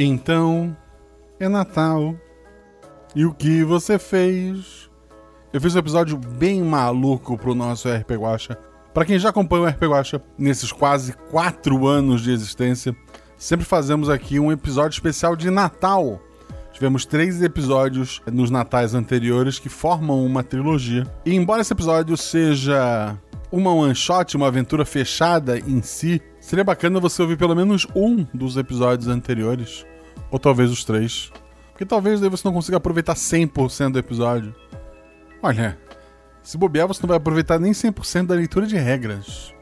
[0.00, 0.76] Então,
[1.40, 2.14] é Natal.
[3.16, 4.88] E o que você fez?
[5.52, 8.56] Eu fiz um episódio bem maluco pro nosso RP Guacha.
[8.94, 12.94] Para quem já acompanha o RP Guacha nesses quase quatro anos de existência,
[13.36, 16.22] sempre fazemos aqui um episódio especial de Natal.
[16.72, 21.04] Tivemos três episódios nos natais anteriores que formam uma trilogia.
[21.26, 23.18] E embora esse episódio seja
[23.50, 28.26] uma one shot, uma aventura fechada em si, seria bacana você ouvir pelo menos um
[28.34, 29.86] dos episódios anteriores,
[30.30, 31.32] ou talvez os três.
[31.70, 34.54] Porque talvez daí você não consiga aproveitar 100% do episódio.
[35.42, 35.78] Olha,
[36.42, 39.54] se bobear, você não vai aproveitar nem 100% da leitura de regras.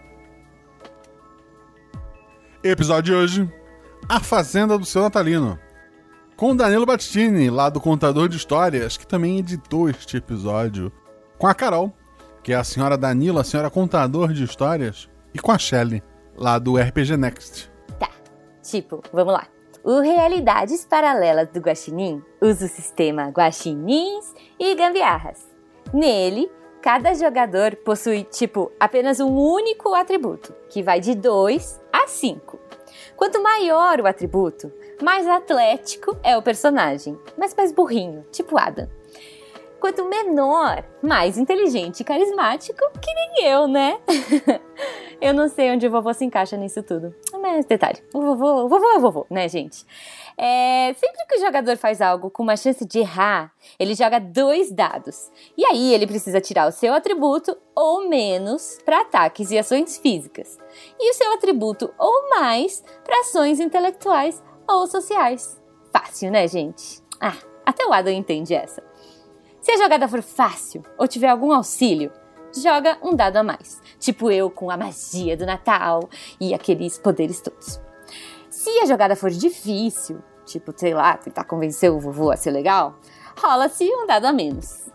[2.63, 3.53] Episódio de hoje:
[4.09, 5.59] A Fazenda do Seu Natalino.
[6.37, 10.93] Com Danilo Battini, lá do Contador de Histórias, que também editou este episódio.
[11.39, 11.95] Com a Carol,
[12.43, 15.09] que é a senhora Danilo, a senhora contador de histórias.
[15.35, 16.03] E com a Shelley,
[16.37, 17.71] lá do RPG Next.
[17.99, 18.11] Tá,
[18.63, 19.47] tipo, vamos lá.
[19.87, 25.47] O Realidades Paralelas do Guaxinim usa o sistema Guaxinins e Gambiarras.
[25.95, 26.51] Nele,
[26.83, 32.59] cada jogador possui, tipo, apenas um único atributo, que vai de 2 a 5.
[33.15, 38.89] Quanto maior o atributo, mais atlético é o personagem, mas mais burrinho, tipo Adam.
[39.81, 43.99] Quanto menor, mais inteligente e carismático, que nem eu, né?
[45.21, 47.15] eu não sei onde o vovô se encaixa nisso tudo.
[47.41, 49.85] Mas detalhe, o vovô, o vovô é o vovô, né, gente?
[50.37, 54.71] É, sempre que o jogador faz algo com uma chance de errar, ele joga dois
[54.71, 55.31] dados.
[55.57, 60.59] E aí ele precisa tirar o seu atributo ou menos para ataques e ações físicas.
[60.99, 65.61] E o seu atributo ou mais para ações intelectuais ou sociais.
[65.93, 67.01] Fácil, né, gente?
[67.21, 68.83] Ah, até o Adam entende essa.
[69.67, 72.13] Se a jogada for fácil ou tiver algum auxílio,
[72.57, 73.83] joga um dado a mais.
[73.99, 76.09] Tipo eu com a magia do Natal
[76.41, 77.81] e aqueles poderes todos.
[78.49, 83.01] Se a jogada for difícil, tipo, sei lá, tentar convencer o vovô a ser legal,
[83.37, 84.89] rola-se um dado a menos.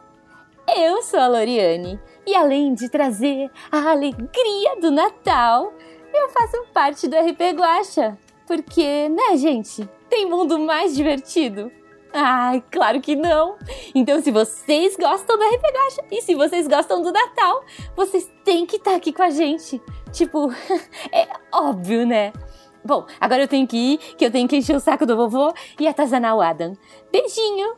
[0.74, 5.74] Eu sou a Loriane e além de trazer a alegria do Natal,
[6.14, 8.18] eu faço parte do RP Guacha.
[8.48, 9.86] Porque, né, gente?
[10.10, 11.70] Tem mundo mais divertido
[12.14, 13.56] Ai, claro que não!
[13.96, 17.64] Então, se vocês gostam da RP Gacha e se vocês gostam do Natal,
[17.96, 19.82] vocês têm que estar aqui com a gente.
[20.12, 20.52] Tipo,
[21.12, 22.34] é óbvio, né?
[22.84, 25.54] Bom, agora eu tenho que ir, que eu tenho que encher o saco do vovô
[25.80, 26.74] e atazanar o Adam.
[27.12, 27.76] Beijinho!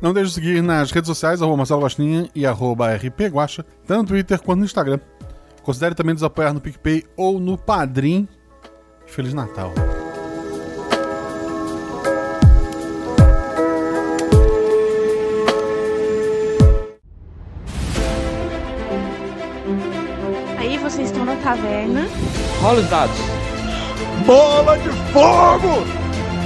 [0.00, 4.08] Não deixe de seguir nas redes sociais, arroba Marcelo Gostinha e arroba rpguacha, tanto no
[4.08, 5.00] Twitter quanto no Instagram.
[5.62, 8.28] Considere também nos apoiar no PicPay ou no Padrim.
[9.06, 9.72] Feliz Natal!
[21.48, 22.06] Caverna.
[22.60, 23.16] Rola os dados.
[24.26, 25.82] Bola de fogo!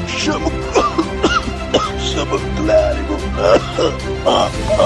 [0.07, 0.47] Chama
[1.99, 3.17] Chama o clérigo.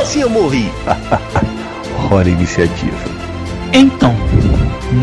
[0.06, 0.72] Se eu morri.
[2.10, 2.97] Hora iniciativa.
[3.75, 4.15] Então,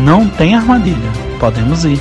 [0.04, 1.12] não tem armadilha.
[1.38, 2.00] Podemos ir.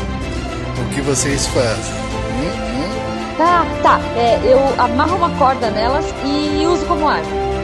[0.79, 1.93] O que vocês fazem?
[2.39, 3.37] Hum, hum?
[3.37, 3.99] Tá, tá.
[4.15, 7.42] É, eu amarro uma corda nelas e uso como arma.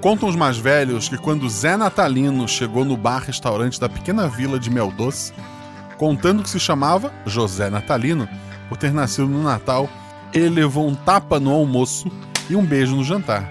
[0.00, 4.70] Contam os mais velhos que quando Zé Natalino chegou no bar-restaurante da pequena vila de
[4.70, 5.34] Mel Doce,
[5.98, 8.26] contando que se chamava José Natalino,
[8.66, 9.90] por ter nascido no Natal,
[10.32, 12.10] ele levou um tapa no almoço
[12.48, 13.46] e um beijo no jantar.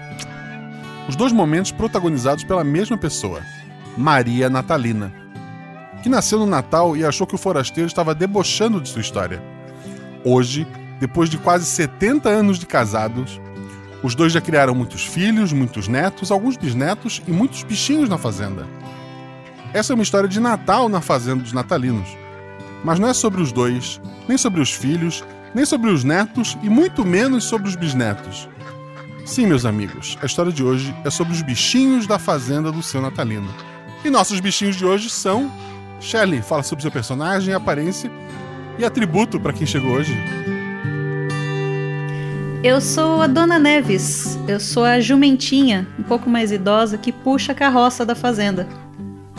[1.08, 3.42] Os dois momentos protagonizados pela mesma pessoa,
[3.96, 5.12] Maria Natalina,
[6.02, 9.40] que nasceu no Natal e achou que o forasteiro estava debochando de sua história.
[10.24, 10.66] Hoje,
[10.98, 13.40] depois de quase 70 anos de casados,
[14.02, 18.66] os dois já criaram muitos filhos, muitos netos, alguns bisnetos e muitos bichinhos na fazenda.
[19.74, 22.08] Essa é uma história de Natal na fazenda dos natalinos.
[22.82, 25.22] Mas não é sobre os dois, nem sobre os filhos,
[25.54, 28.48] nem sobre os netos e muito menos sobre os bisnetos.
[29.26, 33.00] Sim, meus amigos, a história de hoje é sobre os bichinhos da fazenda do seu
[33.02, 33.48] natalino.
[34.04, 35.52] E nossos bichinhos de hoje são.
[36.00, 38.10] Shelley, fala sobre seu personagem, aparência
[38.78, 40.16] e atributo para quem chegou hoje.
[42.62, 44.38] Eu sou a Dona Neves.
[44.46, 48.66] Eu sou a jumentinha, um pouco mais idosa, que puxa a carroça da fazenda.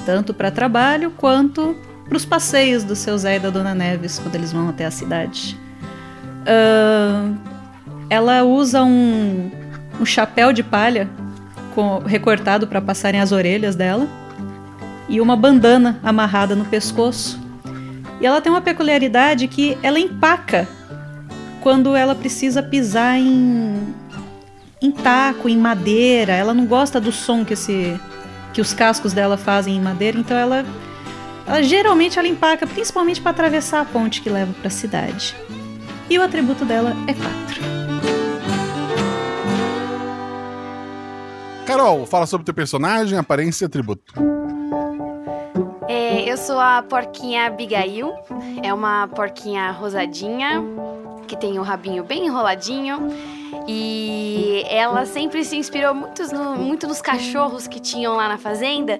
[0.07, 1.77] Tanto para trabalho quanto
[2.09, 4.91] para os passeios do seu Zé e da Dona Neves quando eles vão até a
[4.91, 5.56] cidade.
[6.41, 7.38] Uh,
[8.09, 9.51] ela usa um,
[10.00, 11.07] um chapéu de palha
[11.75, 14.07] com, recortado para passarem as orelhas dela
[15.07, 17.39] e uma bandana amarrada no pescoço.
[18.19, 20.68] E ela tem uma peculiaridade que ela empaca
[21.61, 23.95] quando ela precisa pisar em,
[24.81, 26.33] em taco, em madeira.
[26.33, 27.97] Ela não gosta do som que, esse,
[28.53, 30.65] que os cascos dela fazem em madeira, então ela,
[31.47, 35.35] ela geralmente ela empaca, principalmente para atravessar a ponte que leva para a cidade.
[36.09, 37.81] E o atributo dela é 4.
[41.65, 44.13] Carol, fala sobre teu personagem, aparência e atributo.
[45.87, 48.13] É, eu sou a porquinha Abigail.
[48.61, 50.61] É uma porquinha rosadinha,
[51.27, 53.09] que tem o rabinho bem enroladinho.
[53.68, 59.00] E ela sempre se inspirou muito, no, muito nos cachorros que tinham lá na fazenda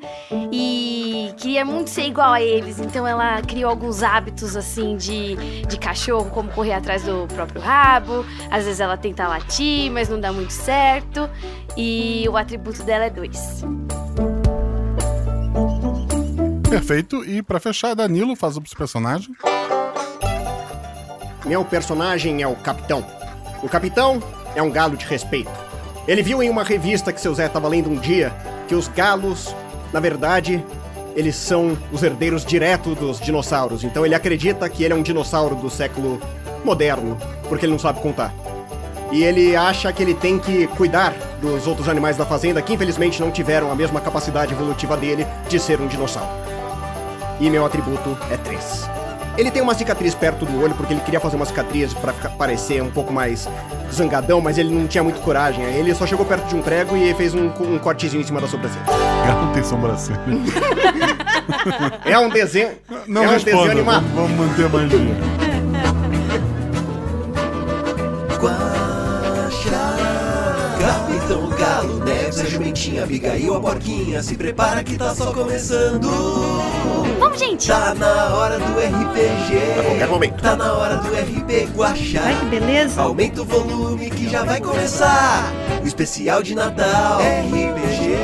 [0.52, 2.80] e queria muito ser igual a eles.
[2.80, 5.36] Então ela criou alguns hábitos assim de,
[5.66, 8.26] de cachorro, como correr atrás do próprio rabo.
[8.50, 11.30] Às vezes ela tenta latir, mas não dá muito certo.
[11.76, 13.64] E o atributo dela é dois.
[16.70, 17.26] Perfeito.
[17.26, 19.36] E para fechar, Danilo faz o personagem.
[21.46, 23.04] Meu personagem é o Capitão.
[23.64, 24.22] O Capitão
[24.56, 25.52] é um galo de respeito.
[26.08, 28.32] Ele viu em uma revista que seu Zé estava lendo um dia
[28.68, 29.56] que os galos,
[29.92, 30.64] na verdade,
[31.16, 33.84] eles são os herdeiros direto dos dinossauros.
[33.84, 36.22] Então ele acredita que ele é um dinossauro do século
[36.64, 37.18] moderno,
[37.50, 38.34] porque ele não sabe contar.
[39.12, 43.20] E ele acha que ele tem que cuidar dos outros animais da fazenda que infelizmente
[43.20, 46.30] não tiveram a mesma capacidade evolutiva dele de ser um dinossauro.
[47.40, 48.91] E meu atributo é 3.
[49.38, 52.82] Ele tem uma cicatriz perto do olho porque ele queria fazer uma cicatriz para parecer
[52.84, 53.48] um pouco mais
[53.92, 55.64] zangadão, mas ele não tinha muito coragem.
[55.64, 58.48] Ele só chegou perto de um prego e fez um, um cortezinho em cima da
[58.48, 58.86] sobrancelha.
[59.42, 60.20] Não tem sobrancelha.
[62.06, 62.72] é um desenho.
[63.08, 64.06] Não é um responda, desenho animado.
[64.16, 65.31] Vamos manter a magia.
[70.92, 76.10] Capitão Galo, Neves, a jumentinha, Abigail, a porquinha Se prepara que tá só começando.
[77.18, 77.66] Vamos, gente!
[77.68, 82.22] Tá na hora do RPG A qualquer momento Tá na hora do RP Guaxá.
[82.26, 83.02] Ai, que beleza!
[83.02, 85.50] Aumenta o volume que já vai começar.
[85.82, 88.18] O especial de Natal RPG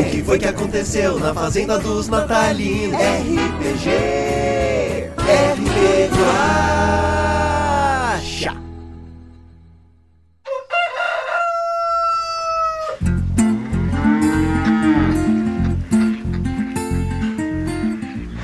[0.00, 2.94] O que foi que aconteceu na Fazenda dos Natalinos?
[2.94, 3.90] RPG
[5.18, 6.71] RP Guaxá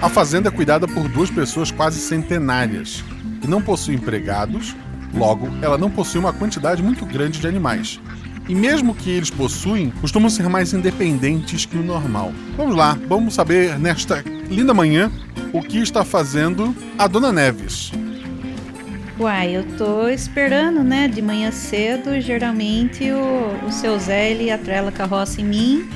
[0.00, 3.03] A fazenda é cuidada por duas pessoas quase centenárias,
[3.41, 4.77] que não possuem empregados,
[5.12, 8.00] logo, ela não possui uma quantidade muito grande de animais.
[8.49, 12.33] E mesmo que eles possuem, costumam ser mais independentes que o normal.
[12.56, 15.11] Vamos lá, vamos saber nesta linda manhã
[15.53, 17.91] o que está fazendo a Dona Neves.
[19.19, 21.09] Uai, eu tô esperando, né?
[21.09, 25.91] De manhã cedo, geralmente o, o seu Zé ele atrela a carroça em mim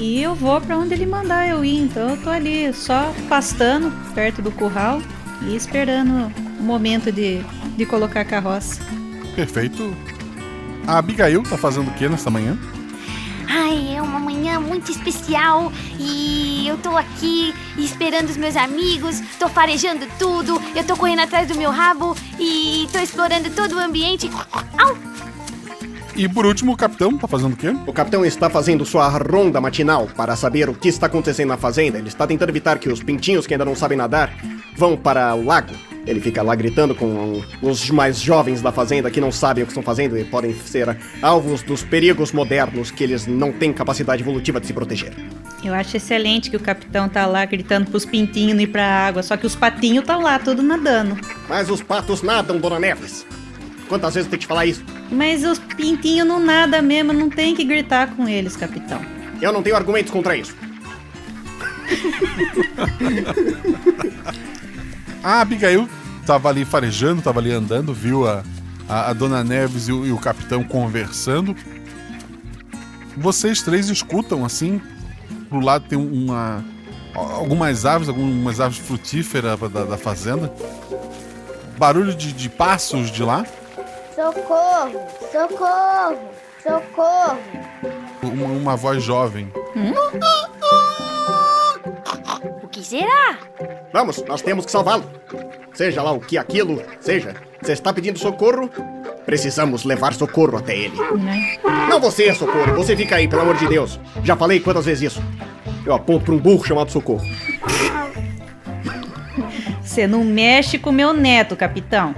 [0.00, 1.78] e eu vou para onde ele mandar eu ir.
[1.78, 5.00] Então eu tô ali só pastando perto do curral
[5.42, 7.40] e esperando o momento de,
[7.76, 8.80] de colocar a carroça.
[9.36, 9.94] Perfeito.
[10.86, 12.58] A Abigail tá fazendo o que nesta manhã?
[13.46, 19.48] Ai, é uma manhã muito especial e eu tô aqui esperando os meus amigos, tô
[19.48, 24.30] farejando tudo, eu tô correndo atrás do meu rabo e tô explorando todo o ambiente.
[24.78, 25.29] Au!
[26.20, 27.74] E por último, o capitão tá fazendo o quê?
[27.86, 31.96] O capitão está fazendo sua ronda matinal para saber o que está acontecendo na fazenda.
[31.96, 34.30] Ele está tentando evitar que os pintinhos que ainda não sabem nadar
[34.76, 35.72] vão para o lago.
[36.06, 39.70] Ele fica lá gritando com os mais jovens da fazenda que não sabem o que
[39.70, 44.60] estão fazendo e podem ser alvos dos perigos modernos que eles não têm capacidade evolutiva
[44.60, 45.14] de se proteger.
[45.64, 49.22] Eu acho excelente que o capitão tá lá gritando pros pintinhos não ir pra água,
[49.22, 51.16] só que os patinhos estão lá, tudo nadando.
[51.48, 53.24] Mas os patos nadam, Dona Neves.
[53.90, 54.84] Quantas vezes eu tenho que te falar isso?
[55.10, 59.02] Mas os pintinhos não nada mesmo, não tem que gritar com eles, capitão.
[59.42, 60.54] Eu não tenho argumentos contra isso.
[65.24, 65.88] A Abigail
[66.24, 68.44] tava ali farejando, tava ali andando, viu a,
[68.88, 71.56] a, a Dona Neves e o, e o capitão conversando.
[73.16, 74.80] Vocês três escutam assim,
[75.48, 76.64] pro lado tem uma.
[77.12, 80.52] algumas aves, algumas aves frutíferas da, da fazenda.
[81.76, 83.44] Barulho de, de passos de lá.
[84.20, 85.00] Socorro!
[85.32, 86.18] Socorro!
[86.62, 87.38] Socorro!
[88.22, 89.50] Uma, uma voz jovem.
[92.62, 93.38] O que será?
[93.94, 95.10] Vamos, nós temos que salvá-lo.
[95.72, 98.68] seja lá o que aquilo seja, você está pedindo socorro?
[99.24, 100.98] Precisamos levar socorro até ele.
[101.88, 103.98] Não você, socorro, você fica aí, pelo amor de Deus.
[104.22, 105.22] Já falei quantas vezes isso.
[105.86, 107.24] Eu aponto para um burro chamado socorro.
[109.80, 112.14] Você não mexe com meu neto, capitão.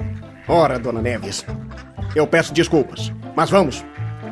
[0.48, 1.46] Ora, dona Neves,
[2.14, 3.84] eu peço desculpas, mas vamos.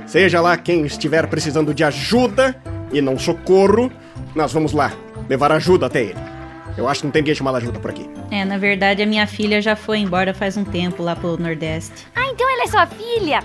[0.07, 2.57] Seja lá quem estiver precisando de ajuda
[2.93, 3.91] e não socorro,
[4.35, 4.93] nós vamos lá
[5.29, 6.19] levar ajuda até ele.
[6.77, 8.09] Eu acho que não tem ninguém chamar ajuda por aqui.
[8.31, 12.07] É, na verdade, a minha filha já foi embora faz um tempo lá pro Nordeste.
[12.15, 13.43] Ah, então ela é sua filha?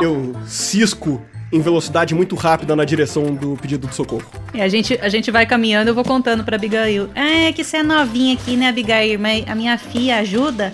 [0.00, 4.26] Eu cisco em velocidade muito rápida na direção do pedido de socorro.
[4.54, 7.08] E a gente, a gente vai caminhando, eu vou contando pra Abigail.
[7.14, 9.18] É que você é novinha aqui, né, Abigail?
[9.18, 10.72] Mas a minha filha ajuda.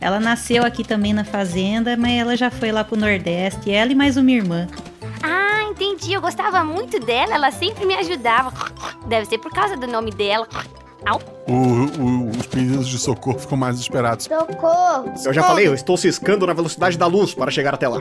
[0.00, 3.70] Ela nasceu aqui também na fazenda, mas ela já foi lá pro Nordeste.
[3.70, 4.66] Ela e mais uma irmã.
[5.22, 6.12] Ah, entendi.
[6.12, 8.52] Eu gostava muito dela, ela sempre me ajudava.
[9.06, 10.46] Deve ser por causa do nome dela.
[11.04, 11.20] Au.
[11.48, 11.52] O-
[12.02, 14.24] o- os pedidos de socorro ficam mais esperados.
[14.26, 15.12] Socorro!
[15.24, 18.00] Eu já falei, eu estou ciscando na velocidade da luz para chegar até lá.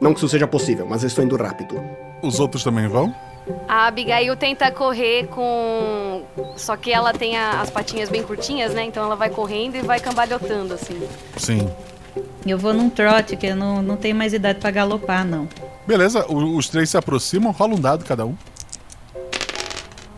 [0.00, 1.80] Não que isso seja possível, mas eu estou indo rápido.
[2.22, 3.14] Os outros também vão?
[3.68, 6.22] A Abigail tenta correr com.
[6.56, 8.84] Só que ela tem a- as patinhas bem curtinhas, né?
[8.84, 11.00] Então ela vai correndo e vai cambalhotando, assim.
[11.36, 11.70] Sim.
[12.46, 15.48] Eu vou num trote, que eu não, não tenho mais idade pra galopar, não.
[15.86, 18.34] Beleza, o- os três se aproximam, rola um dado cada um.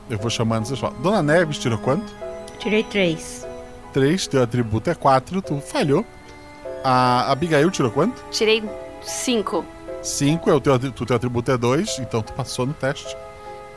[0.09, 0.97] Eu vou chamando vocês falam.
[1.03, 2.11] Dona Neves tirou quanto?
[2.59, 3.47] Tirei três.
[3.93, 6.05] Três, teu atributo é quatro, tu falhou.
[6.85, 8.23] A Abigail tirou quanto?
[8.31, 8.63] Tirei
[9.03, 9.65] cinco.
[10.03, 13.17] Cinco, é o teu, o teu atributo é dois, então tu passou no teste.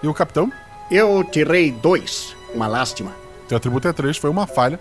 [0.01, 0.51] E o capitão?
[0.89, 2.35] Eu tirei dois.
[2.53, 3.11] Uma lástima.
[3.47, 4.79] Teu atributo é três, foi uma falha.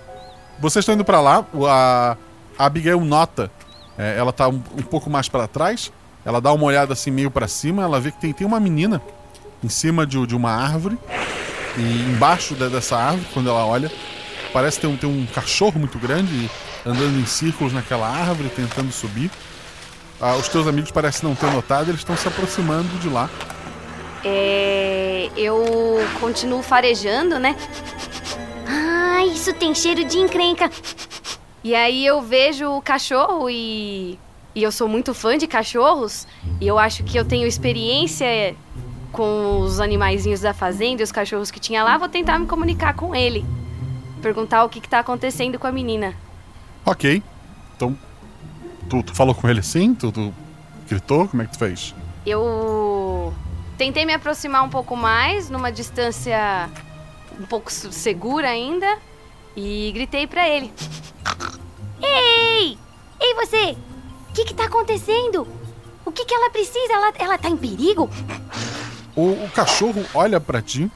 [0.59, 2.17] Vocês estão indo pra lá, a,
[2.59, 3.51] a Abigail nota,
[3.97, 5.91] é, ela tá um, um pouco mais pra trás,
[6.25, 9.01] ela dá uma olhada assim meio pra cima, ela vê que tem, tem uma menina
[9.65, 10.99] em cima de, de uma árvore,
[11.79, 13.91] e embaixo de- dessa árvore, quando ela olha,
[14.53, 16.51] parece ter um, ter um cachorro muito grande
[16.85, 19.31] andando em círculos naquela árvore, tentando subir.
[20.21, 23.31] Ah, os teus amigos parecem não ter notado, eles estão se aproximando de lá.
[24.23, 25.31] É.
[25.35, 25.65] Eu
[26.21, 27.57] continuo farejando, né?
[28.67, 30.71] Ah, isso tem cheiro de encrenca.
[31.65, 34.19] E aí eu vejo o cachorro e.
[34.55, 36.27] E eu sou muito fã de cachorros.
[36.61, 38.55] E eu acho que eu tenho experiência
[39.13, 41.97] com os animaizinhos da fazenda e os cachorros que tinha lá.
[41.97, 43.45] Vou tentar me comunicar com ele.
[44.21, 46.15] Perguntar o que, que tá acontecendo com a menina.
[46.85, 47.23] Ok,
[47.77, 47.97] então
[48.91, 49.95] tu, tu falou com ele assim?
[49.95, 50.35] Tu, tu
[50.89, 51.29] gritou?
[51.29, 51.95] Como é que tu fez?
[52.27, 53.33] Eu
[53.79, 56.69] tentei me aproximar um pouco mais, numa distância
[57.39, 58.99] um pouco segura ainda,
[59.57, 60.71] e gritei pra ele.
[62.03, 62.77] Ei!
[63.21, 63.77] Ei, você!
[64.29, 65.47] O que que tá acontecendo?
[66.05, 66.93] O que que ela precisa?
[66.93, 68.11] Ela, ela tá em perigo?
[69.15, 70.91] O, o cachorro olha pra ti.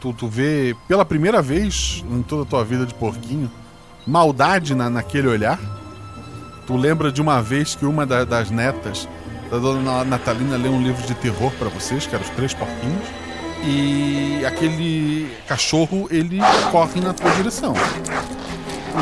[0.00, 3.50] Tu, tu vê pela primeira vez em toda a tua vida de porquinho
[4.06, 5.58] maldade na, naquele olhar.
[6.72, 9.06] Tu lembra de uma vez que uma da- das netas
[9.50, 13.06] da dona Natalina leu um livro de terror pra vocês, que eram os três porquinhos.
[13.62, 17.74] E aquele cachorro ele corre na tua direção.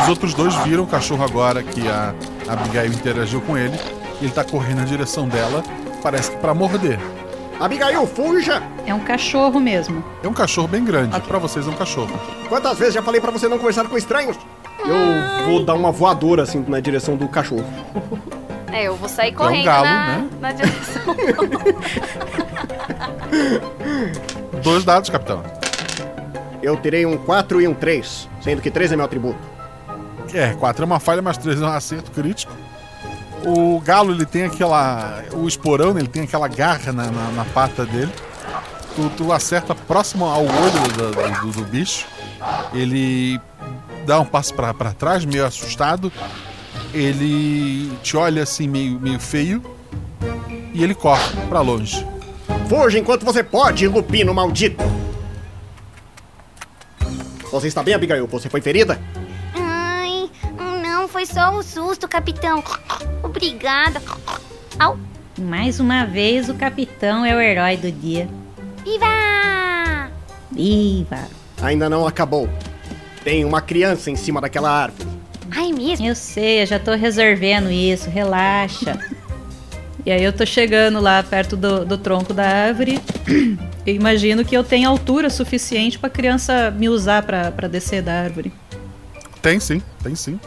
[0.03, 2.13] Os outros dois viram o cachorro agora que a
[2.49, 3.79] a Abigail interagiu com ele.
[4.21, 5.63] E ele tá correndo na direção dela,
[6.03, 6.99] parece que pra morder.
[7.61, 8.61] Abigail, fuja!
[8.85, 10.03] É um cachorro mesmo.
[10.25, 11.21] É um cachorro bem grande.
[11.21, 12.19] Pra vocês é um cachorro.
[12.49, 14.37] Quantas vezes já falei pra você não conversar com estranhos?
[14.87, 17.65] Eu vou dar uma voadora assim na direção do cachorro.
[18.73, 20.29] É, eu vou sair um correndo galo, na, né?
[20.41, 21.17] na direção.
[24.63, 25.43] Dois dados, capitão.
[26.63, 29.39] Eu tirei um 4 e um 3, sendo que 3 é meu atributo.
[30.35, 32.53] É, 4 é uma falha, mas 3 é um acerto crítico.
[33.45, 35.23] O galo, ele tem aquela.
[35.33, 38.13] O esporão, ele tem aquela garra na, na, na pata dele.
[38.95, 42.07] Tu, tu acerta próximo ao olho do, do- do bicho.
[42.75, 43.41] Ele
[44.07, 46.13] dá um passo pra pra trás, meio assustado.
[46.93, 49.63] Ele te olha assim, meio, meio feio.
[50.73, 52.07] E ele corre pra longe.
[52.69, 54.83] Fuja enquanto você pode, lupino maldito!
[57.51, 58.27] Você está bem, Abigail?
[58.29, 59.01] Você foi ferida?
[59.55, 60.31] Ai,
[60.81, 62.63] não, foi só um susto, capitão.
[63.23, 64.01] Obrigada.
[64.79, 64.97] Au.
[65.39, 68.29] Mais uma vez, o capitão é o herói do dia.
[68.85, 70.11] Viva!
[70.53, 71.29] Viva!
[71.63, 72.49] Ainda não acabou.
[73.25, 75.09] Tem uma criança em cima daquela árvore.
[75.51, 76.07] Ai, mesmo?
[76.07, 78.99] Eu sei, eu já tô resolvendo isso, relaxa.
[80.07, 82.99] E aí eu tô chegando lá perto do, do tronco da árvore.
[83.87, 88.13] Eu imagino que eu tenho altura suficiente pra criança me usar pra pra descer da
[88.13, 88.53] árvore.
[89.41, 90.39] Tem sim, tem sim.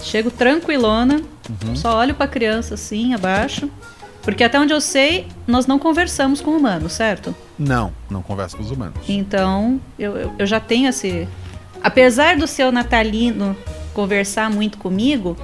[0.00, 1.20] Chego tranquilona,
[1.64, 1.74] Uhum.
[1.74, 3.68] só olho pra criança assim, abaixo.
[4.22, 7.34] Porque até onde eu sei, nós não conversamos com humanos, certo?
[7.58, 8.94] Não, não conversa com os humanos.
[9.08, 11.26] Então, eu, eu, eu já tenho esse.
[11.82, 13.56] Apesar do seu natalino
[13.92, 15.36] conversar muito comigo,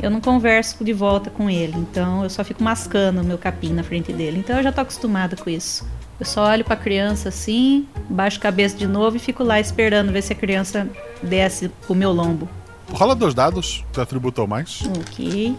[0.00, 1.74] eu não converso de volta com ele.
[1.76, 4.38] Então eu só fico mascando o meu capim na frente dele.
[4.38, 5.86] Então eu já tô acostumada com isso.
[6.18, 10.12] Eu só olho pra criança assim, baixo a cabeça de novo e fico lá esperando
[10.12, 10.88] ver se a criança
[11.22, 12.48] desce pro meu lombo.
[12.90, 14.82] Rola dois dados, tu atributou mais.
[14.98, 15.56] Ok.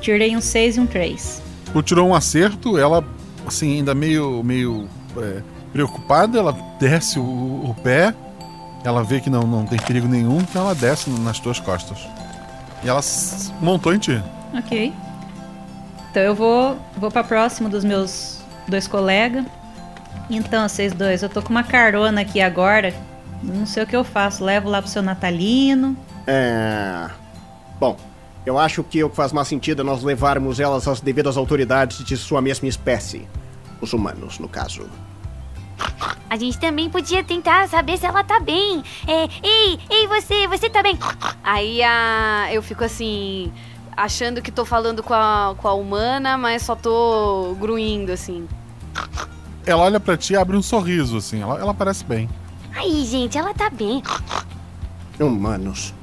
[0.00, 1.42] Tirei um 6 e um 3.
[1.72, 3.04] Tu tirou um acerto, ela,
[3.46, 5.42] assim, ainda meio, meio é,
[5.72, 8.14] preocupada, ela desce o, o pé,
[8.86, 12.06] ela vê que não, não tem perigo nenhum, então ela desce nas tuas costas.
[12.82, 13.00] E ela
[13.60, 14.22] montou em ti.
[14.54, 14.92] Ok.
[16.10, 19.44] Então eu vou, vou pra próximo dos meus dois colegas.
[20.28, 22.94] Então, vocês dois, eu tô com uma carona aqui agora.
[23.42, 24.44] Não sei o que eu faço.
[24.44, 25.96] Levo lá pro seu Natalino.
[26.26, 27.08] É.
[27.78, 27.96] Bom,
[28.44, 32.04] eu acho que o que faz mais sentido é nós levarmos elas às devidas autoridades
[32.04, 33.28] de sua mesma espécie.
[33.80, 34.88] Os humanos, no caso.
[36.28, 38.82] A gente também podia tentar saber se ela tá bem.
[39.06, 40.98] É, ei, ei, você, você tá bem?
[41.42, 43.52] Aí a, eu fico assim,
[43.96, 48.48] achando que tô falando com a, com a humana, mas só tô gruindo, assim.
[49.64, 51.40] Ela olha pra ti e abre um sorriso, assim.
[51.42, 52.28] Ela, ela parece bem.
[52.74, 54.02] Aí, gente, ela tá bem.
[55.18, 55.94] Humanos.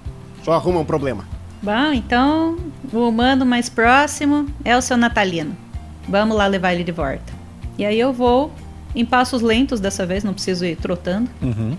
[0.43, 1.25] Só arruma um problema.
[1.61, 2.57] Bom, então
[2.91, 5.55] o humano mais próximo é o seu Natalino.
[6.09, 7.31] Vamos lá levar ele de volta.
[7.77, 8.51] E aí eu vou
[8.95, 11.29] em passos lentos dessa vez, não preciso ir trotando.
[11.41, 11.75] Uhum.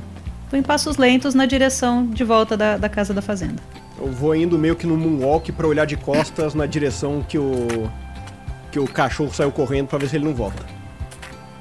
[0.50, 3.62] Vou em passos lentos na direção de volta da, da casa da fazenda.
[3.98, 7.90] Eu vou indo meio que no moonwalk pra olhar de costas na direção que o.
[8.70, 10.64] que o cachorro saiu correndo pra ver se ele não volta.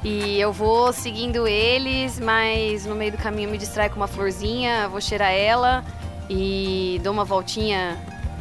[0.03, 4.89] E eu vou seguindo eles, mas no meio do caminho me distraio com uma florzinha,
[4.89, 5.83] vou cheirar ela
[6.29, 7.97] e dou uma voltinha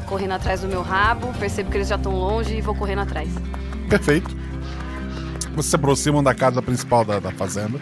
[0.07, 3.29] correndo atrás do meu rabo, percebo que eles já estão longe e vou correndo atrás.
[3.89, 4.42] Perfeito.
[5.55, 7.79] Vocês se aproximam da casa principal da, da fazenda.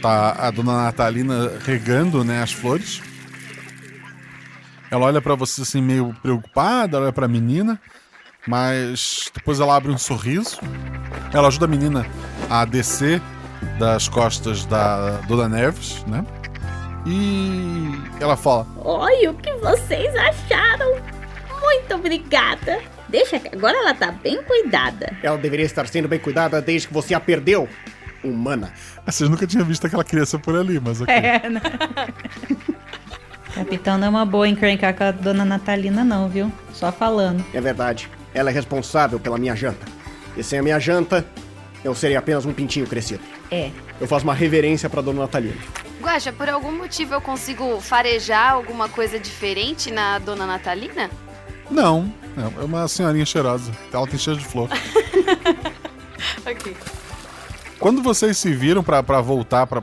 [0.00, 3.02] Tá a dona Natalina regando né, as flores.
[4.90, 7.78] Ela olha pra você assim, meio preocupada, olha pra menina,
[8.46, 10.58] mas depois ela abre um sorriso.
[11.32, 12.06] Ela ajuda a menina
[12.48, 13.20] a descer
[13.78, 16.24] das costas da Dona Neves, né?
[17.06, 20.96] E ela fala: Olha o que vocês acharam.
[21.60, 22.80] Muito obrigada.
[23.08, 25.16] Deixa que agora ela tá bem cuidada.
[25.22, 27.68] Ela deveria estar sendo bem cuidada desde que você a perdeu.
[28.22, 28.72] Humana.
[29.06, 31.14] "Ah, Vocês nunca tinham visto aquela criança por ali, mas ok.
[31.14, 31.60] É, né?
[33.54, 36.52] Capitão não é uma boa encrencar com a dona Natalina, não, viu?
[36.72, 37.44] Só falando.
[37.54, 38.08] É verdade.
[38.34, 39.86] Ela é responsável pela minha janta.
[40.36, 41.24] E sem a minha janta,
[41.82, 43.22] eu seria apenas um pintinho crescido.
[43.50, 43.70] É.
[44.00, 45.56] Eu faço uma reverência pra dona Natalina.
[46.00, 51.10] Guaxa, por algum motivo eu consigo farejar alguma coisa diferente na dona Natalina?
[51.70, 53.72] Não, é uma senhorinha cheirosa.
[53.92, 54.68] Ela tem cheiro de flor.
[56.46, 56.76] ok.
[57.78, 59.82] Quando vocês se viram pra pra voltar para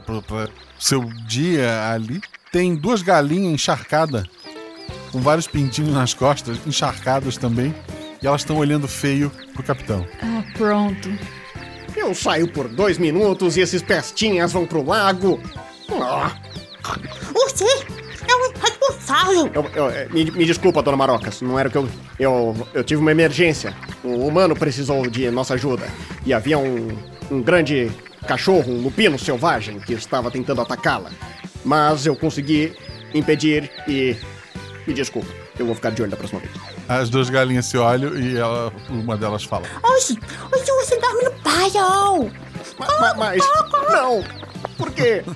[0.78, 4.26] seu dia ali, tem duas galinhas encharcadas,
[5.12, 7.74] com vários pintinhos nas costas, encharcadas também,
[8.22, 10.06] e elas estão olhando feio pro capitão.
[10.22, 11.10] Ah, pronto.
[11.96, 15.40] Eu saio por dois minutos e esses pestinhas vão pro lago.
[15.92, 16.32] Ah,
[17.34, 18.05] Você é o
[18.90, 19.52] responsável.
[19.54, 21.42] eu- eu- é, me, me desculpa, dona Marocas.
[21.42, 21.88] Não era o que eu,
[22.20, 22.68] eu.
[22.74, 23.76] Eu tive uma emergência.
[24.04, 25.86] O humano precisou de nossa ajuda.
[26.26, 26.90] E havia um,
[27.32, 27.92] um grande
[28.28, 31.10] cachorro, um lupino selvagem, que estava tentando atacá-la.
[31.64, 32.74] Mas eu consegui
[33.14, 34.16] impedir e.
[34.88, 35.28] Me desculpa.
[35.58, 36.52] Eu vou ficar de olho da próxima vez.
[36.88, 40.20] As duas galinhas se olham e ela- uma delas fala: Hoje,
[40.54, 42.32] hoje você dorme no paio.
[43.18, 43.42] mas.
[43.92, 44.24] Não!
[44.78, 45.24] Por quê?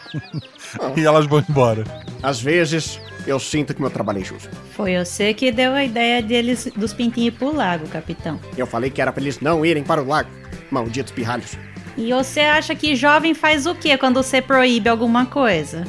[0.96, 1.84] E elas vão embora.
[2.22, 4.50] Às vezes, eu sinto que meu trabalho é injusto.
[4.72, 8.40] Foi você que deu a ideia deles dos pintinhos pro lago, capitão.
[8.58, 10.30] Eu falei que era pra eles não irem para o lago.
[10.72, 11.58] Malditos pirralhos.
[11.98, 15.86] E você acha que jovem faz o quê quando você proíbe alguma coisa?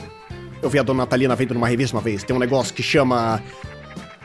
[0.63, 2.25] Eu vi a dona Natalina vendo numa revista uma vez.
[2.25, 3.43] Tem um negócio que chama.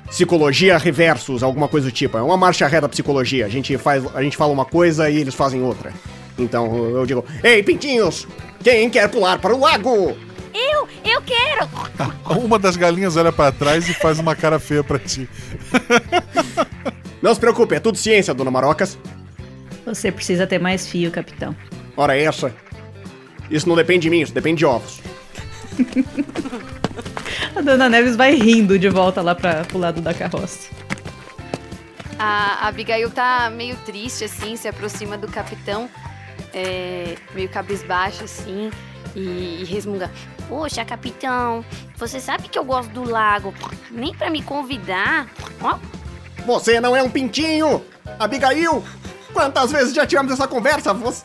[0.08, 2.18] Psicologia Reversus, alguma coisa do tipo.
[2.18, 3.46] É uma marcha ré da psicologia.
[3.46, 5.92] A gente, faz, a gente fala uma coisa e eles fazem outra.
[6.38, 8.28] Então eu digo: Ei, pintinhos!
[8.64, 10.16] Quem quer pular para o lago?
[10.56, 11.68] Eu, eu quero.
[12.40, 15.28] Uma das galinhas olha pra trás e faz uma cara feia pra ti.
[17.22, 18.98] Não se preocupe, é tudo ciência, dona Marocas.
[19.86, 21.56] Você precisa ter mais fio, capitão.
[21.98, 22.54] Ora, essa.
[23.50, 25.02] Isso não depende de mim, isso depende de ovos.
[27.56, 30.70] A dona Neves vai rindo de volta lá pra, pro lado da carroça.
[32.18, 35.90] A Abigail tá meio triste, assim, se aproxima do capitão,
[36.54, 38.72] é, meio cabisbaixo, assim,
[39.16, 40.10] e, e resmunga.
[40.48, 41.66] Poxa, capitão,
[41.98, 43.54] você sabe que eu gosto do lago.
[43.92, 45.28] Nem pra me convidar.
[45.62, 45.78] Ó,
[46.46, 47.84] Você não é um pintinho!
[48.20, 48.84] Abigail!
[49.34, 50.94] Quantas vezes já tivemos essa conversa?
[50.94, 51.24] Você...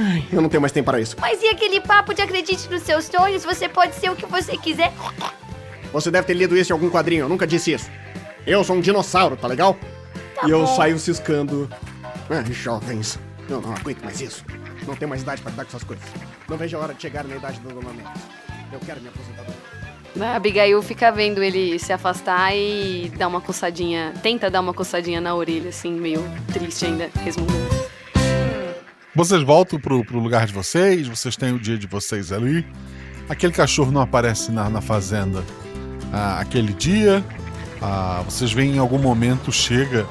[0.00, 1.16] Ai, eu não tenho mais tempo para isso.
[1.20, 3.44] mas e aquele papo de acredite nos seus sonhos?
[3.44, 4.92] Você pode ser o que você quiser.
[5.92, 7.90] Você deve ter lido isso em algum quadrinho, eu nunca disse isso.
[8.46, 9.76] Eu sou um dinossauro, tá legal?
[10.46, 10.76] e eu bom.
[10.76, 11.68] saio ciscando.
[12.30, 13.18] Ah, jovens,
[13.48, 14.44] eu não aguento mais isso.
[14.86, 16.04] Não tenho mais idade pra lidar com essas coisas.
[16.48, 17.92] Não vejo a hora de chegar na idade do Dona.
[18.72, 19.46] Eu quero me aposentar.
[20.20, 25.20] A Abigail fica vendo ele se afastar e dá uma coçadinha, tenta dar uma coçadinha
[25.20, 27.68] na orelha, assim, meio triste ainda, resmungando.
[29.14, 32.66] Vocês voltam pro, pro lugar de vocês, vocês têm o dia de vocês ali.
[33.28, 35.44] Aquele cachorro não aparece na, na fazenda
[36.12, 37.24] ah, aquele dia.
[37.80, 40.06] Ah, vocês veem em algum momento chega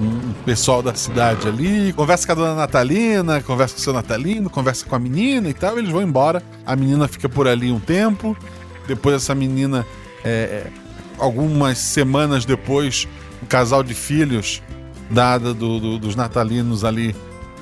[0.00, 4.48] um pessoal da cidade ali, conversa com a dona Natalina, conversa com o seu Natalino,
[4.48, 6.42] conversa com a menina e tal, eles vão embora.
[6.64, 8.36] A menina fica por ali um tempo.
[8.86, 9.84] Depois essa menina,
[10.24, 10.66] é, é,
[11.18, 13.08] algumas semanas depois,
[13.42, 14.62] um casal de filhos
[15.10, 17.14] dada do- do- dos natalinos ali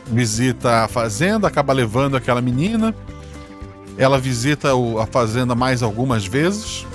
[0.06, 2.94] visita a fazenda, acaba levando aquela menina.
[3.98, 6.86] Ela visita o- a fazenda mais algumas vezes.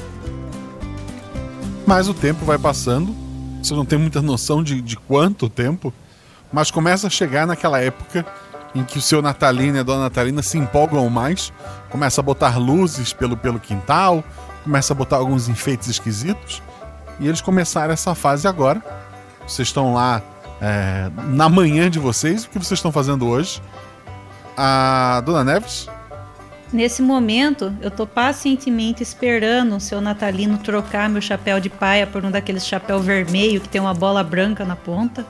[1.86, 3.16] Mas o tempo vai passando.
[3.62, 5.94] Você não tem muita noção de, de quanto tempo.
[6.52, 8.26] Mas começa a chegar naquela época
[8.74, 11.52] em que o seu Natalino e a dona Natalina se empolgam mais.
[11.90, 14.24] Começa a botar luzes pelo, pelo quintal.
[14.64, 16.62] Começa a botar alguns enfeites esquisitos.
[17.20, 18.82] E eles começaram essa fase agora.
[19.48, 20.22] Vocês estão lá
[20.62, 22.46] é, na manhã de vocês.
[22.46, 23.62] O que vocês estão fazendo hoje?
[24.58, 25.88] A Dona Neves?
[26.72, 32.24] Nesse momento, eu tô pacientemente esperando o seu Natalino trocar meu chapéu de paia por
[32.24, 35.26] um daqueles chapéu vermelho que tem uma bola branca na ponta.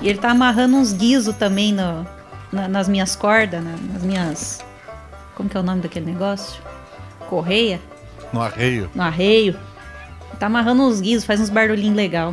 [0.00, 2.06] E ele tá amarrando uns guizos também no-
[2.50, 4.60] na- nas minhas cordas, na- nas minhas.
[5.34, 6.62] Como que é o nome daquele negócio?
[7.28, 7.78] Correia?
[8.32, 8.90] No arreio.
[8.94, 9.54] No arreio.
[10.38, 12.32] Tá amarrando uns guizos, faz uns barulhinhos legal.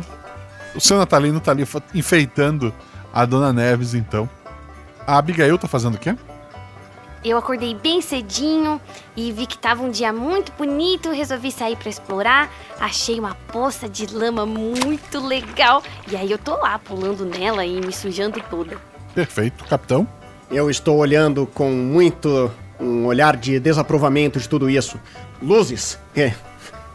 [0.74, 2.72] O seu Natalino tá ali enfeitando
[3.12, 4.28] a Dona Neves, então.
[5.06, 6.16] A Abigail tá fazendo o quê?
[7.28, 8.80] Eu acordei bem cedinho
[9.16, 12.48] e vi que tava um dia muito bonito, resolvi sair pra explorar.
[12.78, 17.80] Achei uma poça de lama muito legal e aí eu tô lá pulando nela e
[17.80, 18.78] me sujando toda.
[19.12, 20.06] Perfeito, capitão.
[20.48, 24.96] Eu estou olhando com muito um olhar de desaprovamento de tudo isso.
[25.42, 26.32] Luzes, é,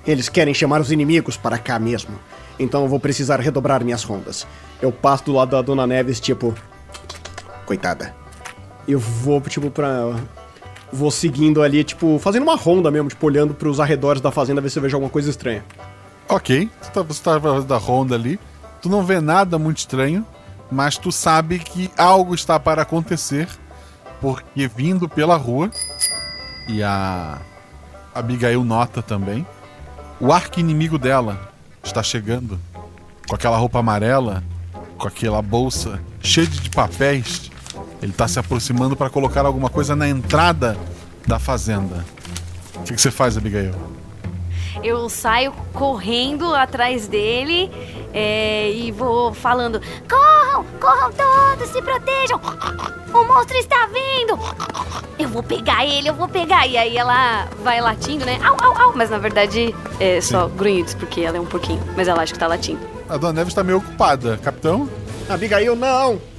[0.07, 2.17] eles querem chamar os inimigos para cá mesmo.
[2.57, 4.47] Então eu vou precisar redobrar minhas rondas.
[4.81, 6.55] Eu passo do lado da Dona Neves, tipo.
[7.65, 8.20] Coitada.
[8.87, 10.15] Eu vou, tipo, pra.
[10.91, 14.69] Vou seguindo ali, tipo, fazendo uma ronda mesmo, tipo, olhando pros arredores da fazenda, ver
[14.69, 15.63] se eu vejo alguma coisa estranha.
[16.27, 18.39] Ok, você tá, tá fazendo da ronda ali.
[18.81, 20.25] Tu não vê nada muito estranho,
[20.71, 23.47] mas tu sabe que algo está para acontecer,
[24.19, 25.69] porque vindo pela rua,
[26.67, 27.39] e a
[28.15, 29.45] Abigail nota também,
[30.19, 31.51] o arco inimigo dela
[31.83, 32.59] está chegando
[33.27, 34.43] com aquela roupa amarela,
[34.97, 37.50] com aquela bolsa cheia de papéis.
[38.01, 40.77] Ele está se aproximando para colocar alguma coisa na entrada
[41.27, 42.03] da fazenda.
[42.75, 43.75] O que, que você faz, Abigail?
[44.83, 47.69] Eu saio correndo atrás dele
[48.13, 52.39] é, e vou falando: Corram, corram todos, se protejam.
[53.13, 54.39] O monstro está vindo.
[55.19, 56.65] Eu vou pegar ele, eu vou pegar.
[56.65, 58.39] E aí ela vai latindo, né?
[58.43, 58.93] Au, au, au.
[58.95, 61.83] Mas na verdade é só grunhidos, porque ela é um porquinho.
[61.95, 62.79] Mas ela acha que tá latindo.
[63.09, 64.37] A Dona Neves está meio ocupada.
[64.37, 64.89] Capitão?
[65.29, 66.30] Abigail, não!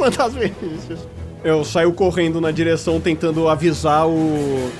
[0.00, 0.98] Quantas vezes?
[1.44, 4.70] Eu saio correndo na direção tentando avisar o.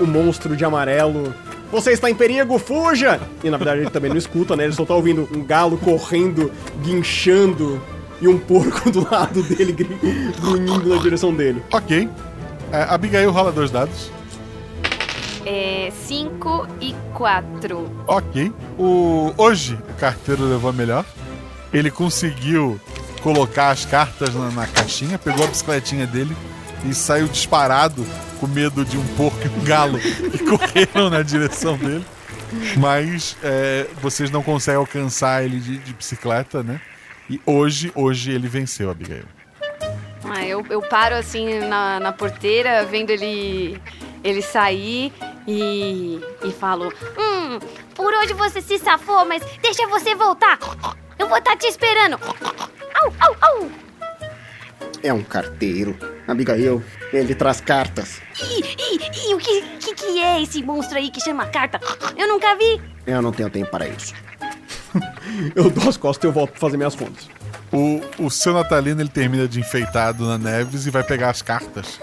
[0.00, 1.34] o monstro de amarelo.
[1.70, 3.20] Você está em perigo, fuja!
[3.44, 4.64] E na verdade ele também não escuta, né?
[4.64, 6.50] Ele só tá ouvindo um galo correndo,
[6.82, 7.82] guinchando
[8.18, 9.72] e um porco do lado dele
[10.40, 11.62] grunhindo na direção dele.
[11.70, 12.08] Ok.
[12.72, 14.10] É, Abigail rola dois dados.
[15.44, 17.90] É 5 e 4.
[18.06, 18.50] Ok.
[18.78, 21.04] O, hoje o carteiro levou a melhor.
[21.74, 22.80] Ele conseguiu
[23.22, 26.36] colocar as cartas na, na caixinha, pegou a bicicletinha dele
[26.84, 28.04] e saiu disparado
[28.40, 32.04] com medo de um porco e um galo que correram na direção dele.
[32.76, 36.80] Mas é, vocês não conseguem alcançar ele de, de bicicleta, né?
[37.30, 39.24] E hoje, hoje ele venceu, Abigail.
[40.24, 43.80] Ah, eu, eu paro assim na, na porteira, vendo ele,
[44.22, 45.12] ele sair
[45.46, 47.58] e, e falo: Hum,
[47.94, 50.58] por hoje você se safou, mas deixa você voltar.
[51.18, 52.18] Eu vou estar te esperando.
[52.94, 53.70] Au, au, au.
[55.02, 55.96] É um carteiro.
[56.26, 58.20] Abigail, ele traz cartas.
[58.40, 61.80] Ih, ih, ih, o que, que, que é esse monstro aí que chama carta?
[62.16, 62.80] Eu nunca vi.
[63.06, 64.14] Eu não tenho tempo para isso.
[65.54, 67.28] eu dou as costas e eu volto pra fazer minhas fontes.
[67.72, 71.42] O, o seu Natalino ele termina de enfeitar a Dona Neves e vai pegar as
[71.42, 71.98] cartas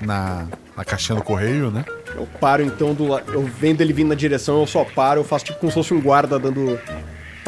[0.00, 1.84] na, na caixinha do correio, né?
[2.14, 3.32] Eu paro então do lado.
[3.32, 5.92] Eu vendo ele vindo na direção, eu só paro, eu faço tipo como se fosse
[5.92, 6.78] um guarda dando.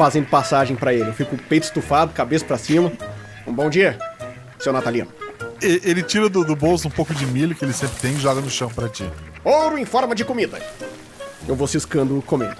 [0.01, 1.09] Fazendo passagem pra ele.
[1.09, 2.91] Eu fico com o peito estufado, cabeça pra cima.
[3.45, 3.99] Um bom dia,
[4.57, 5.07] seu Natalino.
[5.61, 8.19] E- Ele tira do, do bolso um pouco de milho que ele sempre tem e
[8.19, 9.07] joga no chão pra ti.
[9.43, 10.57] Ouro em forma de comida.
[11.47, 12.55] Eu vou ciscando comendo.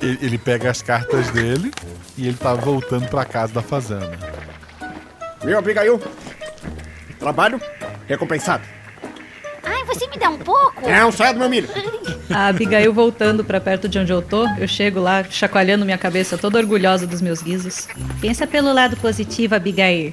[0.00, 1.70] Ele, ele pega as cartas dele
[2.18, 4.18] e ele tá voltando pra casa da fazenda.
[5.44, 6.00] Viu, Abigail?
[7.20, 7.60] Trabalho
[8.08, 8.64] recompensado.
[9.82, 10.88] Ai, você me dá um pouco?
[10.88, 11.68] Não, sai do meu milho.
[12.30, 16.38] A Abigail voltando pra perto de onde eu tô, eu chego lá, chacoalhando minha cabeça,
[16.38, 17.88] toda orgulhosa dos meus guizos.
[18.20, 20.12] Pensa pelo lado positivo, Abigail.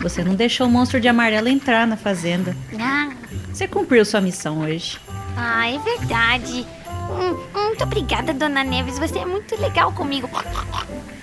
[0.00, 2.56] Você não deixou o monstro de amarelo entrar na fazenda.
[2.80, 3.10] Ah,
[3.52, 4.98] Você cumpriu sua missão hoje.
[5.36, 6.66] ah, é verdade.
[7.10, 8.98] Hum, muito obrigada, Dona Neves.
[8.98, 10.28] Você é muito legal comigo.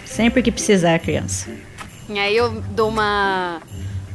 [0.05, 1.49] Sempre que precisar, criança.
[2.09, 3.61] E aí eu dou uma,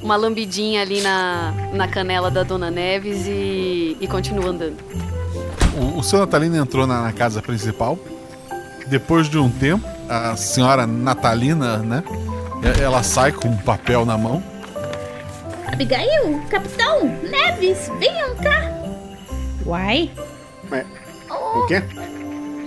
[0.03, 4.77] uma lambidinha ali na, na canela da Dona Neves e, e continuo andando.
[5.77, 7.99] O, o seu Natalino entrou na, na casa principal.
[8.89, 12.03] Depois de um tempo, a senhora Natalina, né?
[12.81, 14.43] Ela sai com um papel na mão.
[15.67, 18.71] Abigail, capitão, Neves, venham cá.
[19.65, 20.11] Uai?
[20.71, 20.85] É,
[21.31, 21.83] o quê?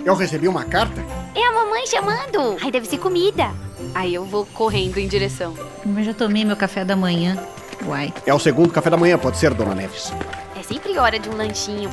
[0.04, 1.00] Eu recebi uma carta?
[1.34, 2.56] É a mamãe chamando.
[2.62, 3.50] Ai, deve ser comida.
[3.94, 5.54] Aí eu vou correndo em direção.
[5.84, 7.36] Mas já tomei meu café da manhã.
[7.84, 8.12] Uai.
[8.24, 10.12] É o segundo café da manhã, pode ser, Dona Neves.
[10.58, 11.90] É sempre hora de um lanchinho.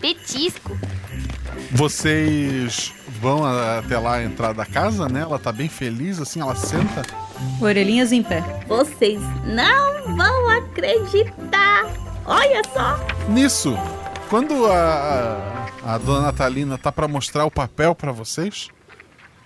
[0.00, 0.76] Petisco.
[1.70, 5.20] Vocês vão até lá a entrada da casa, né?
[5.20, 7.02] Ela tá bem feliz, assim, ela senta.
[7.60, 8.42] Orelhinhas em pé.
[8.66, 11.86] Vocês não vão acreditar.
[12.26, 12.98] Olha só.
[13.28, 13.76] Nisso,
[14.28, 18.68] quando a, a, a dona Natalina tá pra mostrar o papel pra vocês,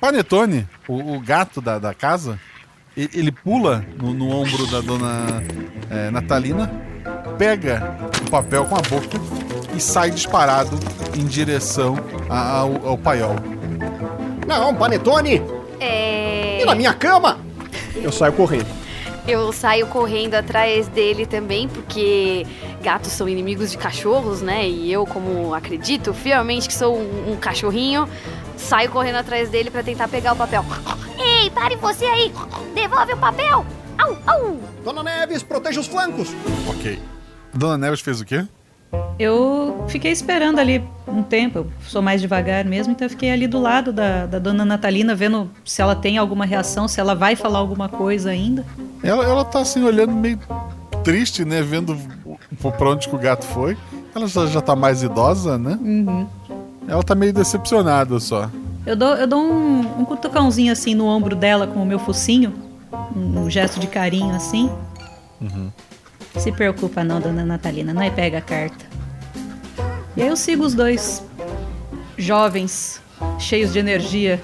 [0.01, 2.39] Panetone, o, o gato da, da casa,
[2.97, 5.43] ele pula no, no ombro da dona
[5.91, 6.71] é, Natalina,
[7.39, 9.19] pega o papel com a boca
[9.75, 10.79] e sai disparado
[11.15, 11.97] em direção
[12.29, 13.37] a- ao, ao paiol.
[14.47, 15.43] Não, Panetone!
[15.81, 16.61] É.
[16.63, 17.39] E na minha cama?
[17.95, 18.67] Eu saio correndo.
[19.27, 22.47] Eu saio correndo atrás dele também, porque
[22.81, 24.69] gatos são inimigos de cachorros, né?
[24.69, 28.09] E eu, como acredito fielmente que sou um, um cachorrinho,
[28.57, 30.65] saio correndo atrás dele pra tentar pegar o papel.
[31.19, 32.33] Ei, pare você aí.
[32.75, 33.67] Devolve o papel.
[33.99, 34.61] Au, au.
[34.85, 36.29] Dona Neves, proteja os flancos.
[36.69, 36.99] Ok.
[37.55, 38.47] Dona Neves fez o quê?
[39.19, 43.47] Eu fiquei esperando ali um tempo, eu sou mais devagar mesmo, então eu fiquei ali
[43.47, 47.35] do lado da, da dona Natalina, vendo se ela tem alguma reação, se ela vai
[47.35, 48.65] falar alguma coisa ainda.
[49.03, 50.39] Ela, ela tá assim, olhando meio
[51.03, 51.63] triste, né?
[51.63, 51.97] Vendo
[52.79, 53.77] pra onde que o gato foi.
[54.15, 55.79] Ela já, já tá mais idosa, né?
[55.81, 56.27] Uhum.
[56.89, 58.51] Ela tá meio decepcionada só.
[58.87, 62.55] Eu dou, eu dou um, um cutucãozinho assim no ombro dela com o meu focinho,
[63.15, 64.71] um, um gesto de carinho assim.
[65.41, 65.73] Uhum.
[66.37, 68.85] Se preocupa não, dona Natalina, não é pega a carta.
[70.17, 71.23] E aí eu sigo os dois
[72.17, 73.03] jovens,
[73.39, 74.41] cheios de energia.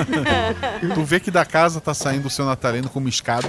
[0.94, 3.48] tu vê que da casa tá saindo o seu Natalino com uma escada.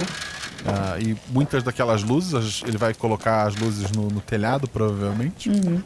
[0.66, 5.50] ah, e muitas daquelas luzes, ele vai colocar as luzes no, no telhado, provavelmente.
[5.50, 5.82] Uhum.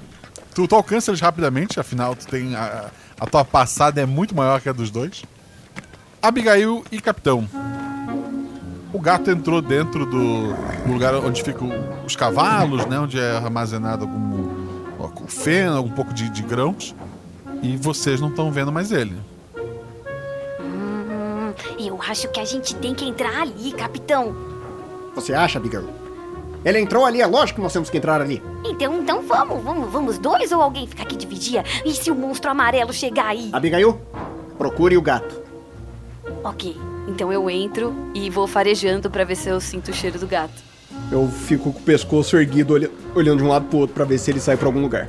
[0.56, 2.56] Tu, tu alcança eles rapidamente, afinal, tu tem.
[2.56, 2.86] A,
[3.20, 5.22] a tua passada é muito maior que a dos dois.
[6.22, 7.46] Abigail e Capitão.
[8.90, 11.68] O gato entrou dentro do, do lugar onde ficam
[12.06, 12.98] os cavalos, né?
[12.98, 14.48] Onde é armazenado algum
[14.98, 16.94] ó, feno, algum pouco de, de grãos.
[17.62, 19.14] E vocês não estão vendo mais ele.
[20.58, 24.34] Hum, eu acho que a gente tem que entrar ali, capitão.
[25.14, 26.05] Você acha, Abigail?
[26.66, 28.42] Ele entrou ali, é lógico que nós temos que entrar ali.
[28.64, 31.62] Então, então vamos, vamos, vamos dois ou alguém ficar aqui de vigia?
[31.84, 33.48] E se o monstro amarelo chegar aí?
[33.52, 34.00] Abigail,
[34.58, 35.40] procure o gato.
[36.42, 36.76] Ok,
[37.06, 40.52] então eu entro e vou farejando pra ver se eu sinto o cheiro do gato.
[41.12, 44.18] Eu fico com o pescoço erguido, olha- olhando de um lado pro outro pra ver
[44.18, 45.06] se ele sai pra algum lugar.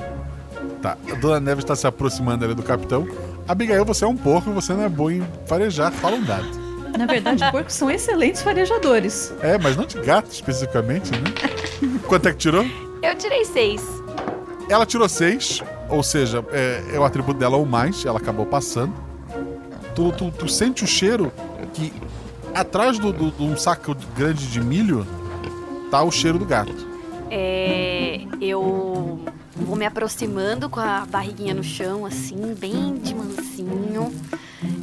[0.79, 3.07] Tá, a Dona Neves está se aproximando ali do capitão.
[3.47, 6.66] Abigail, você é um porco, você não é bom em farejar, fala um dado.
[6.97, 9.33] Na verdade, porcos são excelentes farejadores.
[9.41, 11.99] É, mas não de gato especificamente, né?
[12.07, 12.65] Quanto é que tirou?
[13.01, 13.81] Eu tirei seis.
[14.69, 18.93] Ela tirou seis, ou seja, é, é o atributo dela ou mais, ela acabou passando.
[19.95, 21.31] Tu, tu, tu sente o cheiro
[21.73, 21.93] que
[22.53, 23.05] atrás de
[23.39, 25.05] um saco grande de milho
[25.89, 26.87] tá o cheiro do gato.
[27.29, 28.21] É.
[28.39, 29.19] Eu
[29.55, 32.96] vou me aproximando com a barriguinha no chão, assim, bem.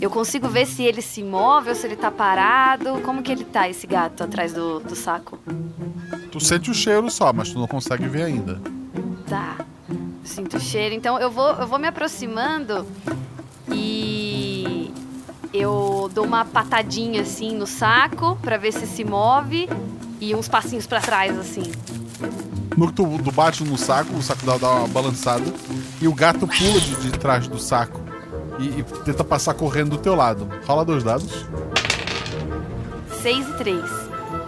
[0.00, 3.00] Eu consigo ver se ele se move ou se ele tá parado.
[3.02, 5.38] Como que ele tá, esse gato, atrás do, do saco?
[6.30, 8.60] Tu sente o cheiro só, mas tu não consegue ver ainda.
[9.28, 9.56] Tá.
[10.22, 10.94] Sinto o cheiro.
[10.94, 12.86] Então eu vou, eu vou me aproximando
[13.68, 14.92] e
[15.52, 19.68] eu dou uma patadinha assim no saco pra ver se se move
[20.20, 21.72] e uns passinhos pra trás assim.
[22.76, 25.44] No que tu, tu bate no saco, o saco dá, dá uma balançada
[26.00, 28.03] e o gato pula de, de trás do saco
[28.58, 30.48] e, e tenta passar correndo do teu lado.
[30.66, 31.46] Rola dois dados.
[33.22, 33.84] Seis e três.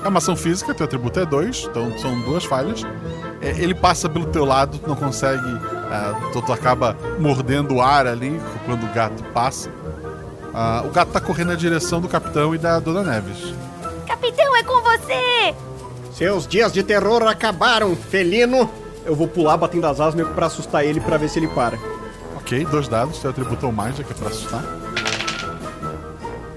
[0.04, 2.82] É uma ação física, teu atributo é dois, então são duas falhas.
[3.40, 5.58] É, ele passa pelo teu lado, tu não consegue
[5.90, 9.70] Ah, tu, tu acaba mordendo o ar ali quando o gato passa.
[10.52, 13.54] Ah, o gato tá correndo na direção do capitão e da Dona Neves.
[14.06, 15.54] Capitão, é com você!
[16.12, 18.70] Seus dias de terror acabaram, felino!
[19.04, 21.48] Eu vou pular batendo as asas meio que pra assustar ele pra ver se ele
[21.48, 21.78] para.
[22.46, 24.62] Ok, dois dados, teu atributo ou mais, já que é pra assustar.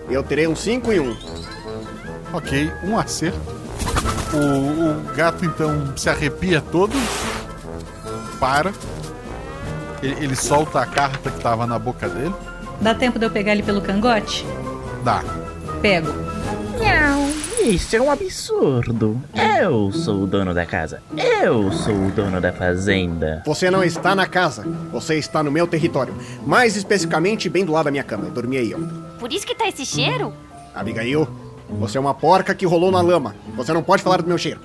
[0.08, 1.17] Eu terei um 5 e um.
[2.32, 3.39] Ok, um acerto.
[4.32, 6.93] O, o gato então se arrepia todo,
[8.39, 8.71] para.
[10.04, 12.36] Ele, ele solta a carta que tava na boca dele.
[12.80, 14.45] Dá tempo de eu pegar ele pelo cangote?
[15.04, 15.23] Dá.
[15.82, 16.13] Pego.
[16.78, 17.18] Não,
[17.63, 19.22] isso é um absurdo.
[19.62, 21.02] Eu sou o dono da casa.
[21.43, 23.43] Eu sou o dono da fazenda.
[23.45, 24.65] Você não está na casa.
[24.91, 26.15] Você está no meu território.
[26.45, 28.26] Mais especificamente, bem do lado da minha cama.
[28.26, 29.19] Eu dormi aí, ó.
[29.19, 30.34] Por isso que tá esse cheiro?
[30.74, 31.28] Abigail,
[31.69, 33.36] você é uma porca que rolou na lama.
[33.56, 34.62] Você não pode falar do meu cheiro.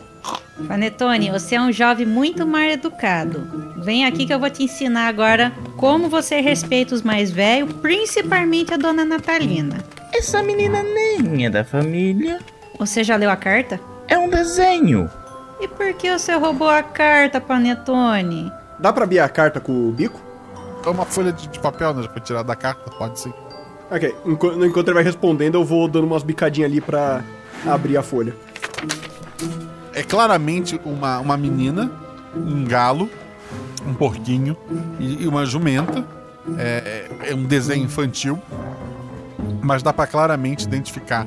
[0.69, 3.75] Panetone, você é um jovem muito mal educado.
[3.79, 8.73] Vem aqui que eu vou te ensinar agora como você respeita os mais velhos, principalmente
[8.73, 9.79] a dona Natalina.
[10.13, 12.39] Essa menina nem é da família.
[12.79, 13.81] Você já leu a carta?
[14.09, 15.11] É um desenho.
[15.61, 18.53] E por que você roubou a carta, Panetone?
[18.79, 20.21] Dá pra abrir a carta com o bico?
[20.85, 22.07] É uma folha de, de papel, né?
[22.09, 23.33] Pra tirar da carta, pode ser.
[23.91, 27.23] Ok, enquanto, enquanto ele vai respondendo, eu vou dando umas bicadinhas ali pra
[27.67, 28.35] abrir a folha.
[29.95, 31.91] É claramente uma, uma menina,
[32.35, 33.09] um galo,
[33.87, 34.57] um porquinho
[34.99, 36.05] e, e uma jumenta.
[36.59, 38.39] É, é- é um desenho infantil,
[39.63, 41.27] mas dá pra claramente identificar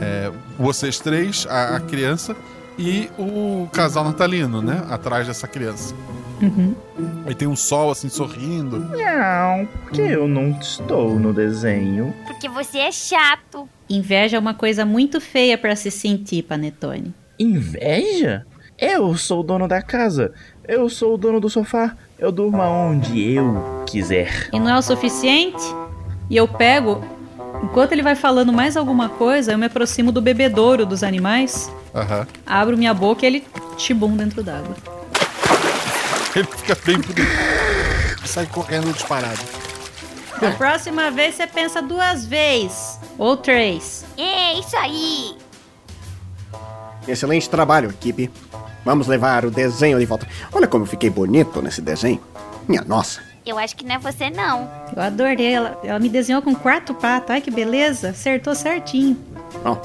[0.00, 2.36] é, vocês três, a, a criança
[2.78, 4.84] e o casal natalino, né?
[4.90, 5.94] Atrás dessa criança.
[6.40, 6.74] Uhum.
[7.26, 8.78] Aí tem um sol assim sorrindo.
[8.78, 12.14] Não, porque eu não estou no desenho.
[12.26, 13.68] Porque você é chato.
[13.88, 17.14] Inveja é uma coisa muito feia pra se sentir, Panetone.
[17.38, 18.46] Inveja?
[18.78, 20.32] Eu sou o dono da casa.
[20.66, 21.94] Eu sou o dono do sofá.
[22.18, 24.48] Eu durmo aonde eu quiser.
[24.52, 25.62] E não é o suficiente?
[26.30, 27.04] E eu pego,
[27.62, 32.26] enquanto ele vai falando mais alguma coisa, eu me aproximo do bebedouro dos animais, Aham.
[32.46, 33.46] abro minha boca e ele
[33.76, 34.74] tibum dentro d'água.
[36.36, 36.96] Ele fica bem.
[38.24, 39.40] Sai correndo disparado.
[40.40, 43.00] Da próxima vez você pensa duas vezes.
[43.18, 44.04] Ou três.
[44.16, 45.36] É, isso aí.
[47.08, 48.30] Excelente trabalho, equipe.
[48.84, 50.26] Vamos levar o desenho de volta.
[50.52, 52.20] Olha como eu fiquei bonito nesse desenho.
[52.68, 53.20] Minha nossa.
[53.50, 54.70] Eu acho que não é você, não.
[54.94, 55.52] Eu adorei.
[55.54, 57.30] Ela, ela me desenhou com quatro patas.
[57.30, 58.10] Ai, que beleza.
[58.10, 59.16] Acertou certinho.
[59.64, 59.82] Bom,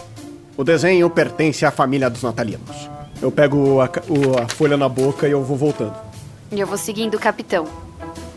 [0.55, 2.89] o desenho pertence à família dos natalinos.
[3.21, 5.95] Eu pego a, o- a folha na boca e eu vou voltando.
[6.51, 7.65] E eu vou seguindo o capitão.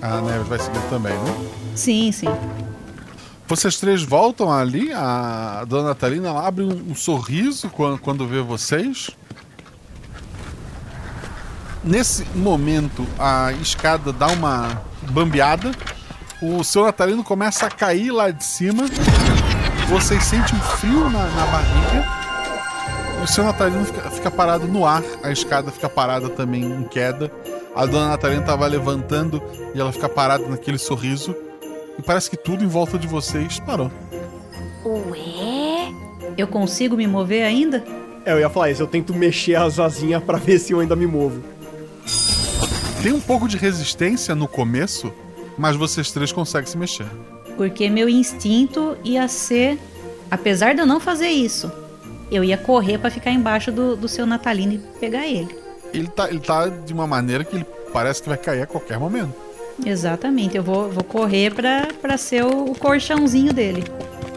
[0.01, 1.49] A Neves vai seguir também, né?
[1.75, 2.29] Sim, sim.
[3.47, 9.11] Vocês três voltam ali, a dona Natalina abre um, um sorriso quando, quando vê vocês.
[11.89, 15.71] Nesse momento, a escada dá uma bambeada.
[16.43, 18.85] O seu Natalino começa a cair lá de cima.
[19.89, 22.07] Vocês sentem um frio na, na barriga.
[23.25, 25.03] O seu Natalino fica, fica parado no ar.
[25.23, 27.33] A escada fica parada também em queda.
[27.75, 29.43] A dona Natalina estava levantando
[29.75, 31.35] e ela fica parada naquele sorriso.
[31.99, 33.91] E parece que tudo em volta de vocês parou.
[34.85, 35.91] Ué?
[36.37, 37.83] Eu consigo me mover ainda?
[38.27, 40.95] É, eu ia falar isso, eu tento mexer as asinhas pra ver se eu ainda
[40.95, 41.43] me movo.
[43.03, 45.13] Tem um pouco de resistência no começo,
[45.57, 47.07] mas vocês três conseguem se mexer.
[47.57, 49.79] Porque meu instinto ia ser.
[50.31, 51.73] Apesar de eu não fazer isso,
[52.31, 55.57] eu ia correr pra ficar embaixo do, do seu Natalino e pegar ele.
[55.95, 58.99] Ele tá, ele tá de uma maneira que ele parece que vai cair a qualquer
[58.99, 59.33] momento.
[59.87, 63.85] Exatamente, eu vou, vou correr pra, pra ser o, o colchãozinho dele.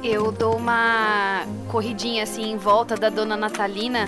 [0.03, 4.05] Eu dou uma corridinha assim em volta da dona Natalina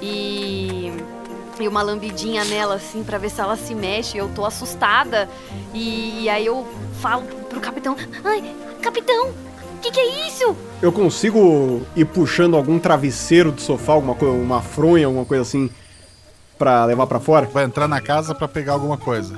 [0.00, 0.79] e,
[1.62, 4.18] e uma lambidinha nela assim pra ver se ela se mexe.
[4.18, 5.28] Eu tô assustada
[5.74, 6.66] e, aí eu
[7.00, 9.30] falo pro capitão: Ai, capitão,
[9.80, 10.56] que que é isso?
[10.80, 15.70] Eu consigo ir puxando algum travesseiro do sofá, alguma coisa, uma fronha, alguma coisa assim,
[16.58, 17.46] pra levar pra fora?
[17.46, 19.34] Vai entrar na casa pra pegar alguma coisa.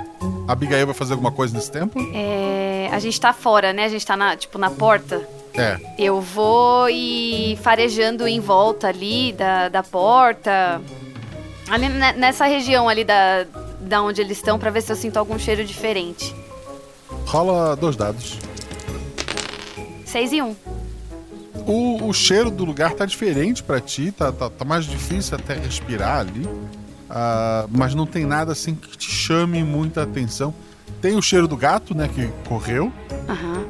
[0.47, 1.99] A Abigail vai fazer alguma coisa nesse tempo?
[2.13, 3.85] É, a gente tá fora, né?
[3.85, 5.27] A gente tá na, tipo na porta.
[5.55, 5.79] É.
[5.99, 10.81] Eu vou ir farejando em volta ali da, da porta.
[11.69, 13.45] Ali ne- nessa região ali da,
[13.81, 16.35] da onde eles estão, pra ver se eu sinto algum cheiro diferente.
[17.27, 18.39] Rola dois dados.
[20.05, 20.55] Seis e um.
[21.67, 25.55] O, o cheiro do lugar tá diferente pra ti, tá, tá, tá mais difícil até
[25.55, 26.47] respirar ali.
[27.09, 30.53] Ah, mas não tem nada assim que te chame muita atenção.
[31.01, 32.93] Tem o cheiro do gato, né, que correu,
[33.29, 33.65] Aham.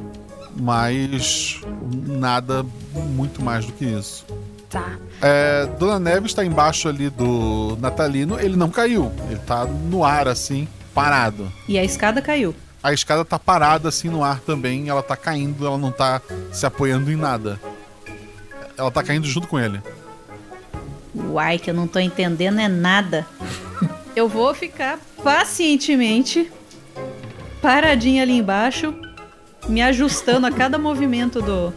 [0.57, 1.61] mas
[2.07, 2.65] nada
[2.95, 4.25] muito mais do que isso.
[4.73, 4.97] Tá.
[5.21, 10.27] É, Dona Neves está embaixo ali do Natalino, ele não caiu, ele tá no ar
[10.27, 11.53] assim, parado.
[11.69, 12.55] E a escada caiu.
[12.83, 16.65] A escada tá parada assim no ar também, ela tá caindo, ela não tá se
[16.65, 17.61] apoiando em nada.
[18.77, 19.79] Ela tá caindo junto com ele.
[21.15, 23.27] Uai, que eu não tô entendendo é nada.
[24.17, 26.51] Eu vou ficar pacientemente
[27.61, 28.95] paradinha ali embaixo,
[29.69, 31.73] me ajustando a cada movimento do.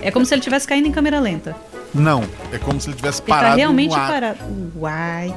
[0.00, 1.54] É como se ele tivesse caindo em câmera lenta.
[1.94, 2.22] Não,
[2.52, 4.08] é como se ele tivesse Ele parado tá realmente no ar.
[4.10, 4.38] parado.
[4.76, 5.34] Uai.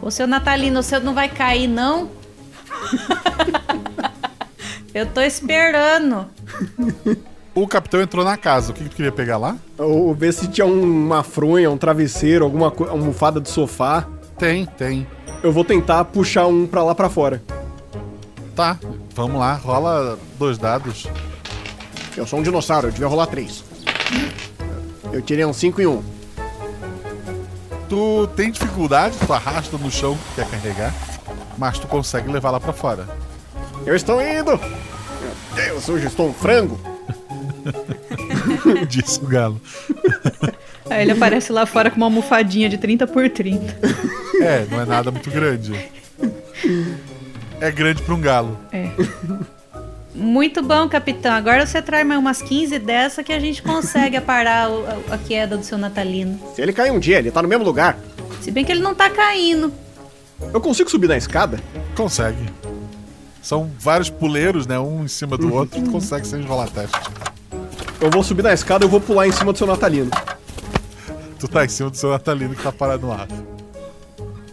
[0.00, 2.10] Ô, seu Natalino, você não vai cair, não?
[4.94, 6.26] Eu tô esperando.
[7.54, 8.70] O capitão entrou na casa.
[8.70, 9.56] O que, que tu queria pegar lá?
[9.78, 14.06] Ou ver se tinha um- uma fronha, um travesseiro, alguma almofada de sofá.
[14.38, 15.06] Tem, tem.
[15.42, 17.42] Eu vou tentar puxar um pra lá pra fora.
[18.54, 18.78] Tá,
[19.14, 21.06] vamos lá, rola dois dados.
[22.16, 23.64] Eu sou um dinossauro, eu devia rolar três.
[25.12, 26.02] Eu tirei um 5 e um.
[27.88, 30.94] Tu tem dificuldade, tu arrasta no chão que quer carregar,
[31.58, 33.08] mas tu consegue levar lá pra fora.
[33.84, 34.58] Eu estou indo!
[34.58, 36.80] Meu Deus, hoje estou um frango!
[38.88, 39.60] Disse o galo.
[40.88, 43.76] Aí ele aparece lá fora com uma almofadinha de 30 por 30.
[44.40, 45.72] É, não é nada muito grande.
[47.60, 48.58] É grande pra um galo.
[48.72, 48.90] É.
[50.14, 51.32] Muito bom, capitão.
[51.32, 55.18] Agora você traz mais umas 15 dessa que a gente consegue parar o- a, a
[55.18, 56.38] queda do seu Natalino.
[56.54, 57.98] Se ele cair um dia, ele tá no mesmo lugar.
[58.40, 59.72] Se bem que ele não tá caindo.
[60.52, 61.58] Eu consigo subir na escada?
[61.96, 62.38] Consegue.
[63.42, 64.78] São vários puleiros, né?
[64.78, 67.00] Um em cima do outro, tu consegue sem enrolar a testa.
[68.00, 70.10] Eu vou subir na escada e eu vou pular em cima do seu Natalino.
[71.40, 73.26] Tu tá em cima do seu Natalino que tá parado no ar.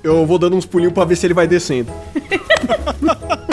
[0.03, 1.91] Eu vou dando uns pulinhos pra ver se ele vai descendo.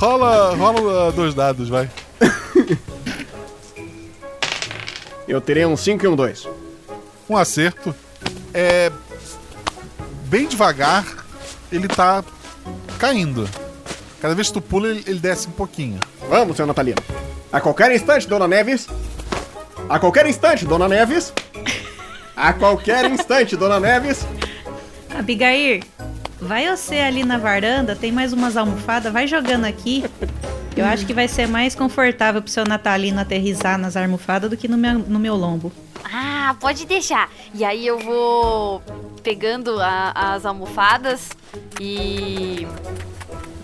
[0.00, 1.86] Rola, rola uh, dois dados, vai.
[5.28, 6.48] Eu terei um 5 e um 2.
[7.28, 7.94] Um acerto.
[8.54, 8.90] É.
[10.24, 11.04] Bem devagar,
[11.70, 12.24] ele tá
[12.98, 13.46] caindo.
[14.22, 16.00] Cada vez que tu pula, ele, ele desce um pouquinho.
[16.30, 17.02] Vamos, seu Natalino.
[17.52, 18.88] A qualquer instante, dona Neves.
[19.86, 21.30] A qualquer instante, dona Neves.
[22.34, 24.26] A qualquer instante, dona Neves.
[25.10, 25.82] Abigail,
[26.40, 30.04] vai você ali na varanda, tem mais umas almofadas, vai jogando aqui.
[30.76, 34.68] Eu acho que vai ser mais confortável pro seu Natalino aterrissar nas almofadas do que
[34.68, 35.72] no meu, no meu lombo.
[36.12, 37.28] Ah, pode deixar.
[37.54, 38.82] E aí eu vou
[39.22, 41.28] pegando a- as almofadas
[41.80, 42.66] e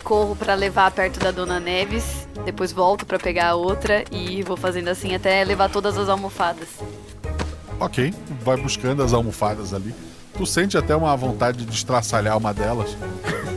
[0.04, 2.28] corro pra levar perto da Dona Neves.
[2.44, 6.68] Depois volto pra pegar a outra e vou fazendo assim até levar todas as almofadas.
[7.80, 8.12] Ok,
[8.42, 9.94] vai buscando as almofadas ali.
[10.36, 12.96] Tu sente até uma vontade de estraçalhar uma delas.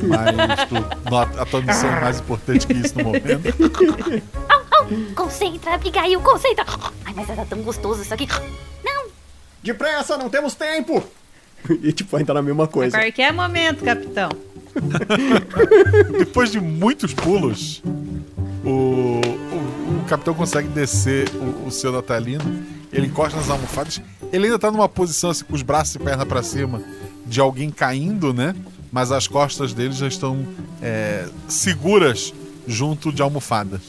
[0.01, 0.75] Mas tu,
[1.09, 3.53] nota- a tua missão é mais importante que isso no momento.
[5.13, 6.65] Concentra, Abigail, concentra.
[7.05, 8.27] Ai, mas era tão gostoso isso aqui.
[8.83, 9.07] Não,
[9.61, 11.03] Depressa, não temos tempo.
[11.83, 12.97] E tipo, ainda na mesma A coisa.
[12.97, 14.29] qualquer momento, capitão.
[16.17, 17.83] Depois de muitos pulos,
[18.63, 19.48] o
[20.09, 22.43] capitão consegue descer o, o seu Natalino.
[22.91, 24.01] Ele encosta nas almofadas.
[24.33, 26.81] Ele ainda tá numa posição assim, com os braços e perna pra cima,
[27.25, 28.55] de alguém caindo, né?
[28.91, 30.45] Mas as costas dele já estão
[30.81, 32.33] é, seguras
[32.67, 33.81] junto de almofadas.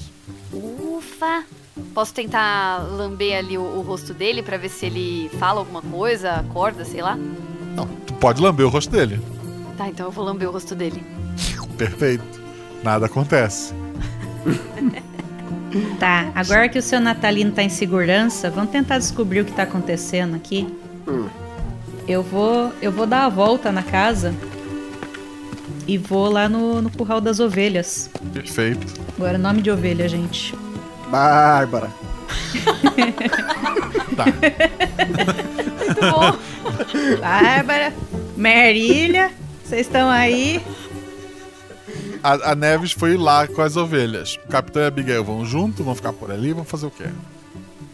[0.52, 1.44] Ufa!
[1.94, 6.32] Posso tentar lamber ali o, o rosto dele pra ver se ele fala alguma coisa,
[6.32, 7.16] acorda, sei lá?
[7.74, 9.20] Não, tu pode lamber o rosto dele.
[9.78, 11.02] Tá, então eu vou lamber o rosto dele.
[11.78, 12.40] Perfeito.
[12.82, 13.72] Nada acontece.
[15.98, 19.62] Tá, agora que o seu Natalino tá em segurança, vamos tentar descobrir o que tá
[19.62, 20.66] acontecendo aqui.
[22.08, 24.34] Eu vou, eu vou dar a volta na casa
[25.86, 28.10] e vou lá no, no curral das ovelhas.
[28.32, 28.86] Perfeito.
[29.16, 30.54] Agora nome de ovelha, gente.
[31.10, 31.90] Bárbara.
[34.16, 34.24] Tá.
[35.78, 37.20] Muito bom.
[37.20, 37.92] Bárbara,
[38.36, 39.30] Merilha,
[39.64, 40.60] vocês estão aí?
[42.22, 44.38] A, a Neves foi lá com as ovelhas.
[44.44, 47.06] O capitão e a Abigail vão junto, vão ficar por ali, vão fazer o quê?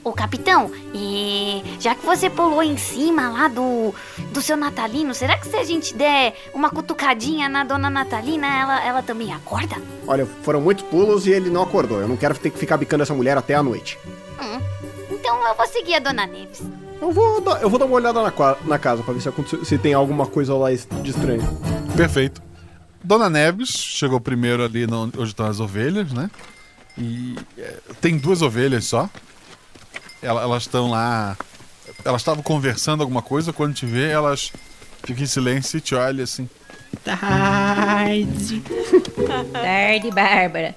[0.02, 3.92] Ô capitão, e já que você pulou em cima lá do,
[4.32, 8.84] do seu Natalino, será que se a gente der uma cutucadinha na dona Natalina, ela,
[8.84, 9.74] ela também acorda?
[10.06, 12.00] Olha, foram muitos pulos e ele não acordou.
[12.00, 13.98] Eu não quero ter que ficar bicando essa mulher até a noite.
[14.40, 14.60] Hum,
[15.10, 16.62] então eu vou seguir a dona Neves.
[17.00, 18.32] Eu vou dar, eu vou dar uma olhada na,
[18.64, 21.42] na casa pra ver se, se tem alguma coisa lá de estranho.
[21.96, 22.40] Perfeito.
[23.06, 26.28] Dona Neves chegou primeiro ali no- onde estão as ovelhas, né?
[26.98, 29.08] E é, tem duas ovelhas só.
[30.20, 31.36] Ela- Elas estão lá.
[32.04, 34.52] Elas estavam conversando alguma coisa, quando te vê, elas
[35.04, 36.48] ficam em silêncio e te olham assim.
[37.04, 38.60] Tarde.
[39.52, 40.74] Tarde, Bárbara.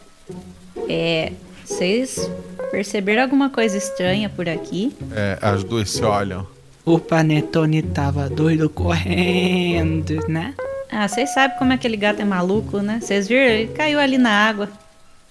[0.87, 1.33] É,
[1.65, 2.29] vocês
[2.69, 4.95] perceberam alguma coisa estranha por aqui?
[5.11, 6.45] É, as duas se olham.
[6.85, 10.53] O Panetone tava doido correndo, né?
[10.91, 12.99] Ah, vocês sabem como aquele gato é maluco, né?
[13.01, 13.43] Vocês viram?
[13.43, 14.69] Ele caiu ali na água.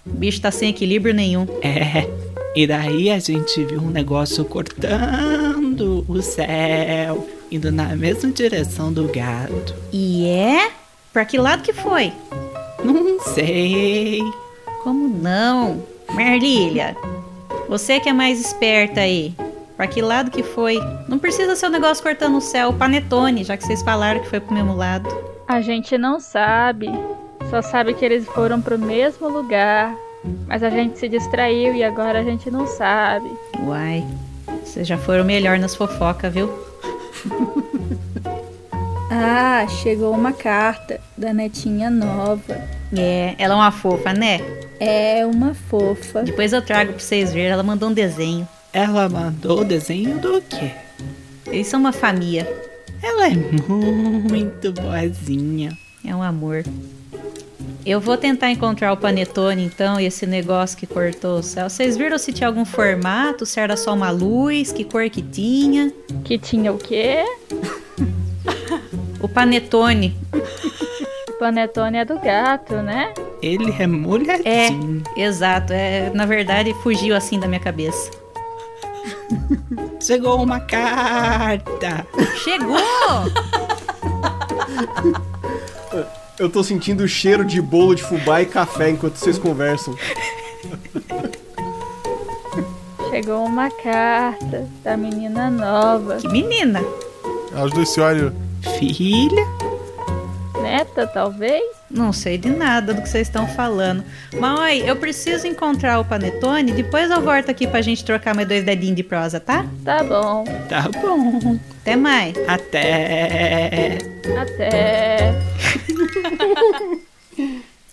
[0.07, 1.47] O bicho tá sem equilíbrio nenhum.
[1.63, 2.09] É.
[2.55, 9.05] E daí a gente viu um negócio cortando o céu, indo na mesma direção do
[9.09, 9.75] gato.
[9.93, 10.71] E é?
[11.13, 12.13] Pra que lado que foi?
[12.83, 14.21] Não sei.
[14.83, 15.83] Como não?
[16.15, 16.97] Merlília,
[17.69, 19.35] você que é mais esperta aí.
[19.79, 20.77] Pra que lado que foi?
[21.07, 24.29] Não precisa ser um negócio cortando o céu, o panetone, já que vocês falaram que
[24.29, 25.09] foi pro mesmo lado.
[25.47, 26.89] A gente não sabe.
[27.49, 29.95] Só sabe que eles foram pro mesmo lugar.
[30.49, 33.31] Mas a gente se distraiu e agora a gente não sabe.
[33.61, 34.05] Uai,
[34.65, 36.51] vocês já foram melhor nas fofocas, viu?
[39.13, 42.61] ah, chegou uma carta da netinha nova.
[42.97, 44.41] É, ela é uma fofa, né?
[44.81, 46.25] É uma fofa.
[46.25, 47.53] Depois eu trago pra vocês verem.
[47.53, 48.47] Ela mandou um desenho.
[48.73, 50.73] Ela mandou o desenho do quê?
[51.47, 52.47] Eles são uma família.
[53.03, 55.77] Ela é muito boazinha.
[56.05, 56.65] É um amor.
[57.87, 61.71] Eu vou tentar encontrar o panetone, então, e esse negócio que cortou o céu.
[61.71, 65.91] Vocês viram se tinha algum formato, se era só uma luz, que cor que tinha?
[66.23, 67.25] Que tinha o quê?
[69.23, 70.15] o panetone.
[71.29, 73.15] O panetone é do gato, né?
[73.41, 75.03] Ele é molhadinho.
[75.17, 75.73] É, exato.
[75.73, 78.11] É, na verdade, fugiu assim da minha cabeça.
[80.01, 82.07] Chegou uma carta!
[82.37, 82.79] Chegou!
[86.39, 89.95] Eu tô sentindo o cheiro de bolo de fubá e café enquanto vocês conversam.
[93.11, 96.17] Chegou uma carta da menina nova.
[96.19, 96.81] Que menina?
[97.55, 98.33] As duas se olham.
[98.79, 99.47] Filha?
[100.69, 101.65] Neta, talvez?
[101.91, 104.05] Não sei de nada do que vocês estão falando.
[104.39, 106.73] Mãe, eu preciso encontrar o Panetone.
[106.73, 109.65] Depois eu volto aqui pra gente trocar mais dois dedinhos de prosa, tá?
[109.83, 110.45] Tá bom.
[110.69, 111.59] Tá bom.
[111.81, 112.37] Até mais.
[112.47, 113.97] Até.
[114.39, 115.41] Até.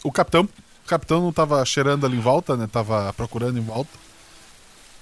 [0.03, 0.43] o capitão.
[0.43, 2.67] O capitão não tava cheirando ali em volta, né?
[2.69, 3.91] Tava procurando em volta.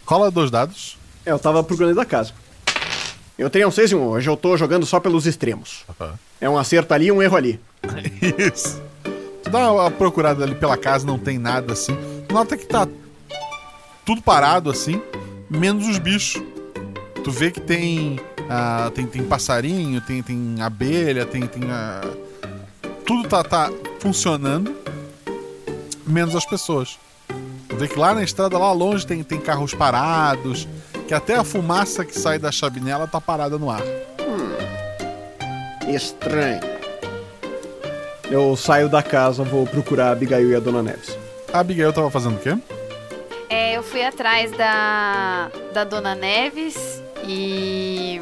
[0.06, 0.96] Rola dois dados.
[1.26, 2.34] É, eu tava procurando da casa.
[3.38, 4.08] Eu tenho um 6 e um.
[4.08, 5.84] Hoje eu tô jogando só pelos extremos.
[6.00, 6.12] Uhum.
[6.40, 7.60] É um acerto ali e um erro ali.
[8.54, 8.82] Isso.
[9.44, 11.98] Tu dá uma procurada ali pela casa, não tem nada assim.
[12.32, 12.88] Nota que tá
[14.06, 15.02] tudo parado assim,
[15.50, 16.42] menos os bichos.
[17.24, 21.48] Tu vê que tem uh, tem, tem passarinho, tem, tem abelha, tem.
[21.48, 22.18] tem uh,
[23.06, 24.74] tudo tá, tá funcionando,
[26.06, 26.98] menos as pessoas.
[27.68, 30.68] Tu vê que lá na estrada, lá longe, tem, tem carros parados,
[31.14, 33.84] que até a fumaça que sai da chaminela tá parada no ar.
[34.20, 34.57] Hum,
[35.88, 36.59] estranho.
[38.32, 41.16] Eu saio da casa, vou procurar a Abigail e a Dona Neves.
[41.53, 42.57] A Abigail tava fazendo o quê?
[43.47, 48.20] É, eu fui atrás da, da Dona Neves e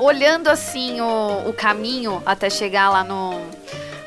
[0.00, 3.40] olhando assim o, o caminho até chegar lá no,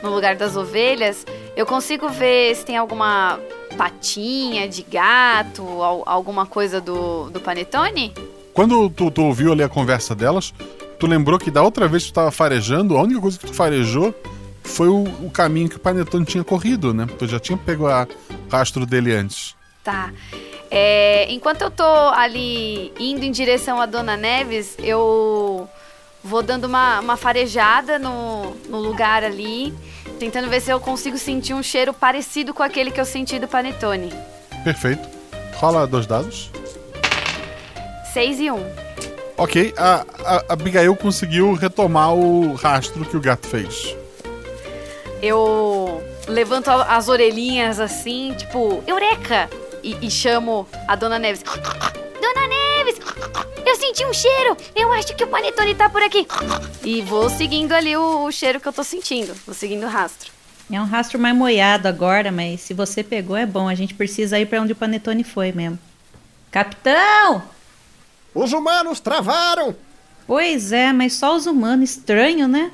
[0.03, 1.25] no lugar das ovelhas,
[1.55, 3.39] eu consigo ver se tem alguma
[3.77, 5.63] patinha de gato,
[6.05, 8.13] alguma coisa do, do panetone?
[8.53, 10.53] Quando tu, tu ouviu ali a conversa delas,
[10.97, 13.53] tu lembrou que da outra vez que tu tava farejando, a única coisa que tu
[13.53, 14.13] farejou
[14.63, 17.07] foi o, o caminho que o panetone tinha corrido, né?
[17.19, 18.07] Tu já tinha pego o
[18.49, 19.55] rastro dele antes.
[19.83, 20.11] Tá.
[20.71, 25.69] É, enquanto eu tô ali indo em direção à Dona Neves, eu
[26.25, 29.71] vou dando uma, uma farejada no, no lugar ali,
[30.19, 33.47] tentando ver se eu consigo sentir um cheiro parecido com aquele que eu senti do
[33.47, 34.11] panetone.
[34.63, 35.07] Perfeito.
[35.55, 36.49] Rola dois dados.
[38.11, 38.65] Seis e um.
[39.37, 43.95] Ok, a, a, a Abigail conseguiu retomar o rastro que o gato fez.
[45.21, 49.49] Eu levanto as orelhinhas assim, tipo, Eureka!
[49.83, 51.43] E, e chamo a Dona Neves.
[52.19, 52.64] Dona Neves!
[53.65, 54.57] Eu senti um cheiro!
[54.75, 56.27] Eu acho que o panetone tá por aqui.
[56.83, 59.33] E vou seguindo ali o, o cheiro que eu tô sentindo.
[59.45, 60.31] Vou seguindo o rastro.
[60.71, 63.67] É um rastro mais moiado agora, mas se você pegou é bom.
[63.67, 65.77] A gente precisa ir para onde o panetone foi mesmo.
[66.51, 67.43] Capitão!
[68.33, 69.75] Os humanos travaram!
[70.27, 71.91] Pois é, mas só os humanos.
[71.91, 72.71] Estranho, né?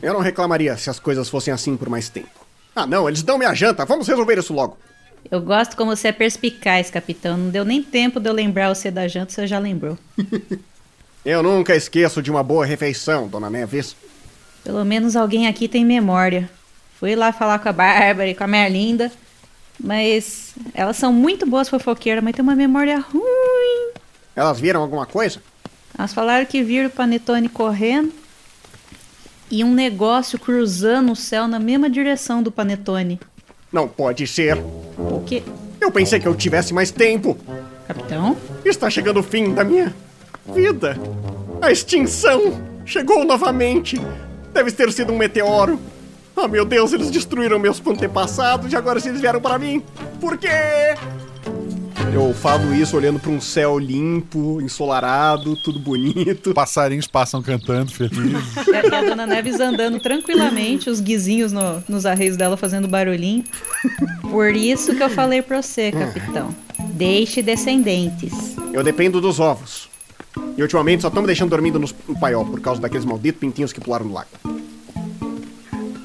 [0.00, 2.28] Eu não reclamaria se as coisas fossem assim por mais tempo.
[2.74, 3.84] Ah, não, eles dão minha janta.
[3.84, 4.78] Vamos resolver isso logo.
[5.30, 7.36] Eu gosto como você é perspicaz, capitão.
[7.36, 9.98] Não deu nem tempo de eu lembrar você da janta, você já lembrou.
[11.24, 13.96] eu nunca esqueço de uma boa refeição, dona Neves.
[14.62, 16.50] Pelo menos alguém aqui tem memória.
[16.98, 19.12] Fui lá falar com a Bárbara e com a Merlinda,
[19.78, 23.92] mas elas são muito boas fofoqueiras, mas tem uma memória ruim.
[24.34, 25.42] Elas viram alguma coisa?
[25.98, 28.12] Elas falaram que viram o Panetone correndo
[29.50, 33.20] e um negócio cruzando o céu na mesma direção do Panetone.
[33.76, 34.56] Não pode ser.
[34.96, 35.42] O quê?
[35.78, 37.36] Eu pensei que eu tivesse mais tempo.
[37.86, 38.34] Capitão?
[38.64, 39.94] Está chegando o fim da minha
[40.54, 40.98] vida.
[41.60, 44.00] A extinção chegou novamente.
[44.54, 45.78] Deve ter sido um meteoro.
[46.34, 49.82] Ah, meu Deus, eles destruíram meus antepassados e agora eles vieram para mim.
[50.18, 50.48] Por quê?
[52.12, 56.54] Eu falo isso olhando para um céu limpo, ensolarado, tudo bonito.
[56.54, 58.56] Passarinhos passam cantando, felizes.
[58.66, 63.44] E a Dona Neves andando tranquilamente, os guizinhos no- nos arreios dela fazendo barulhinho.
[64.22, 66.54] Por isso que eu falei pra você, capitão.
[66.94, 68.32] Deixe descendentes.
[68.72, 69.88] Eu dependo dos ovos.
[70.56, 73.72] E ultimamente só estão me deixando dormindo nos- no paiol por causa daqueles malditos pintinhos
[73.72, 74.28] que pularam no lago.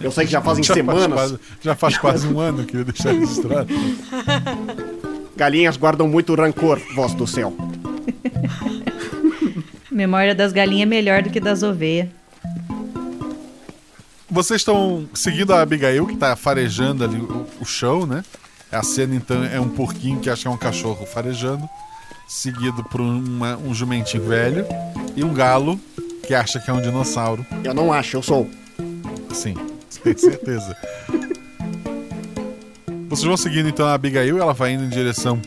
[0.02, 1.14] Eu sei que já fazem Já faz semanas.
[1.14, 3.68] quase- já faz quase um ano que eu deixei registrado.
[5.42, 7.52] Galinhas guardam muito rancor, voz do céu.
[9.92, 12.10] Memória das galinhas é melhor do que das ovelhas.
[14.30, 18.24] Vocês estão seguindo a Abigail, que tá farejando ali o, o chão, né?
[18.72, 21.68] A cena, então, é um porquinho que acha que é um cachorro farejando,
[22.28, 24.64] seguido por uma- um jumentinho velho
[25.16, 25.80] e um galo
[26.28, 27.44] que acha que é um dinossauro.
[27.64, 28.48] Eu não acho, eu sou.
[29.34, 29.56] Sim,
[30.04, 30.78] tenho certeza.
[33.12, 35.40] Vocês vão seguindo então a Abigail, ela vai indo em direção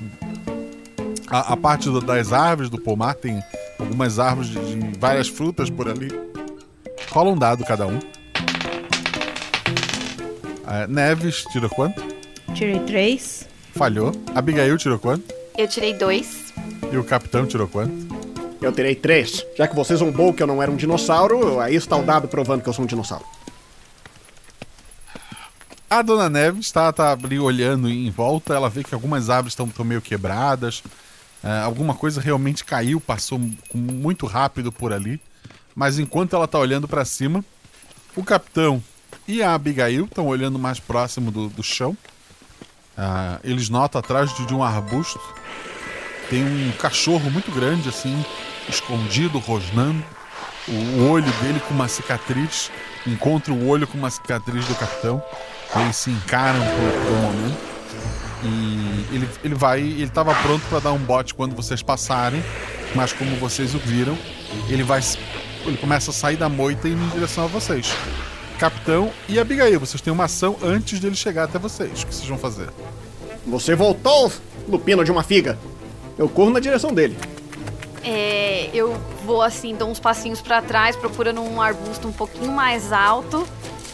[1.28, 3.42] à, à parte do- das árvores do pomar, tem
[3.78, 6.08] algumas árvores de, de várias frutas por ali.
[7.10, 7.98] Rola um dado cada um.
[10.66, 12.02] Ah, Neves tirou quanto?
[12.54, 13.48] Tirei três.
[13.74, 14.12] Falhou.
[14.34, 15.32] Abigail tirou quanto?
[15.56, 16.52] Eu tirei dois.
[16.92, 18.14] E o capitão tirou quanto?
[18.60, 19.44] Eu terei três.
[19.56, 22.62] Já que você zombou que eu não era um dinossauro, aí está o dado provando
[22.62, 23.24] que eu sou um dinossauro.
[25.94, 29.84] A dona Neves está tá ali olhando em volta, ela vê que algumas árvores estão
[29.84, 30.82] meio quebradas,
[31.42, 33.40] é, alguma coisa realmente caiu, passou
[33.72, 35.20] muito rápido por ali.
[35.74, 37.44] Mas enquanto ela está olhando para cima,
[38.16, 38.82] o capitão
[39.28, 41.96] e a Abigail estão olhando mais próximo do, do chão.
[42.98, 45.20] Ah, eles notam atrás de, de um arbusto
[46.28, 48.24] tem um cachorro muito grande assim,
[48.68, 50.02] escondido, rosnando.
[50.66, 52.70] O olho dele com uma cicatriz
[53.06, 55.22] encontra o olho com uma cicatriz do capitão.
[55.80, 57.74] Eles se encaram por, por um momento.
[58.44, 59.80] E ele, ele vai.
[59.80, 62.44] Ele estava pronto para dar um bote quando vocês passarem,
[62.94, 64.16] mas como vocês o viram,
[64.68, 65.00] ele vai.
[65.64, 67.92] Ele começa a sair da moita e ir em direção a vocês.
[68.58, 72.02] Capitão e Abigail, vocês têm uma ação antes dele chegar até vocês.
[72.02, 72.68] O que vocês vão fazer?
[73.46, 74.30] Você voltou,
[74.68, 75.58] lupino de uma figa.
[76.16, 77.16] Eu corro na direção dele.
[78.02, 82.92] É, eu vou assim, dou uns passinhos pra trás, procurando um arbusto um pouquinho mais
[82.92, 83.46] alto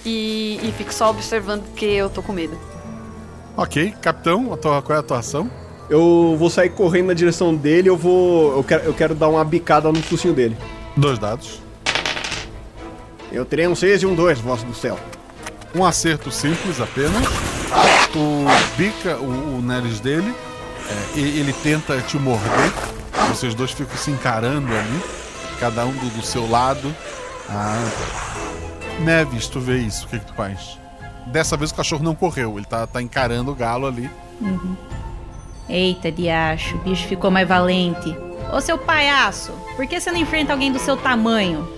[0.04, 2.56] e, e fico só observando porque eu tô com medo.
[3.56, 5.50] Ok, capitão, a tua- qual é a tua ação?
[5.88, 8.56] Eu vou sair correndo na direção dele, eu vou.
[8.56, 10.56] Eu quero, eu quero dar uma bicada no focinho dele.
[10.96, 11.60] Dois dados.
[13.32, 14.98] Eu terei um 6 e um 2, voz do céu.
[15.74, 17.24] Um acerto simples apenas.
[18.12, 18.18] Tu
[18.76, 20.34] bica o, o nariz dele,
[21.14, 22.72] é, e ele tenta te morder.
[23.28, 25.00] Vocês dois ficam se encarando ali,
[25.60, 26.94] cada um do, do seu lado.
[27.48, 28.29] Ah.
[29.00, 30.78] Neves, tu vê isso, o que, que tu faz?
[31.26, 34.10] Dessa vez o cachorro não correu, ele tá, tá encarando o galo ali.
[34.40, 34.76] Uhum.
[35.68, 38.14] Eita, diacho, o bicho ficou mais valente.
[38.52, 41.68] Ô seu palhaço, por que você não enfrenta alguém do seu tamanho?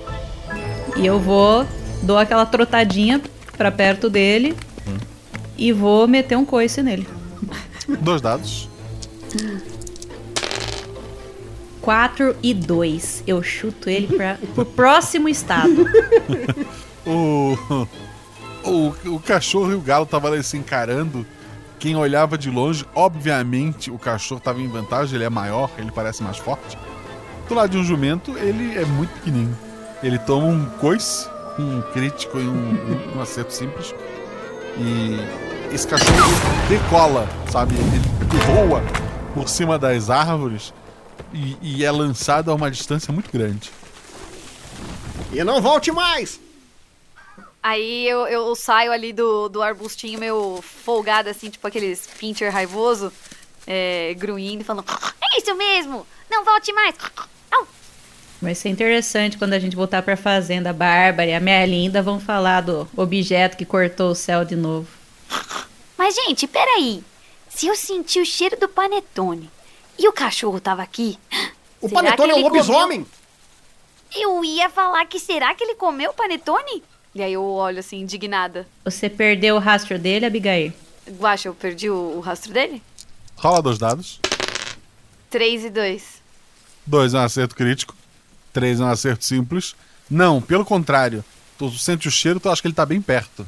[0.96, 1.66] E eu vou,
[2.02, 3.20] dou aquela trotadinha
[3.56, 4.56] pra perto dele
[5.56, 7.06] e vou meter um coice nele.
[8.00, 8.68] Dois dados.
[11.82, 13.24] 4 e 2.
[13.26, 15.84] Eu chuto ele pra, pro próximo estado.
[17.06, 17.56] O,
[18.64, 21.26] o, o cachorro e o galo estavam ali se encarando.
[21.78, 26.22] Quem olhava de longe, obviamente o cachorro estava em vantagem, ele é maior, ele parece
[26.22, 26.78] mais forte.
[27.48, 29.58] Do lado de um jumento, ele é muito pequenininho.
[30.02, 31.28] Ele toma um coice,
[31.58, 33.94] um crítico e um, um acerto simples.
[34.78, 36.30] E esse cachorro
[36.68, 37.74] decola, sabe?
[37.74, 38.00] Ele
[38.46, 38.82] voa
[39.34, 40.72] por cima das árvores
[41.32, 43.70] e, e é lançado a uma distância muito grande.
[45.32, 46.41] E não volte mais!
[47.62, 53.12] Aí eu, eu saio ali do, do arbustinho meio folgado, assim, tipo aqueles pincher raivoso,
[53.66, 54.84] é, grunhindo e falando:
[55.22, 56.06] É isso mesmo!
[56.30, 56.94] Não volte mais!
[58.40, 60.70] Vai ser interessante quando a gente voltar pra fazenda.
[60.70, 64.88] A Bárbara e a Merlinda vão falar do objeto que cortou o céu de novo.
[65.96, 67.04] Mas, gente, peraí.
[67.48, 69.48] Se eu senti o cheiro do panetone
[69.96, 71.16] e o cachorro tava aqui.
[71.80, 73.06] O panetone é um lobisomem!
[74.12, 76.82] comeu- Eu ia falar que será que ele comeu o panetone?
[77.14, 78.66] E aí eu olho assim, indignada.
[78.84, 80.72] Você perdeu o rastro dele, Abigail?
[81.18, 82.82] Guaxa, eu perdi o, o rastro dele?
[83.36, 84.20] Rola dois dados.
[85.28, 86.22] 3 e 2.
[86.86, 87.94] Dois é um acerto crítico.
[88.52, 89.74] Três é um acerto simples.
[90.10, 91.24] Não, pelo contrário.
[91.58, 93.46] Tu sente o cheiro, tu acha que ele tá bem perto.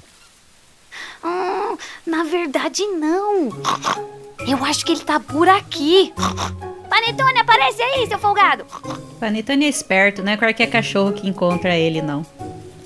[1.22, 3.50] Hum, na verdade, não.
[4.46, 6.12] Eu acho que ele tá por aqui.
[6.88, 8.64] Panetone, aparece aí, seu folgado!
[9.18, 12.24] Panetone é esperto, não é qualquer cachorro que encontra ele, não.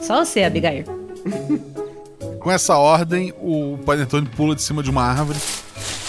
[0.00, 0.84] Só você, Abigail.
[2.40, 5.38] Com essa ordem, o Panetone pula de cima de uma árvore.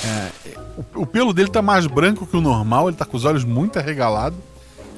[0.05, 0.29] É,
[0.95, 3.43] o, o pelo dele tá mais branco que o normal, ele tá com os olhos
[3.43, 4.37] muito arregalados.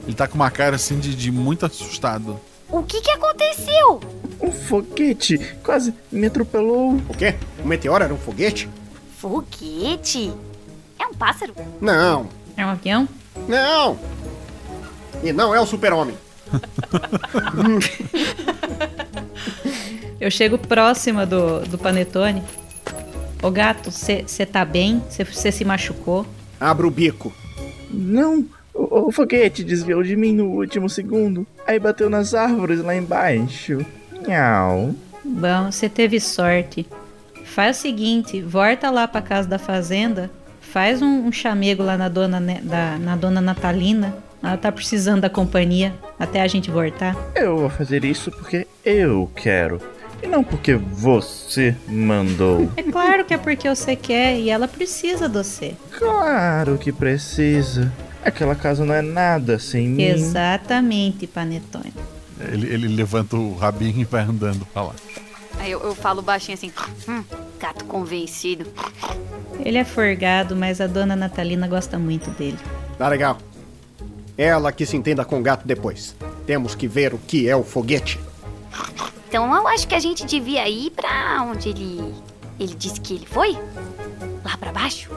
[0.05, 2.39] Ele tá com uma cara assim de, de muito assustado.
[2.69, 4.01] O que que aconteceu?
[4.39, 6.95] Um foguete quase me atropelou.
[7.09, 7.35] O quê?
[7.63, 8.69] O meteoro era um foguete?
[9.17, 10.33] Foguete?
[10.99, 11.53] É um pássaro?
[11.79, 12.27] Não.
[12.57, 13.07] É um avião?
[13.47, 13.97] Não.
[15.23, 16.17] E não é o super-homem.
[20.19, 22.43] Eu chego próxima do, do Panetone.
[23.41, 25.01] Ô gato, você tá bem?
[25.09, 26.27] Você se machucou?
[26.59, 27.33] Abra o bico.
[27.89, 31.45] Não, o, o foguete desviou de mim no último segundo.
[31.65, 33.83] Aí bateu nas árvores lá embaixo.
[34.27, 34.93] Nhau.
[35.23, 36.85] Bom, você teve sorte.
[37.45, 42.07] Faz o seguinte, volta lá pra casa da fazenda, faz um, um chamego lá na
[42.07, 44.15] dona, na dona Natalina.
[44.41, 47.15] Ela tá precisando da companhia até a gente voltar.
[47.35, 49.79] Eu vou fazer isso porque eu quero.
[50.23, 52.69] E não porque você mandou.
[52.77, 55.75] É claro que é porque você quer e ela precisa de você.
[55.97, 57.91] Claro que precisa.
[58.23, 60.03] Aquela casa não é nada sem mim.
[60.03, 61.93] Exatamente, Panetone.
[62.39, 64.93] Ele, ele levanta o rabinho e vai andando pra lá.
[65.59, 66.71] Aí eu, eu falo baixinho assim,
[67.07, 67.23] hum,
[67.59, 68.65] gato convencido.
[69.63, 72.57] Ele é forgado, mas a dona Natalina gosta muito dele.
[72.97, 73.37] Tá legal.
[74.37, 76.15] Ela que se entenda com o gato depois.
[76.45, 78.19] Temos que ver o que é o foguete.
[79.27, 82.13] Então eu acho que a gente devia ir pra onde ele.
[82.59, 83.57] Ele disse que ele foi?
[84.43, 85.09] Lá pra baixo?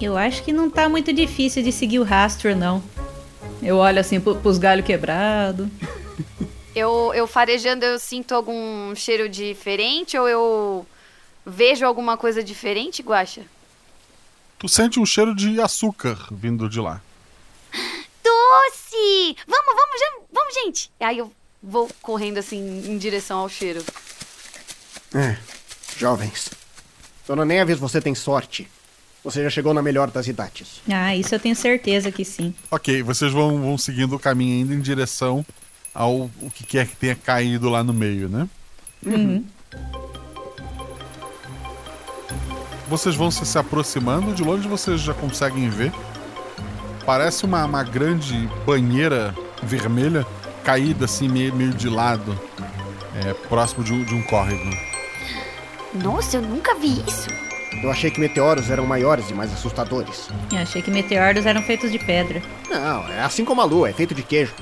[0.00, 2.82] Eu acho que não tá muito difícil de seguir o rastro, não.
[3.62, 5.68] Eu olho assim pro, pros galhos quebrados.
[6.74, 10.86] Eu, eu farejando, eu sinto algum cheiro diferente ou eu
[11.44, 13.42] vejo alguma coisa diferente, Guaxa?
[14.58, 17.02] Tu sente um cheiro de açúcar vindo de lá.
[18.22, 19.36] Doce!
[19.46, 20.90] Vamos, vamos, já- vamos, gente!
[21.00, 23.84] Aí eu vou correndo assim em direção ao cheiro.
[25.14, 25.36] É,
[25.96, 26.50] jovens.
[27.26, 28.68] Dona Neves, você tem sorte.
[29.24, 30.80] Você já chegou na melhor das idades.
[30.90, 32.52] Ah, isso eu tenho certeza que sim.
[32.70, 35.46] Ok, vocês vão, vão seguindo o caminho ainda em direção
[35.94, 38.48] ao o que quer que tenha caído lá no meio, né?
[39.06, 39.44] Uhum.
[42.88, 45.92] Vocês vão se, se aproximando, de longe vocês já conseguem ver.
[47.04, 50.26] Parece uma, uma grande banheira vermelha
[50.62, 52.38] caída assim, meio, meio de lado,
[53.24, 54.70] é, próximo de um, de um córrego.
[55.94, 57.28] Nossa, eu nunca vi isso.
[57.82, 60.28] Eu achei que meteoros eram maiores e mais assustadores.
[60.52, 62.42] Eu achei que meteoros eram feitos de pedra.
[62.70, 64.54] Não, é assim como a lua, é feito de queijo.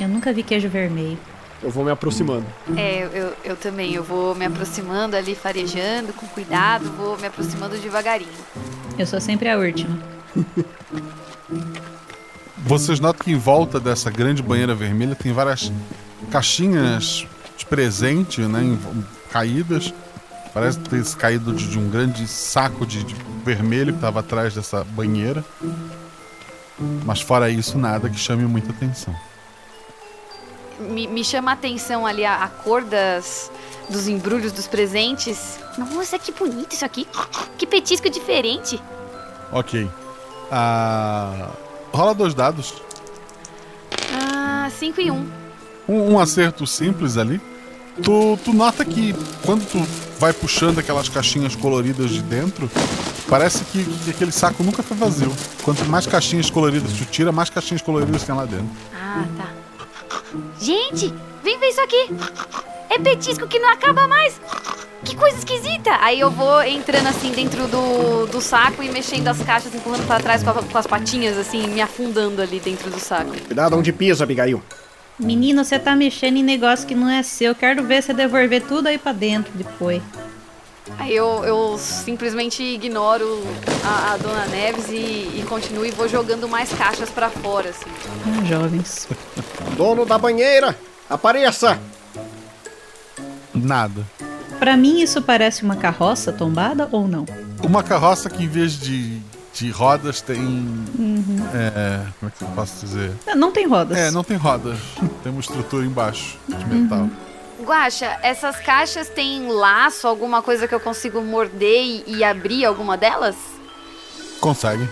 [0.00, 1.18] Eu nunca vi queijo vermelho.
[1.62, 2.46] Eu vou me aproximando.
[2.76, 3.94] É, eu, eu, eu também.
[3.94, 8.28] Eu vou me aproximando ali, farejando, com cuidado, vou me aproximando devagarinho.
[8.98, 9.98] Eu sou sempre a última.
[12.58, 15.70] Vocês notam que em volta dessa grande banheira vermelha tem várias
[16.30, 17.26] caixinhas
[17.56, 18.62] de presente, né?
[18.62, 19.92] em- caídas.
[20.54, 24.82] Parece ter caído de, de um grande saco de, de vermelho que estava atrás dessa
[24.84, 25.44] banheira.
[27.04, 29.14] Mas fora isso, nada que chame muita atenção.
[30.78, 33.50] Me, me chama a atenção ali a, a cor das,
[33.88, 35.58] dos embrulhos dos presentes.
[35.78, 37.06] Nossa, que bonito isso aqui.
[37.58, 38.80] Que petisco diferente.
[39.52, 39.88] Ok.
[40.50, 41.50] Ah,
[41.92, 42.74] rola dois dados.
[44.12, 45.14] Ah, 5 e 1.
[45.14, 45.26] Um.
[45.88, 47.40] Um, um acerto simples ali.
[48.02, 49.78] Tu, tu nota que quando tu
[50.18, 52.70] vai puxando aquelas caixinhas coloridas de dentro,
[53.28, 55.32] parece que, que aquele saco nunca foi vazio.
[55.62, 58.68] Quanto mais caixinhas coloridas tu tira, mais caixinhas coloridas tem lá dentro.
[58.94, 59.48] Ah, tá.
[60.60, 62.08] Gente, vem ver isso aqui.
[62.90, 64.40] É petisco que não acaba mais.
[65.04, 65.90] Que coisa esquisita.
[66.00, 70.18] Aí eu vou entrando assim dentro do, do saco e mexendo as caixas, empurrando pra
[70.18, 73.30] trás com, a- com as patinhas, assim, me afundando ali dentro do saco.
[73.46, 74.62] Cuidado onde pisa, Abigail.
[75.18, 77.54] Menino, você tá mexendo em negócio que não é seu.
[77.54, 80.02] Quero ver você devolver tudo aí pra dentro depois.
[80.98, 83.42] Aí eu, eu simplesmente ignoro
[83.84, 84.94] a, a Dona Neves e,
[85.40, 87.86] e continuo e vou jogando mais caixas pra fora, assim.
[88.24, 89.08] Ah, jovens.
[89.76, 90.76] Dono da banheira,
[91.10, 91.78] apareça!
[93.62, 94.04] Nada.
[94.58, 97.26] Pra mim, isso parece uma carroça tombada ou não?
[97.62, 99.20] Uma carroça que em vez de,
[99.52, 100.40] de rodas tem.
[100.40, 101.36] Uhum.
[101.54, 103.12] É, como é que eu posso dizer?
[103.26, 103.98] Não, não tem rodas.
[103.98, 104.78] É, não tem rodas.
[105.22, 107.08] Tem uma estrutura embaixo de metal.
[107.62, 112.96] Guaxa, essas caixas têm laço, alguma coisa que eu consigo morder e, e abrir alguma
[112.96, 113.36] delas?
[114.40, 114.88] Consegue.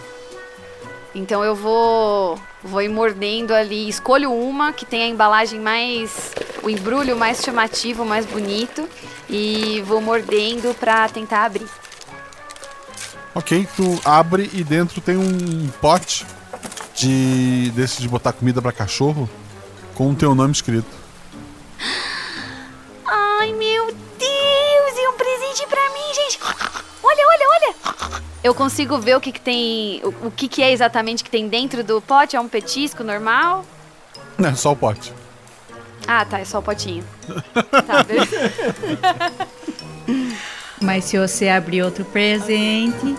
[1.15, 6.33] Então eu vou vou ir mordendo ali, escolho uma que tem a embalagem mais
[6.65, 8.89] o embrulho mais chamativo, mais bonito
[9.29, 11.69] e vou mordendo pra tentar abrir.
[13.35, 16.25] Ok, tu abre e dentro tem um pote
[16.95, 19.29] de desse de botar comida pra cachorro
[19.95, 20.87] com o teu nome escrito.
[23.07, 24.97] Ai, meu Deus!
[24.97, 26.39] E um presente pra mim, gente!
[27.03, 28.23] Olha, olha, olha!
[28.43, 30.01] Eu consigo ver o que, que tem.
[30.05, 32.37] O, o que, que é exatamente que tem dentro do pote?
[32.37, 33.65] É um petisco normal?
[34.39, 35.13] Não, é só o pote.
[36.07, 37.05] Ah, tá, é só o potinho.
[37.87, 38.53] tá, beleza.
[40.81, 43.17] Mas se você abrir outro presente.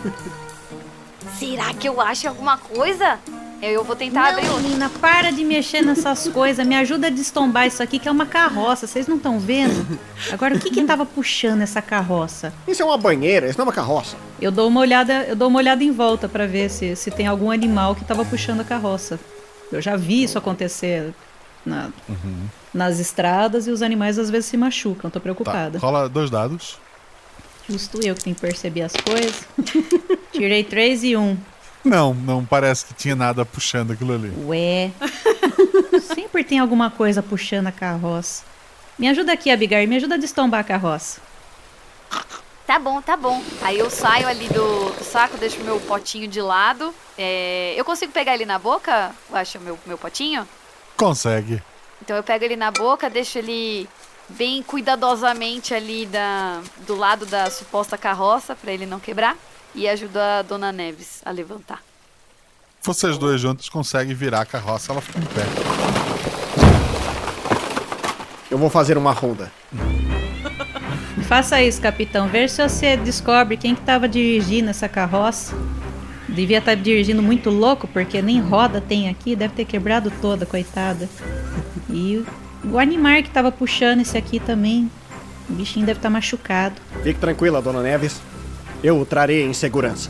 [1.40, 3.20] Será que eu acho alguma coisa?
[3.62, 4.64] Eu, vou tentar abrir Não, outro.
[4.64, 6.66] menina, para de mexer nessas coisas.
[6.68, 8.86] Me ajuda a destombar isso aqui, que é uma carroça.
[8.86, 10.00] Vocês não estão vendo?
[10.32, 12.54] Agora, o que que tava puxando essa carroça?
[12.68, 14.16] Isso é uma banheira, isso não é uma carroça.
[14.40, 17.26] Eu dou uma olhada, eu dou uma olhada em volta pra ver se, se tem
[17.26, 19.20] algum animal que tava puxando a carroça.
[19.72, 21.14] Eu já vi isso acontecer
[21.66, 21.89] na-
[22.74, 25.09] nas estradas e os animais às vezes se machucam.
[25.09, 25.80] Tô Tá, preocupada.
[25.80, 26.78] rola dois dados.
[27.68, 29.47] Justo eu que tenho que perceber as coisas.
[30.32, 31.38] Tirei três e um.
[31.84, 34.32] Não, não parece que tinha nada puxando aquilo ali.
[34.45, 34.91] Ué.
[36.01, 38.43] Sempre tem alguma coisa puxando a carroça.
[38.97, 39.88] Me ajuda aqui, Abigail.
[39.88, 41.20] Me ajuda a destombar a carroça.
[42.66, 43.41] Tá bom, tá bom.
[43.61, 46.93] Aí eu saio ali do, do saco, deixo meu potinho de lado.
[47.18, 49.11] É, eu consigo pegar ele na boca?
[49.30, 50.47] Eu acho meu, meu potinho?
[50.98, 51.62] Consegue.
[52.02, 53.88] Então eu pego ele na boca, deixo ele
[54.30, 59.36] bem cuidadosamente ali da, do lado da suposta carroça pra ele não quebrar
[59.74, 61.82] e ajudo a Dona Neves a levantar.
[62.82, 65.41] Vocês dois juntos conseguem virar a carroça, ela fica em pé.
[68.50, 69.52] Eu vou fazer uma ronda.
[71.28, 72.28] Faça isso, capitão.
[72.28, 75.56] Veja se você descobre quem que tava dirigindo essa carroça.
[76.28, 79.36] Devia estar dirigindo muito louco, porque nem roda tem aqui.
[79.36, 81.07] Deve ter quebrado toda, coitada.
[81.89, 82.23] E
[82.63, 84.89] o, animal que tava puxando esse aqui também.
[85.47, 86.76] O bichinho deve estar machucado.
[87.03, 88.19] Fique tranquila, dona Neves.
[88.84, 90.09] Eu o trarei em segurança.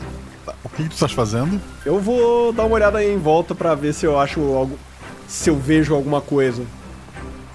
[0.64, 1.60] O que, tu estás fazendo?
[1.84, 4.78] Eu vou dar uma olhada aí em volta pra ver se eu acho algo.
[5.28, 6.62] Se eu vejo alguma coisa.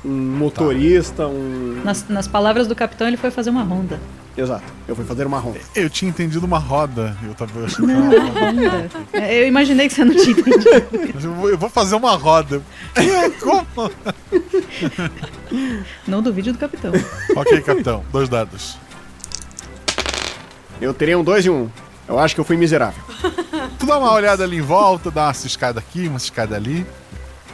[0.05, 1.81] Um motorista, um.
[1.83, 3.99] Nas, nas palavras do capitão, ele foi fazer uma ronda.
[4.41, 4.63] Exato.
[4.87, 5.59] Eu fui fazer uma ronda.
[5.75, 7.15] Eu tinha entendido uma roda.
[7.23, 8.91] Eu tava achando que era uma ronda.
[9.13, 10.69] É, Eu imaginei que você não tinha entendido.
[11.49, 12.61] Eu vou- fazer uma roda.
[13.41, 13.91] Como?
[16.07, 16.91] Não duvide do capitão.
[17.35, 18.03] ok, capitão.
[18.11, 18.77] Dois dados.
[20.79, 21.69] Eu terei um 2 e um.
[22.07, 23.01] Eu acho que eu fui miserável.
[23.79, 26.85] Tu dá uma olhada ali em volta, dá uma ciscada aqui, uma ciscada ali.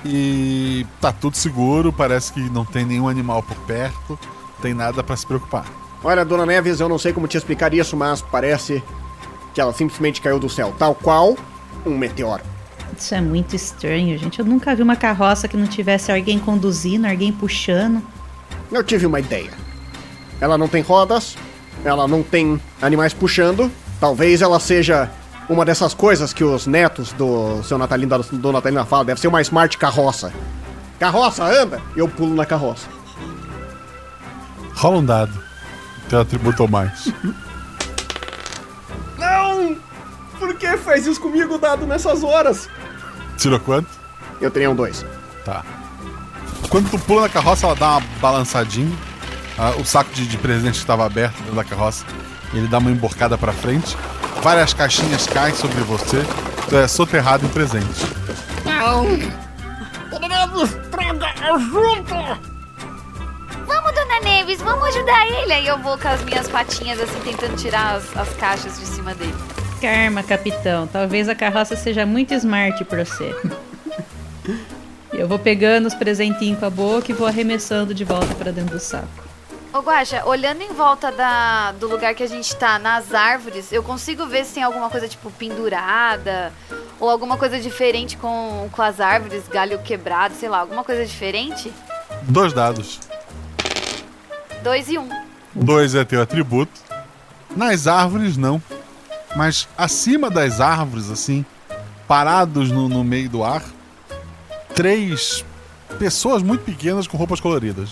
[0.06, 4.18] E tá tudo seguro, parece que não tem nenhum animal por perto,
[4.56, 5.66] não tem nada pra se preocupar.
[6.04, 8.84] Olha, dona Neves, eu não sei como te explicar isso, mas parece
[9.54, 11.36] que ela simplesmente caiu do céu, tal qual
[11.86, 12.44] um meteoro.
[12.96, 14.40] Isso é muito estranho, gente.
[14.40, 18.02] Eu nunca vi uma carroça que não tivesse alguém conduzindo, alguém puxando.
[18.72, 19.52] Eu tive uma ideia.
[20.40, 21.36] Ela não tem rodas,
[21.84, 23.72] ela não tem animais puxando.
[24.00, 25.10] Talvez ela seja
[25.50, 29.06] uma dessas coisas que os netos do seu Natalino, do Natalina falam.
[29.06, 30.32] Deve ser uma smart carroça.
[31.00, 31.82] Carroça, anda!
[31.96, 32.88] Eu pulo na carroça.
[34.76, 35.47] Rola um dado.
[36.10, 37.12] Teu atributo ou mais.
[39.18, 39.78] Não!
[40.40, 42.70] Por que faz isso comigo, dado nessas horas?
[43.38, 43.90] Tirou quanto?
[44.40, 45.06] Eu teria um 2.
[45.44, 45.64] Tá.
[46.70, 48.96] Quando tu pula na carroça, ela dá uma balançadinha.
[49.58, 52.06] Ah, o saco de, de presente que estava aberto dentro da carroça,
[52.54, 53.98] ele dá uma emborcada pra frente.
[54.42, 56.24] Várias caixinhas caem sobre você.
[56.70, 58.06] Tu é soterrado em presente.
[58.64, 59.06] Não!
[60.28, 62.57] Neves, droga, ajuda!
[63.68, 65.54] Vamos, Dona Neves, vamos ajudar ele.
[65.54, 69.14] Aí eu vou com as minhas patinhas assim, tentando tirar as, as caixas de cima
[69.14, 69.36] dele.
[69.82, 70.88] Karma, capitão.
[70.88, 73.36] Talvez a carroça seja muito smart pra você.
[75.14, 78.78] Eu vou pegando os presentinhos com a boca e vou arremessando de volta pra dentro
[78.78, 79.28] do saco.
[79.74, 83.84] Ô Guaxa, olhando em volta da, do lugar que a gente tá, nas árvores, eu
[83.84, 86.54] consigo ver se tem alguma coisa tipo pendurada
[87.00, 91.72] ou alguma coisa diferente com, com as árvores, galho quebrado, sei lá, alguma coisa diferente?
[92.24, 93.00] Dois dados.
[94.64, 95.10] Dois e um.
[95.54, 96.72] Dois é teu atributo.
[97.56, 98.62] Nas árvores, não.
[99.36, 101.46] Mas acima das árvores, assim,
[102.08, 103.64] parados no, no meio do ar,
[104.74, 105.44] três
[106.00, 107.90] pessoas muito pequenas com roupas coloridas.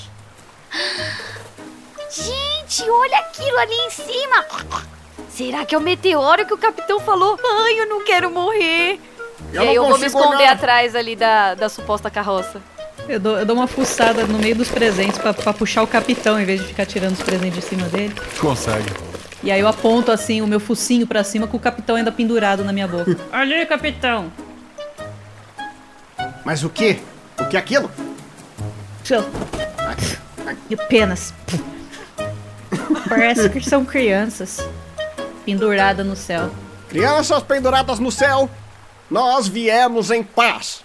[2.11, 4.45] Gente, olha aquilo ali em cima!
[5.29, 7.37] Será que é o meteoro que o capitão falou?
[7.43, 8.99] Ai, eu não quero morrer!
[9.51, 10.53] Eu e aí não eu vou me esconder olhar.
[10.53, 12.61] atrás ali da, da suposta carroça.
[13.07, 16.39] Eu dou, eu dou uma fuçada no meio dos presentes pra, pra puxar o capitão
[16.39, 18.15] em vez de ficar tirando os presentes de cima dele.
[18.39, 18.91] Consegue.
[19.43, 22.63] E aí eu aponto assim o meu focinho pra cima com o capitão ainda pendurado
[22.63, 23.15] na minha boca.
[23.31, 24.31] Olha aí, capitão!
[26.43, 26.99] Mas o que?
[27.39, 27.91] O que é aquilo?
[30.69, 31.33] E penas.
[33.07, 34.67] Parece que são crianças.
[35.45, 36.49] Pendurada no céu.
[36.89, 38.49] Crianças penduradas no céu.
[39.11, 40.84] Nós viemos em paz.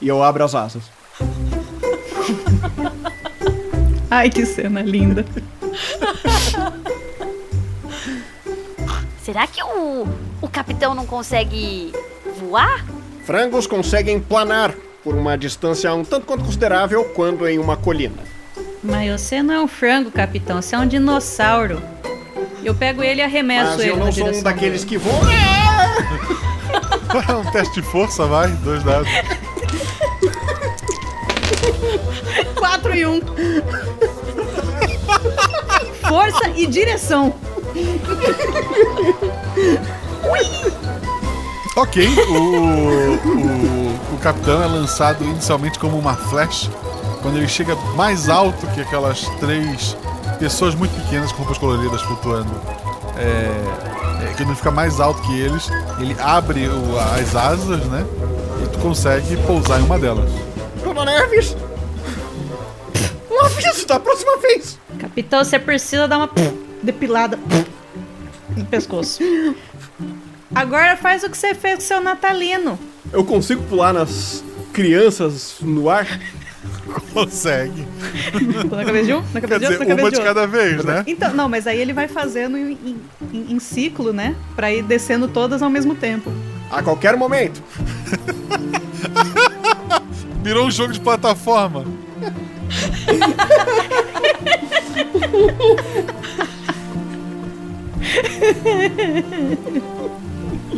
[0.00, 0.84] E eu abro as asas.
[4.10, 5.24] Ai, que cena linda.
[9.22, 10.06] Será que o,
[10.40, 11.92] o capitão não consegue
[12.40, 12.84] voar?
[13.24, 14.74] Frangos conseguem planar
[15.04, 18.16] por uma distância um tanto quanto considerável quando em uma colina.
[18.82, 21.82] Mas você não é um frango, capitão, você é um dinossauro.
[22.64, 24.98] Eu pego ele e arremesso Mas ele eu na não sou um daqueles dele.
[24.98, 25.20] que voam.
[27.40, 28.48] um teste de força, vai.
[28.48, 29.08] Dois dados.
[32.56, 33.14] 4 e 1.
[33.14, 33.20] Um.
[36.08, 37.34] Força e direção.
[41.76, 42.32] Ok, o,
[43.28, 46.68] o, o capitão é lançado inicialmente como uma flecha.
[47.22, 49.96] Quando ele chega mais alto que aquelas três
[50.40, 52.50] pessoas muito pequenas com roupas coloridas flutuando,
[53.16, 53.22] é,
[54.24, 55.70] é, quando ele fica mais alto que eles,
[56.00, 58.04] ele abre o- as asas, né?
[58.64, 60.30] E tu consegue pousar em uma delas.
[60.82, 61.56] Dona Neves!
[63.58, 64.78] Aviso da próxima vez!
[64.98, 66.30] Capitão, você precisa dar uma
[66.82, 67.38] depilada
[68.56, 69.18] no pescoço.
[70.54, 72.78] Agora faz o que você fez com o seu natalino.
[73.12, 74.42] Eu consigo pular nas
[74.72, 76.06] crianças no ar?
[77.12, 77.86] Consegue.
[78.70, 79.22] Na cabeça de um?
[79.32, 79.68] Na cabeça Quer de outro?
[79.68, 81.04] dizer, Na cabeça uma de de cada vez, né?
[81.06, 83.00] Então, não, mas aí ele vai fazendo em, em-
[83.32, 84.34] em- em ciclo, né?
[84.56, 86.32] Pra ir descendo todas ao mesmo tempo.
[86.70, 87.62] A qualquer momento.
[90.42, 91.84] Virou um jogo de plataforma.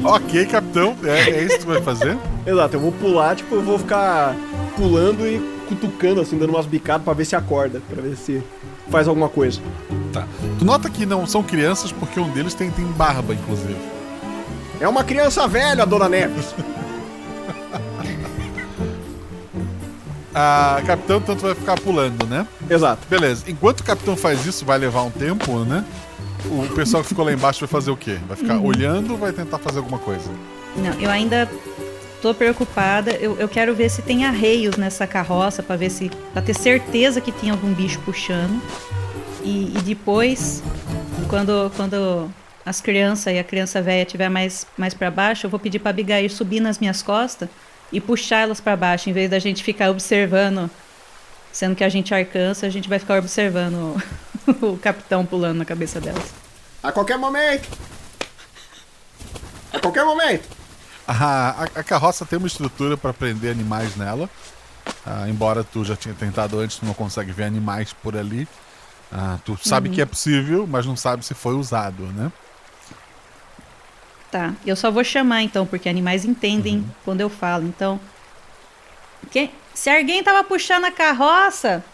[0.04, 0.96] Ok, capitão.
[1.04, 2.16] É, é isso que tu vai fazer?
[2.46, 4.34] Exato, eu vou pular, tipo, eu vou ficar
[4.76, 5.38] pulando e
[5.68, 8.42] cutucando, assim, dando umas bicadas pra ver se acorda, pra ver se
[8.90, 9.60] faz alguma coisa.
[10.12, 10.26] Tá.
[10.58, 13.76] Tu nota que não são crianças porque um deles tem, tem barba, inclusive.
[14.80, 16.54] É uma criança velha, Dona Neves.
[20.34, 22.46] Ah, capitão, tu vai ficar pulando, né?
[22.68, 23.06] Exato.
[23.08, 23.44] Beleza.
[23.48, 25.84] Enquanto o capitão faz isso, vai levar um tempo, né?
[26.46, 28.18] O pessoal que ficou lá embaixo vai fazer o quê?
[28.28, 28.66] Vai ficar Uhum.
[28.66, 30.30] olhando ou vai tentar fazer alguma coisa?
[30.76, 31.48] Não, eu ainda
[32.22, 33.10] tô preocupada.
[33.12, 36.10] Eu, eu quero ver se tem arreios nessa carroça pra ver se.
[36.32, 38.60] pra ter certeza que tem algum bicho puxando.
[39.44, 40.62] E, e depois,
[41.28, 42.30] quando, quando
[42.64, 45.90] as crianças e a criança velha estiver mais, mais para baixo, eu vou pedir pra
[45.90, 47.48] Abigail subir nas minhas costas
[47.92, 50.70] e puxar elas para baixo, em vez da gente ficar observando.
[51.52, 53.96] Sendo que a gente alcança, a gente vai ficar observando
[54.62, 56.32] o, o capitão pulando na cabeça delas.
[56.82, 57.68] A qualquer momento.
[59.72, 60.48] A qualquer momento.
[61.06, 61.14] A,
[61.64, 64.30] a, a carroça tem uma estrutura para prender animais nela.
[65.04, 68.46] Ah, embora tu já tinha tentado antes, tu não consegue ver animais por ali.
[69.12, 69.94] Ah, tu sabe Uhum.
[69.94, 72.30] que é possível, mas não sabe se foi usado, né?
[74.30, 77.66] Tá, eu só vou chamar então, porque animais entendem quando eu falo.
[77.66, 78.00] Então,
[79.30, 81.84] quem, se alguém tava puxando a carroça,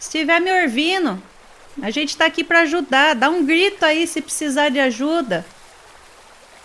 [0.00, 1.22] estiver me ouvindo,
[1.82, 3.14] a gente tá aqui pra ajudar.
[3.14, 5.44] Dá um grito aí se precisar de ajuda.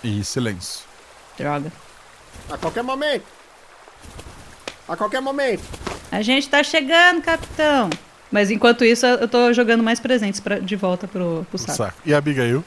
[0.03, 0.85] E silêncio.
[1.37, 1.71] Droga.
[2.49, 3.25] A qualquer momento.
[4.87, 5.63] A qualquer momento.
[6.09, 7.89] A gente tá chegando, capitão.
[8.31, 11.77] Mas enquanto isso, eu tô jogando mais presentes pra, de volta pro, pro saco.
[11.77, 12.01] Saco.
[12.05, 12.63] E a Abigail?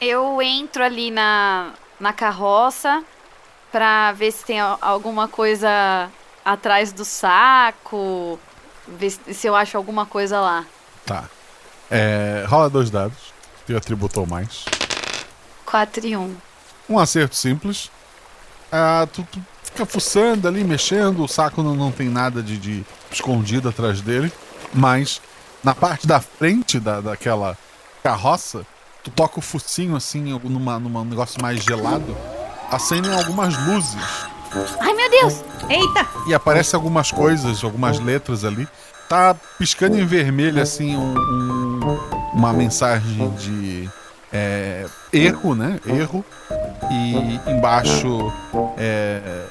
[0.00, 3.02] Eu entro ali na, na carroça
[3.72, 6.10] pra ver se tem al- alguma coisa
[6.44, 8.38] atrás do saco,
[8.86, 10.64] ver se, eu acho alguma coisa lá.
[11.06, 11.24] Tá.
[11.90, 13.32] É, rola dois dados.
[13.66, 14.64] Teu atributo ou mais.
[15.64, 16.36] 4 e 1.
[16.88, 17.90] Um acerto simples.
[18.70, 21.24] Ah, tu, tu fica fuçando ali, mexendo.
[21.24, 24.30] O saco não, não tem nada de, de escondido atrás dele.
[24.72, 25.20] Mas
[25.62, 27.56] na parte da frente da, daquela
[28.02, 28.66] carroça,
[29.04, 32.16] tu toca o focinho assim, numa, numa negócio mais gelado.
[32.70, 33.96] Acendem algumas luzes.
[34.80, 35.44] Ai, meu Deus!
[35.68, 36.08] Eita!
[36.26, 38.66] E aparecem algumas coisas, algumas letras ali.
[39.08, 41.98] Tá piscando em vermelho, assim, um- um-
[42.32, 43.88] uma mensagem de
[44.32, 45.78] é, erro, né?
[45.86, 46.24] Erro.
[46.90, 48.32] E embaixo
[48.78, 49.44] é,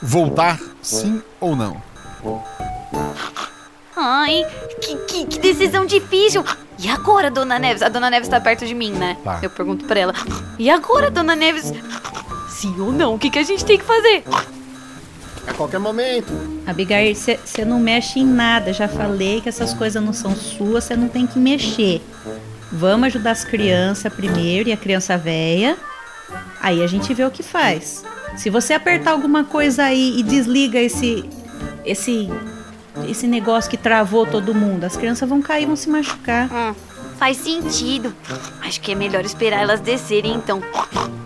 [0.00, 1.82] voltar sim ou não.
[4.00, 4.46] Ai,
[4.80, 6.44] que, que, que decisão difícil.
[6.78, 7.82] E agora, Dona Neves?
[7.82, 9.16] A Dona Neves tá perto de mim, né?
[9.24, 9.40] Tá.
[9.42, 10.14] Eu pergunto pra ela.
[10.56, 11.72] E agora, Dona Neves?
[12.48, 13.14] Sim ou não?
[13.14, 14.22] O que, que a gente tem que fazer?
[15.48, 16.32] A qualquer momento.
[16.64, 18.72] Abigail, você não mexe em nada.
[18.72, 22.00] Já falei que essas coisas não são suas, você não tem que mexer.
[22.70, 25.76] Vamos ajudar as crianças primeiro e a criança velha.
[26.60, 28.04] Aí a gente vê o que faz.
[28.36, 31.28] Se você apertar alguma coisa aí e desliga esse
[31.84, 32.30] esse
[33.06, 36.48] esse negócio que travou todo mundo, as crianças vão cair, vão se machucar.
[37.18, 38.14] Faz sentido.
[38.62, 40.62] Acho que é melhor esperar elas descerem então.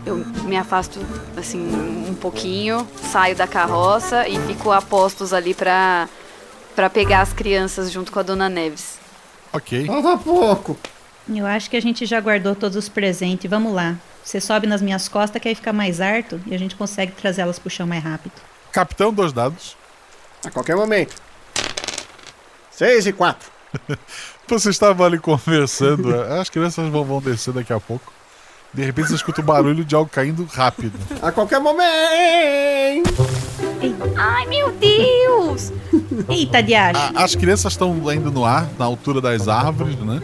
[0.06, 0.98] Eu me afasto,
[1.36, 1.60] assim,
[2.08, 6.08] um pouquinho, saio da carroça e fico a postos ali pra,
[6.74, 8.98] pra pegar as crianças junto com a Dona Neves.
[9.52, 9.86] Ok.
[9.86, 10.78] Falta pouco.
[11.28, 13.48] Eu acho que a gente já guardou todos os presentes.
[13.48, 13.96] Vamos lá.
[14.24, 17.42] Você sobe nas minhas costas que aí fica mais harto e a gente consegue trazer
[17.42, 18.32] elas pro chão mais rápido.
[18.72, 19.76] Capitão, dois dados.
[20.44, 21.14] A qualquer momento.
[22.72, 23.50] Seis e quatro.
[24.48, 28.12] Vocês estavam ali conversando, as crianças vão, vão descer daqui a pouco.
[28.74, 30.98] De repente você escuta o barulho de algo caindo rápido.
[31.20, 31.82] A qualquer momento!
[34.16, 35.70] Ai, meu Deus!
[36.28, 36.98] Eita, diacho.
[37.14, 40.20] A- as crianças estão ainda no ar, na altura das árvores, né?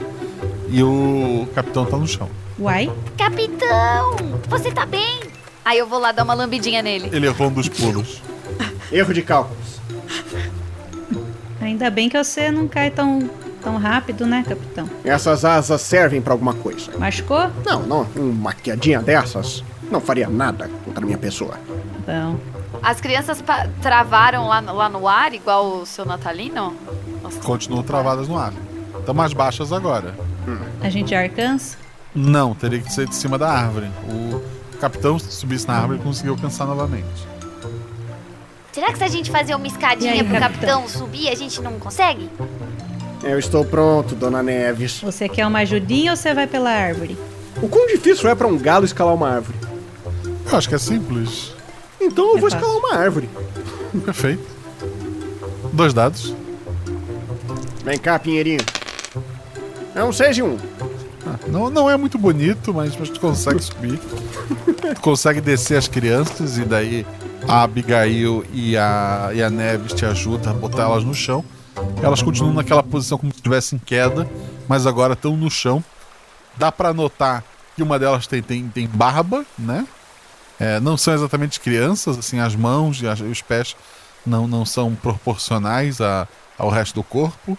[0.70, 2.28] E o capitão tá no chão.
[2.58, 2.90] Uai?
[3.18, 4.16] Capitão,
[4.48, 5.20] você tá bem?
[5.64, 7.10] Aí eu vou lá dar uma lambidinha nele.
[7.12, 8.22] Ele errou um dos pulos.
[8.90, 9.78] Erro de cálculos.
[11.68, 13.28] Ainda bem que você não cai tão,
[13.62, 14.88] tão rápido, né, capitão?
[15.04, 16.90] Essas asas servem pra alguma coisa.
[16.98, 17.50] Machucou?
[17.66, 18.06] Não, não.
[18.16, 21.54] Uma quedinha dessas não faria nada contra a minha pessoa.
[22.06, 22.38] Bom.
[22.82, 23.42] As crianças
[23.82, 26.74] travaram lá, no- lá no ar, igual o seu Natalino?
[27.22, 28.52] Nossa, Continuam travadas no ar.
[28.98, 30.14] Estão mais baixas agora.
[30.82, 31.76] A gente já alcança?
[32.14, 33.90] Não, teria que ser de cima da árvore.
[34.08, 34.42] O
[34.80, 37.26] capitão, se subisse na árvore, conseguiu alcançar novamente.
[38.78, 40.82] Será que se a gente fazer uma escadinha aí, pro capitão?
[40.82, 42.30] capitão subir, a gente não consegue?
[43.24, 45.00] Eu estou pronto, Dona Neves.
[45.00, 47.18] Você quer uma ajudinha ou você vai pela árvore?
[47.60, 49.58] O quão difícil é pra um galo escalar uma árvore?
[50.48, 51.52] Eu acho que é simples.
[52.00, 52.64] Então eu É vou fácil.
[52.64, 53.28] escalar uma árvore.
[54.04, 54.46] Perfeito.
[55.72, 56.32] Dois dados.
[57.84, 58.60] Vem cá, Pinheirinho.
[59.92, 60.56] É um 6 e um.
[61.26, 63.98] Ah, não, não é muito bonito, mas, mas tu consegue subir.
[64.94, 67.04] tu consegue descer as crianças e daí
[67.48, 71.44] a Abigail e a, e a Neves te ajudam a botar elas no chão.
[72.02, 74.28] Elas continuam naquela posição como se estivessem em queda,
[74.68, 75.82] mas agora estão no chão.
[76.56, 77.42] Dá pra notar
[77.76, 79.86] que uma delas tem, tem, tem barba, né?
[80.58, 83.76] É, não são exatamente crianças, assim, as mãos e as- os pés
[84.26, 86.26] não, não são proporcionais a-
[86.58, 87.56] ao resto do corpo.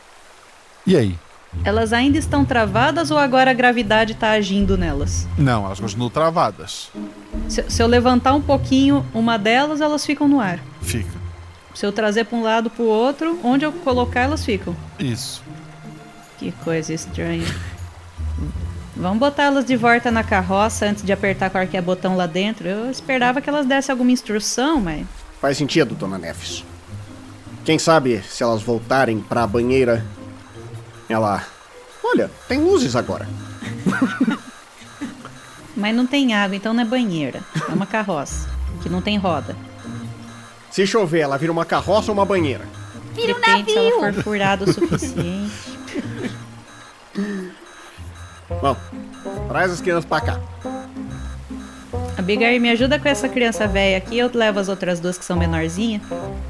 [0.86, 1.18] E aí?
[1.64, 5.28] Elas ainda estão travadas ou agora a gravidade tá agindo nelas?
[5.38, 6.90] Não, elas continuam travadas.
[7.48, 10.60] Se, se eu levantar um pouquinho uma delas, elas ficam no ar.
[10.82, 11.20] Fica.
[11.74, 14.76] Se eu trazer pra um lado pro outro, onde eu colocar, elas ficam.
[15.00, 15.44] Isso.
[16.38, 17.46] Que coisa estranha.
[18.96, 22.68] Vamos botar elas de volta na carroça antes de apertar qualquer botão lá dentro.
[22.68, 25.06] Eu esperava que elas dessem alguma instrução, mas.
[25.40, 26.66] Faz sentido, Dona Neves.
[27.64, 30.06] Quem sabe se elas voltarem pra banheira,
[31.10, 31.46] ela.
[32.04, 33.28] Olha, tem luzes agora.
[35.76, 37.42] Mas não tem água, então não é banheira.
[37.70, 38.50] É uma carroça.
[38.82, 39.56] Que não tem roda.
[40.72, 42.66] Se chover, ela vira uma carroça ou uma banheira?
[43.14, 44.14] Vira um Depende se ela navio!
[44.14, 45.52] for furada o suficiente.
[48.62, 48.76] Bom,
[49.48, 50.40] traz as crianças pra cá.
[52.20, 54.18] Abigail, me ajuda com essa criança velha aqui.
[54.18, 56.02] Eu levo as outras duas que são menorzinhas.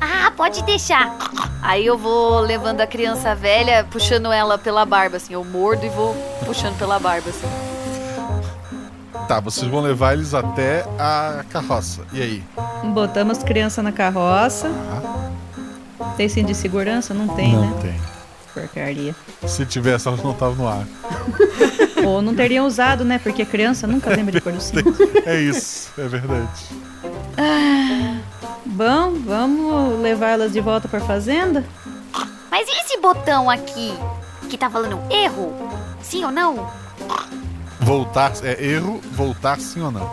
[0.01, 1.15] Ah, pode deixar.
[1.61, 5.33] Aí eu vou levando a criança velha, puxando ela pela barba, assim.
[5.33, 7.47] Eu mordo e vou puxando pela barba, assim.
[9.27, 12.01] Tá, vocês vão levar eles até a carroça.
[12.11, 12.43] E aí?
[12.85, 14.71] Botamos criança na carroça.
[16.17, 17.13] Tem cinto de segurança?
[17.13, 17.77] Não tem, não né?
[17.79, 18.01] tem.
[18.55, 19.15] Porcaria.
[19.45, 20.83] Se tivesse, elas não estavam no ar.
[22.05, 23.19] Ou não teriam usado, né?
[23.19, 24.95] Porque criança nunca lembra de pôr o cinto.
[25.25, 26.47] É isso, é verdade.
[27.37, 28.17] Ah,
[28.65, 31.63] bom, vamos levar elas de volta pra fazenda?
[32.51, 33.93] Mas e esse botão aqui?
[34.49, 35.53] Que tá falando erro?
[36.01, 36.69] Sim ou não?
[37.79, 40.09] Voltar, é erro, voltar sim ou não?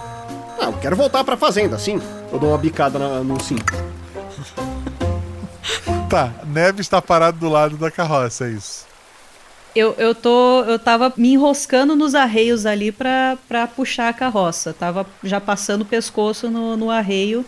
[0.60, 2.00] Ah, eu quero voltar pra fazenda, sim.
[2.32, 3.72] Eu dou uma bicada na- no cinto.
[6.08, 8.86] Tá, Neve está parado do lado da carroça, é isso.
[9.76, 10.62] Eu, eu tô.
[10.62, 14.72] Eu tava me enroscando nos arreios ali pra, pra puxar a carroça.
[14.72, 17.44] Tava já passando o pescoço no, no arreio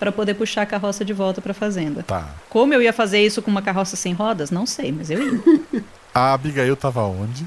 [0.00, 2.02] pra poder puxar a carroça de volta pra fazenda.
[2.02, 2.26] Tá.
[2.48, 4.50] Como eu ia fazer isso com uma carroça sem rodas?
[4.50, 5.84] Não sei, mas eu ia.
[6.14, 7.46] A Abigail tava onde?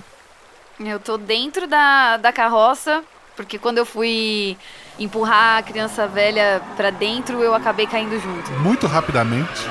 [0.80, 3.04] Eu tô dentro da, da carroça,
[3.36, 4.56] porque quando eu fui
[5.00, 8.52] empurrar a criança velha pra dentro, eu acabei caindo junto.
[8.60, 9.62] Muito rapidamente.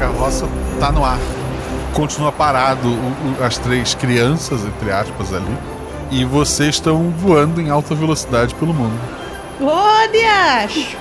[0.00, 0.48] A carroça
[0.78, 1.18] tá no ar.
[1.92, 5.58] Continua parado o- o- as três crianças, entre aspas, ali.
[6.10, 8.98] E vocês estão voando em alta velocidade pelo mundo.
[9.60, 10.96] Ô, Diacho!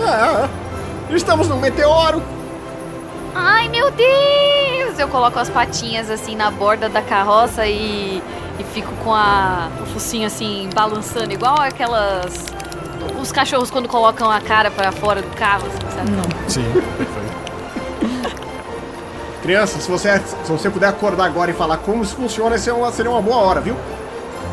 [0.00, 0.48] Ah,
[1.10, 2.22] estamos num meteoro.
[3.34, 4.98] Ai, meu Deus!
[4.98, 8.22] Eu coloco as patinhas assim na borda da carroça e,
[8.58, 12.46] e fico com a, o focinho assim balançando, igual aquelas.
[13.20, 16.10] Os cachorros quando colocam a cara pra fora do carro, assim, sabe?
[16.10, 16.48] Não.
[16.48, 17.35] Sim, perfeito.
[19.46, 22.90] Criança, se você, se você puder acordar agora e falar como isso funciona, seria uma,
[22.90, 23.76] seria uma boa hora, viu?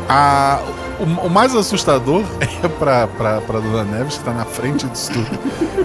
[0.08, 0.60] A,
[1.00, 2.22] o, o mais assustador
[2.62, 5.28] é pra, pra, pra Dona Neves, que tá na frente disso tudo.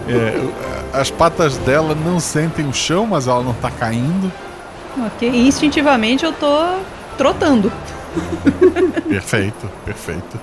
[0.08, 4.32] É, as patas dela não sentem o chão, mas ela não tá caindo.
[5.08, 6.76] Ok, instintivamente eu tô
[7.18, 7.72] trotando.
[9.10, 10.40] Perfeito, perfeito.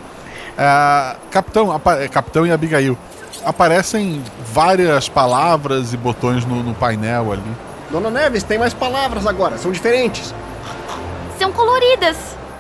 [0.59, 2.97] Ah, capitão, apa- é, capitão e Abigail.
[3.45, 4.23] Aparecem
[4.53, 7.43] várias palavras e botões no, no painel ali.
[7.91, 10.35] Dona Neves, tem mais palavras agora, são diferentes.
[11.39, 12.17] São coloridas.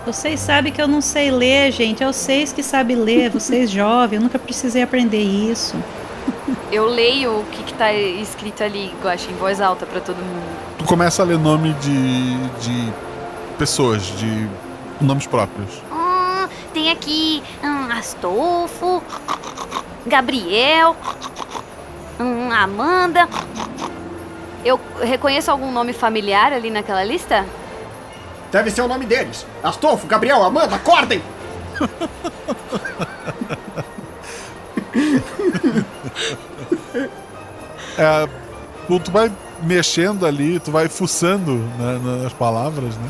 [0.06, 2.02] Vocês sabem que eu não sei ler, gente.
[2.02, 4.18] É vocês que sabem ler, vocês jovens.
[4.18, 5.74] Eu nunca precisei aprender isso.
[6.70, 10.44] Eu leio o que, que tá escrito ali, Guaxa, em voz alta pra todo mundo.
[10.78, 12.92] Tu começa a ler nome de, de
[13.58, 14.48] pessoas, de
[15.00, 15.82] nomes próprios.
[15.90, 19.02] Hum, tem aqui hum, Astolfo,
[20.06, 20.96] Gabriel,
[22.20, 23.28] hum, Amanda.
[24.66, 27.46] Eu reconheço algum nome familiar ali naquela lista?
[28.50, 29.46] Deve ser o nome deles.
[29.62, 31.22] Astolfo, Gabriel, Amanda, acordem!
[37.98, 38.28] É,
[38.86, 39.32] tu vai
[39.62, 43.08] mexendo ali, tu vai fuçando né, nas palavras, né?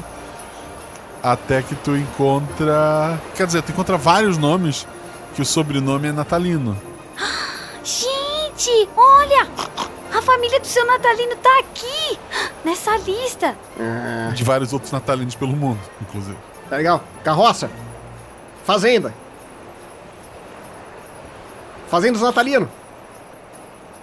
[1.20, 3.18] Até que tu encontra.
[3.34, 4.86] Quer dizer, tu encontra vários nomes
[5.34, 6.80] que o sobrenome é natalino.
[7.82, 9.48] Gente, olha!
[10.16, 12.18] A família do seu Natalino tá aqui,
[12.64, 13.54] nessa lista.
[14.34, 16.38] De vários outros natalinos pelo mundo, inclusive.
[16.70, 17.04] Tá legal.
[17.22, 17.70] Carroça.
[18.64, 19.12] Fazenda.
[21.88, 22.66] Fazendas natalino.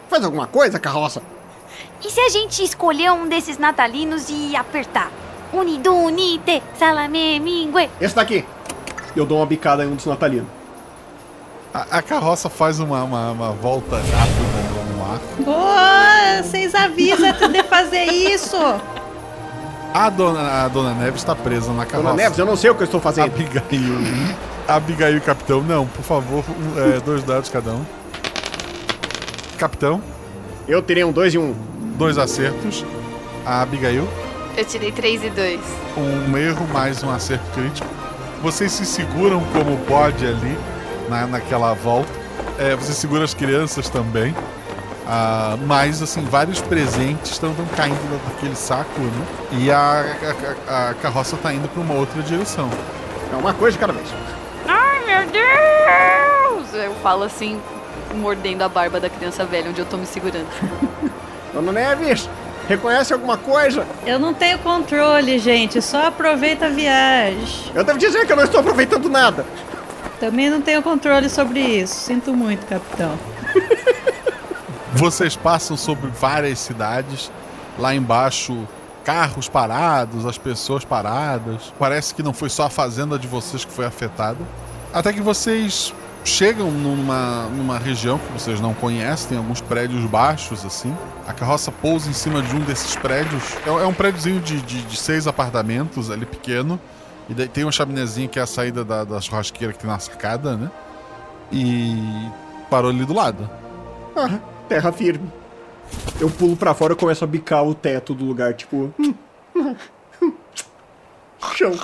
[0.07, 1.23] Faz alguma coisa, carroça?
[2.06, 5.11] E se a gente escolher um desses natalinos e apertar?
[5.52, 7.90] Unido, unite, salame, mingue.
[7.99, 8.45] Esse daqui.
[9.15, 10.48] Eu dou uma bicada em um dos natalinos.
[11.73, 14.62] A, a carroça faz uma, uma, uma volta rápida
[15.45, 18.57] Ô, vocês avisam de fazer isso.
[19.94, 22.10] A dona, a dona Neves está presa na carroça.
[22.10, 23.26] Dona Neves, eu não sei o que eu estou fazendo.
[23.26, 23.64] Abigail.
[24.68, 27.85] Abigail e capitão, não, por favor, um, é, dois dados cada um.
[29.56, 30.02] Capitão.
[30.68, 31.53] Eu tirei um dois e um.
[31.95, 32.84] Dois acertos.
[33.45, 34.07] A Abigail.
[34.56, 35.60] Eu tirei 3 e 2.
[35.98, 37.88] Um erro mais um acerto crítico.
[38.41, 40.57] Vocês se seguram como pode ali
[41.10, 42.11] na, naquela volta.
[42.60, 44.35] É, você segura as crianças também.
[45.05, 49.25] Ah, mas, assim, vários presentes estão caindo da- daquele saco, né?
[49.51, 50.05] E a,
[50.67, 52.69] a- a carroça tá indo para uma outra direção.
[53.31, 54.07] É uma coisa de cada vez.
[54.67, 56.73] Ai, meu Deus!
[56.85, 57.59] Eu falo assim,
[58.15, 60.47] mordendo a barba da criança velha, onde eu tô me segurando.
[61.53, 62.30] Dona Neves,
[62.69, 63.85] reconhece alguma coisa?
[64.05, 65.81] Eu não tenho controle, gente.
[65.81, 67.71] Só aproveita a viagem.
[67.75, 69.45] Eu devo dizer que eu não estou aproveitando nada.
[70.19, 71.93] Também não tenho controle sobre isso.
[71.95, 73.19] Sinto muito, capitão.
[74.93, 77.31] Vocês passam sobre várias cidades.
[77.79, 78.67] Lá embaixo,
[79.03, 81.73] carros parados, as pessoas paradas.
[81.79, 84.37] Parece que não foi só a fazenda de vocês que foi afetada.
[84.93, 85.93] Até que vocês
[86.23, 90.95] chegam numa, numa região que vocês não conhecem, tem alguns prédios baixos assim.
[91.27, 93.43] A carroça pousa em cima de um desses prédios.
[93.65, 96.79] É, é um prédiozinho de, de, de seis apartamentos, ali pequeno.
[97.27, 99.97] E daí tem uma chaminézinha que é a saída da, da churrasqueira que tem na
[99.97, 100.69] sacada, né?
[101.51, 102.29] E
[102.69, 103.49] parou ali do lado.
[104.15, 104.39] Ah,
[104.73, 105.31] terra firme.
[106.19, 108.91] Eu pulo pra fora e começo a bicar o teto do lugar, tipo.
[108.99, 109.13] hum,
[109.55, 109.75] hum,
[110.19, 110.33] hum.
[111.55, 111.77] Chão.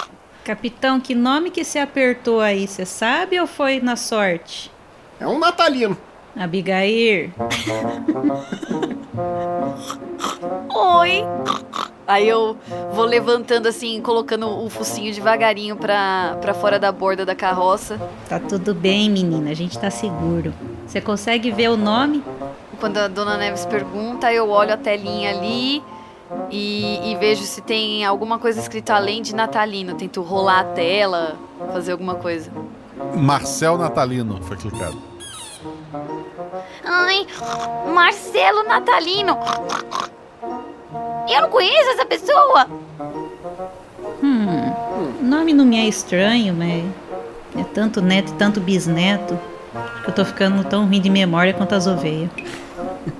[0.43, 4.71] Capitão, que nome que se apertou aí, você sabe ou foi na sorte?
[5.19, 5.95] É um natalino.
[6.35, 7.31] Abigail.
[10.73, 11.23] Oi!
[12.07, 12.57] Aí eu
[12.91, 17.99] vou levantando assim, colocando o focinho devagarinho pra, pra fora da borda da carroça.
[18.27, 19.51] Tá tudo bem, menina.
[19.51, 20.51] A gente tá seguro.
[20.87, 22.23] Você consegue ver o nome?
[22.79, 25.83] Quando a dona Neves pergunta, eu olho a telinha ali
[26.49, 29.95] e, e vejo se tem alguma coisa escrita além de natalino.
[29.95, 31.35] Tento rolar a tela,
[31.73, 32.51] fazer alguma coisa.
[33.15, 34.97] Marcel Natalino foi clicado.
[36.83, 37.27] Ai,
[37.93, 39.37] Marcelo Natalino.
[41.29, 42.67] Eu não conheço essa pessoa.
[44.23, 44.71] Hum,
[45.19, 46.83] o nome não me é estranho, mas
[47.57, 49.37] é tanto neto e tanto bisneto
[50.03, 52.29] que eu tô ficando tão ruim de memória quanto as ovelhas.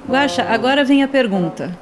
[0.08, 1.78] Guaxa, agora vem a pergunta.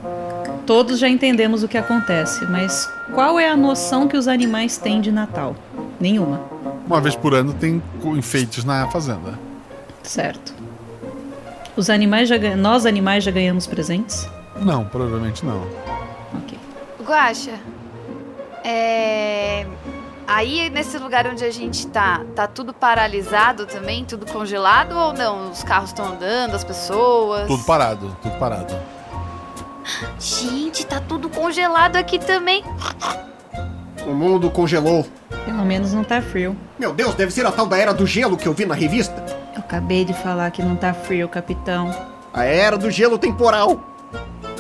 [0.66, 5.00] Todos já entendemos o que acontece, mas qual é a noção que os animais têm
[5.00, 5.56] de Natal?
[6.00, 6.42] Nenhuma.
[6.86, 9.40] Uma vez por ano tem enfeites na fazenda.
[10.04, 10.54] Certo.
[11.76, 14.28] Os animais já ganham, nós animais já ganhamos presentes?
[14.60, 15.66] Não, provavelmente não.
[17.08, 17.54] Guaxa,
[18.66, 19.66] é.
[20.28, 25.52] Aí nesse lugar onde a gente tá, tá tudo paralisado também, tudo congelado ou não?
[25.52, 27.48] Os carros estão andando, as pessoas.
[27.48, 28.76] Tudo parado, tudo parado.
[30.20, 32.62] Gente, tá tudo congelado aqui também.
[34.06, 35.08] O mundo congelou.
[35.46, 36.58] Pelo menos não tá frio.
[36.78, 39.26] Meu Deus, deve ser a tal da Era do Gelo que eu vi na revista.
[39.56, 41.90] Eu acabei de falar que não tá frio, capitão.
[42.34, 43.82] A Era do Gelo temporal.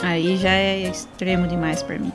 [0.01, 2.13] Aí já é extremo demais pra mim.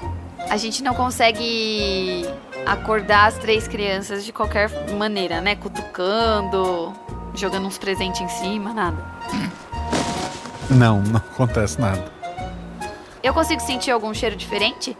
[0.49, 2.27] A gente não consegue
[2.66, 5.56] acordar as três crianças de qualquer maneira, né?
[5.56, 6.93] Cutucando,
[7.34, 8.97] jogando uns presentes em cima, nada.
[10.70, 12.05] Não, não acontece nada.
[13.22, 14.97] Eu consigo sentir algum cheiro diferente?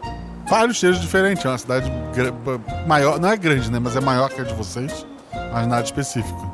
[0.47, 1.43] Vários cheiros diferentes.
[1.43, 1.91] É uma cidade
[2.87, 3.19] maior.
[3.19, 3.79] Não é grande, né?
[3.79, 5.05] Mas é maior que a de vocês.
[5.51, 6.53] Mas nada específico.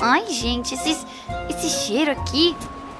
[0.00, 0.96] Ai, gente, esse,
[1.48, 2.56] esse cheiro aqui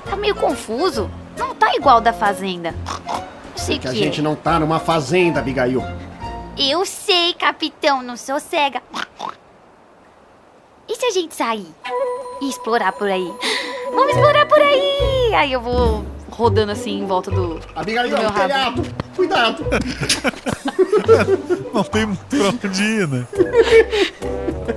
[0.08, 1.10] tá meio confuso.
[1.38, 2.74] Não tá igual da fazenda.
[2.86, 4.22] Não sei o Que que, a gente é.
[4.22, 5.82] não tá numa fazenda, Abigail.
[6.58, 8.82] Eu sei, capitão, não sou cega.
[10.88, 11.66] E se a gente sair
[12.40, 13.30] e explorar por aí?
[13.92, 15.34] Vamos explorar por aí!
[15.34, 18.40] Aí eu vou rodando assim em volta do, Abigail, do meu rabo.
[18.40, 18.82] telhado!
[19.16, 19.64] Cuidado!
[21.74, 23.26] Não tem muito pra onde ir, né?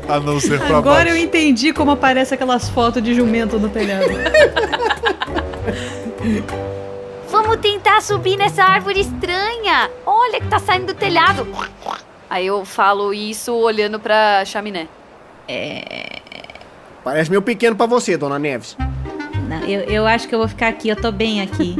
[0.07, 1.09] A não ser pra Agora baixo.
[1.09, 4.05] eu entendi como aparece aquelas fotos de jumento no telhado.
[7.49, 9.89] Vamos tentar subir nessa árvore estranha.
[10.05, 11.47] Olha que tá saindo do telhado.
[12.29, 14.87] Aí eu falo isso olhando pra chaminé.
[15.47, 16.19] É.
[17.03, 18.77] Parece meio pequeno pra você, dona Neves.
[19.47, 21.75] Não, eu, eu acho que eu vou ficar aqui, eu tô bem aqui.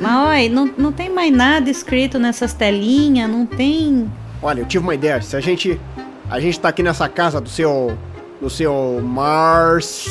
[0.00, 4.10] Mas olha, não, não tem mais nada escrito nessas telinhas, não tem.
[4.42, 5.22] Olha, eu tive uma ideia.
[5.22, 5.80] Se a gente.
[6.28, 7.96] A gente tá aqui nessa casa do seu.
[8.40, 10.08] Do seu Marcelo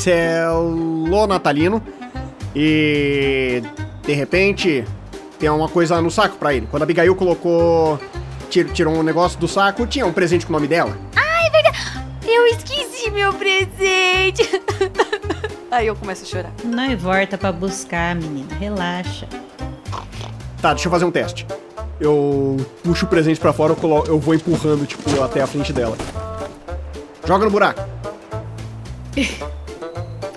[1.26, 1.82] Natalino.
[2.56, 3.62] E.
[4.08, 4.84] De repente.
[5.38, 6.66] Tem uma coisa no saco pra ele.
[6.70, 8.00] Quando a Abigail colocou.
[8.48, 10.96] tir- Tirou um negócio do saco, tinha um presente com o nome dela.
[11.14, 11.78] Ai, é verdade.
[12.26, 14.48] Eu esqueci meu presente.
[15.70, 16.50] Aí eu começo a chorar.
[16.64, 18.48] Nós volta pra buscar, menina.
[18.58, 19.26] Relaxa.
[20.62, 21.46] Tá, deixa eu fazer um teste.
[22.00, 25.72] Eu puxo o presente pra fora, eu, colo- eu vou empurrando, tipo, até a frente
[25.72, 25.96] dela.
[27.26, 27.80] Joga no buraco.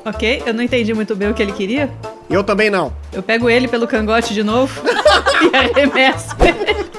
[0.04, 1.88] Ok, eu não entendi muito bem o que ele queria.
[2.28, 2.92] Eu também não.
[3.12, 4.82] Eu pego ele pelo cangote de novo
[5.52, 6.92] e arremesso ele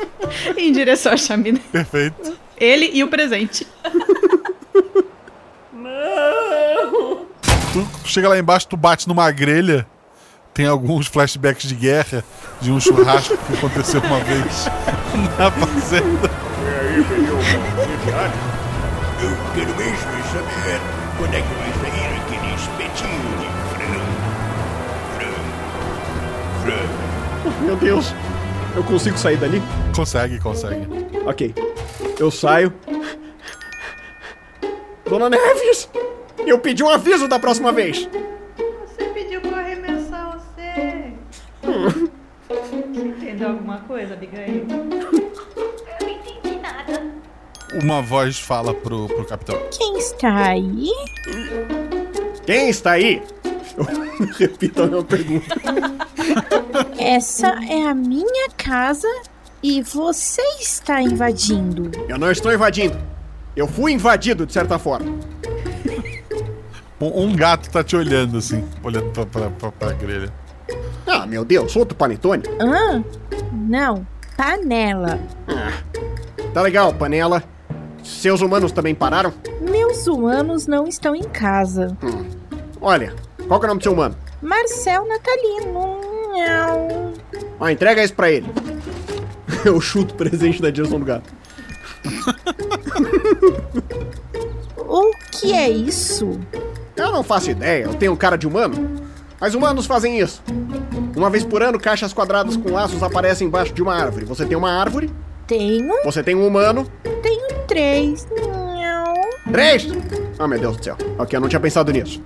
[0.57, 1.61] em direção à chaminé.
[1.71, 2.37] Perfeito.
[2.57, 3.67] Ele e o presente.
[7.73, 9.87] Tu chega lá embaixo, tu bate numa grelha.
[10.53, 12.23] Tem alguns flashbacks de guerra,
[12.61, 14.67] de um churrasco que aconteceu uma vez
[15.39, 16.31] na fazenda.
[19.23, 20.81] Eu quero mesmo é saber
[21.17, 21.72] quando é que vai
[27.63, 28.13] Meu Deus.
[28.75, 29.63] Eu consigo sair dali?
[29.95, 30.87] Consegue, consegue.
[31.27, 31.55] Ok.
[32.19, 32.73] Eu saio.
[35.09, 35.89] Dona Neves!
[36.39, 38.09] Eu pedi um aviso da próxima vez!
[38.87, 41.13] Você pediu pra eu arremessar você.
[42.95, 44.67] Entendeu alguma coisa, Abigail?
[44.71, 44.85] Eu
[46.01, 47.03] não entendi nada.
[47.83, 49.61] Uma voz fala pro, pro capitão.
[49.71, 50.91] Quem está aí?
[52.47, 53.23] Quem está aí?
[53.77, 55.47] Eu repito a minha pergunta.
[56.99, 59.09] Essa é a minha casa
[59.63, 61.91] e você está invadindo.
[62.09, 62.99] Eu não estou invadindo.
[63.55, 65.19] Eu fui invadido, de certa forma.
[67.01, 70.33] Um, um gato tá te olhando assim, olhando pra, pra, pra, pra grelha.
[71.07, 72.45] Ah, meu Deus, outro panetone?
[72.61, 73.05] Hã?
[73.53, 75.21] Não, panela.
[76.55, 77.43] Tá legal, panela.
[78.03, 79.33] Seus humanos também pararam?
[79.61, 81.97] Meus humanos não estão em casa.
[82.81, 83.15] Olha,
[83.49, 84.17] qual que é o nome do seu humano?
[84.41, 86.01] Marcel Natalino.
[87.61, 88.47] Ah, entrega isso pra ele.
[89.65, 91.31] Eu chuto o presente na direção do gato.
[94.95, 96.39] O que é isso?
[96.95, 99.01] Eu não faço ideia, eu tenho cara de humano.
[99.41, 100.43] Mas humanos fazem isso.
[101.17, 104.27] Uma vez por ano, caixas quadradas com laços aparecem embaixo de uma árvore.
[104.27, 105.11] Você tem uma árvore,
[105.47, 106.87] Tenho, você tem um humano.
[107.23, 108.27] tenho três.
[109.51, 109.87] Três!
[110.39, 110.97] Ah, meu Deus do céu.
[111.19, 112.23] Ok, eu não tinha pensado nisso.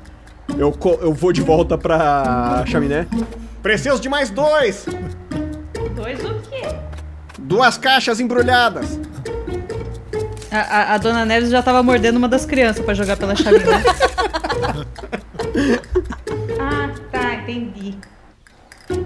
[0.59, 3.06] Eu, eu vou de volta pra chaminé.
[3.62, 4.86] Preciso de mais dois!
[5.94, 6.62] Dois o quê?
[7.39, 8.98] Duas caixas embrulhadas.
[10.51, 13.64] A, a- a dona Neves já tava mordendo uma das crianças pra jogar pela chaminé.
[16.60, 17.94] ah, tá, entendi.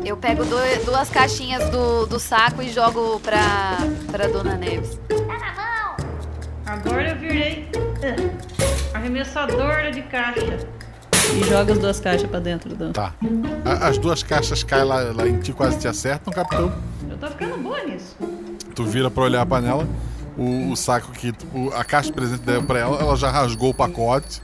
[0.05, 3.79] Eu pego do- duas caixinhas do, do saco e jogo pra,
[4.13, 5.01] pra Dona Neves.
[6.67, 10.59] Agora eu virei ah, arremessadora de caixa.
[11.35, 12.93] E joga as duas caixas pra dentro do.
[12.93, 13.15] Tá.
[13.65, 16.73] A- As duas caixas caem lá, lá em ti, quase te acertam, capitão.
[17.09, 18.17] Eu tô ficando boa nisso.
[18.75, 19.87] Tu vira pra olhar a panela.
[20.37, 21.33] O, o saco que.
[21.55, 24.41] o- a caixa de presente deu pra ela, ela já rasgou o pacote.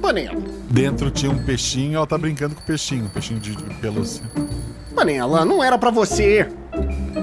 [0.00, 0.40] Panela.
[0.70, 4.22] Dentro tinha um peixinho, ela tá brincando com o peixinho, um peixinho de, de pelúcia.
[4.94, 6.48] Panela, não era pra você.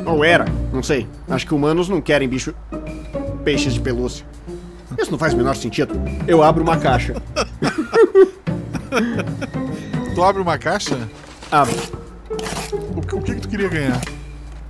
[0.05, 1.07] Ou era, não sei.
[1.29, 2.53] Acho que humanos não querem bicho.
[3.43, 4.25] peixes de pelúcia.
[4.97, 5.93] Isso não faz o menor sentido.
[6.27, 7.13] Eu abro uma caixa.
[10.15, 10.97] Tu abre uma caixa?
[11.51, 11.75] Abre.
[12.95, 14.01] O, que- o que, que tu queria ganhar?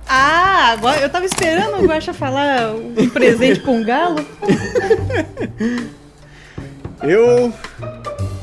[0.06, 4.24] Ah, agora eu tava esperando o Guaxa falar um presente com um galo.
[7.02, 7.52] Eu.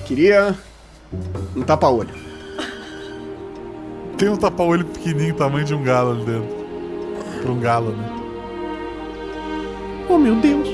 [0.06, 0.56] queria.
[1.56, 2.10] um tapa-olho.
[4.18, 6.56] Tem um tapa-olho pequenininho, tamanho de um galo ali dentro.
[7.42, 8.10] Pra um galo, né?
[10.08, 10.70] Oh, meu Deus.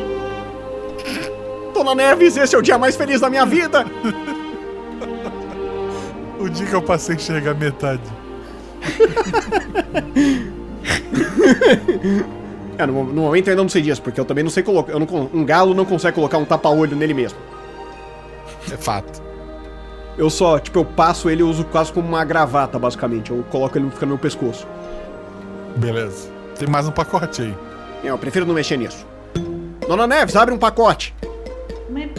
[1.73, 3.85] Dona Neves, esse é o dia mais feliz da minha vida.
[6.41, 8.01] O dia que eu passei a enxergar metade.
[12.77, 14.97] É, no, no momento eu ainda não sei disso, porque eu também não sei colocar.
[14.97, 17.37] não um galo não consegue colocar um tapa-olho nele mesmo.
[18.71, 19.21] É fato.
[20.17, 23.29] Eu só, tipo, eu passo ele e uso quase como uma gravata, basicamente.
[23.29, 24.67] Eu coloco ele fica no meu pescoço.
[25.75, 26.29] Beleza.
[26.57, 27.55] Tem mais um pacote aí.
[28.03, 29.05] É, Eu prefiro não mexer nisso.
[29.87, 31.13] Dona Neves, abre um pacote.
[31.89, 32.09] Mas.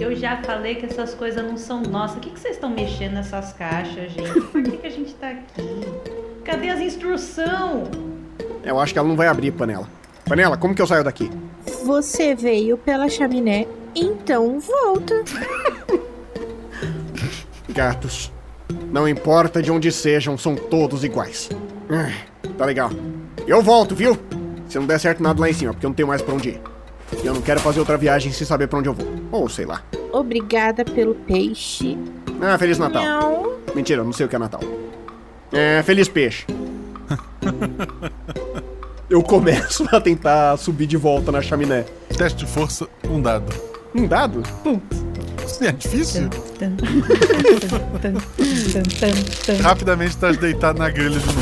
[0.00, 2.18] Eu já falei que essas coisas não são nossas.
[2.18, 4.40] O que, que vocês estão mexendo nessas caixas, gente?
[4.52, 5.80] Por que, que a gente tá aqui?
[6.44, 7.88] Cadê as instruções?
[8.62, 9.88] Eu acho que ela não vai abrir, Panela.
[10.24, 11.30] Panela, como que eu saio daqui?
[11.84, 15.24] Você veio pela chaminé, então volta.
[17.68, 18.30] Gatos.
[18.92, 21.48] Não importa de onde sejam, são todos iguais.
[21.90, 22.12] Ah,
[22.56, 22.90] tá legal.
[23.46, 24.16] Eu volto, viu?
[24.68, 26.50] Se não der certo nada lá em cima, porque eu não tenho mais pra onde
[26.50, 26.60] ir.
[27.22, 29.06] E eu não quero fazer outra viagem sem saber pra onde eu vou.
[29.32, 29.82] Ou sei lá.
[30.12, 31.96] Obrigada pelo peixe.
[32.40, 33.02] Ah, Feliz Natal.
[33.02, 33.58] Não.
[33.74, 34.60] Mentira, eu não sei o que é Natal.
[35.52, 36.46] É, Feliz Peixe.
[39.08, 41.86] Eu começo a tentar subir de volta na chaminé.
[42.14, 43.50] Teste de força, um dado.
[43.94, 44.42] Um dado?
[45.46, 46.28] Isso é difícil?
[49.62, 51.38] Rapidamente estás deitado na grelha de novo.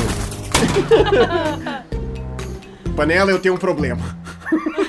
[2.94, 4.16] Panela, eu tenho um problema.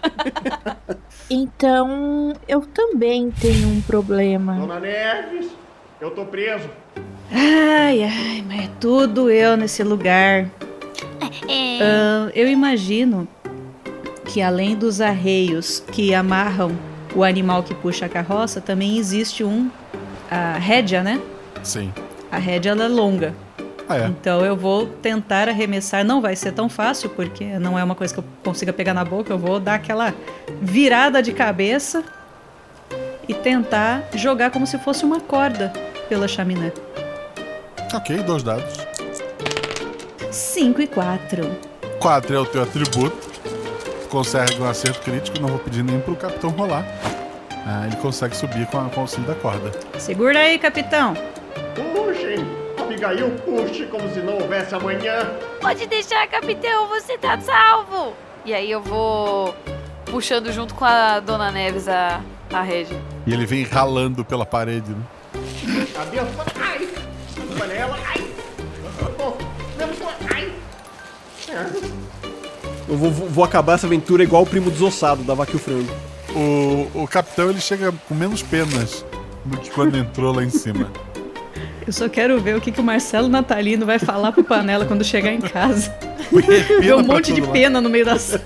[1.32, 4.56] Então, eu também tenho um problema.
[4.56, 5.46] Dona Neves,
[6.00, 6.68] eu tô preso.
[7.30, 10.50] Ai, ai, mas é tudo eu nesse lugar.
[11.22, 13.28] Ah, eu imagino
[14.26, 16.72] que além dos arreios que amarram
[17.14, 19.70] o animal que puxa a carroça, também existe um
[20.28, 21.20] a rédea, né?
[21.62, 21.92] Sim.
[22.30, 23.34] A rédea ela é longa.
[23.90, 24.06] Ah, é?
[24.06, 26.04] Então eu vou tentar arremessar.
[26.04, 29.04] Não vai ser tão fácil, porque não é uma coisa que eu consiga pegar na
[29.04, 29.32] boca.
[29.32, 30.14] Eu vou dar aquela
[30.62, 32.04] virada de cabeça
[33.26, 35.72] e tentar jogar como se fosse uma corda
[36.08, 36.72] pela chaminé.
[37.92, 38.86] Ok, dois dados.
[40.30, 41.50] 5 e 4.
[41.98, 43.28] 4 é o teu atributo.
[44.08, 46.86] Consegue um acerto crítico, não vou pedir nem pro capitão rolar.
[47.66, 49.72] Ah, ele consegue subir com, a, com o auxílio da corda.
[49.98, 51.14] Segura aí, capitão.
[51.74, 52.59] Puxem!
[53.04, 55.30] Abigail, puxe como se não houvesse amanhã.
[55.60, 58.12] Pode deixar, capitão, você tá salvo.
[58.44, 59.54] E aí eu vou
[60.04, 62.20] puxando junto com a Dona Neves a,
[62.52, 62.94] a rede.
[63.26, 64.90] E ele vem ralando pela parede.
[64.90, 65.86] Né?
[65.98, 66.28] Adeus.
[66.60, 66.88] Ai!
[67.58, 68.26] Panela, ai!
[70.28, 70.52] Ai!
[72.88, 75.58] Eu vou, vou- vou acabar essa aventura igual o primo desossado da Vaca e o
[75.58, 75.90] Frango.
[76.34, 79.04] O, o capitão ele chega com menos penas
[79.44, 80.90] do que quando entrou lá em cima.
[81.90, 85.02] Eu só quero ver o que, que o Marcelo Natalino vai falar pro Panela quando
[85.02, 85.92] chegar em casa.
[86.80, 87.48] Ver um monte de lá.
[87.48, 88.44] pena no meio da sala.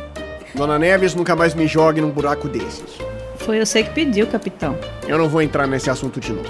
[0.56, 2.96] Dona Neves, nunca mais me jogue num buraco desses.
[3.36, 4.78] Foi você que pediu, capitão.
[5.06, 6.48] Eu não vou entrar nesse assunto de novo.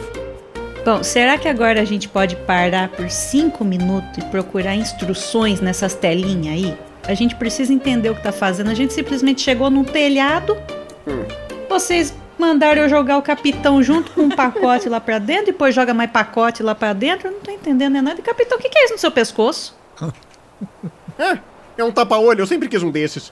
[0.84, 5.94] Bom, será que agora a gente pode parar por cinco minutos e procurar instruções nessas
[5.94, 6.78] telinhas aí?
[7.08, 8.70] A gente precisa entender o que tá fazendo.
[8.70, 10.56] A gente simplesmente chegou num telhado.
[11.68, 15.92] Vocês mandaram eu jogar o capitão junto com um pacote lá pra dentro, depois joga
[15.94, 17.28] mais pacote lá pra dentro.
[17.28, 18.22] Eu não tô entendendo é nada.
[18.22, 19.76] Capitão, o que, que é isso no seu pescoço?
[21.18, 21.38] É,
[21.76, 23.30] é um tapa-olho, eu sempre quis um desses.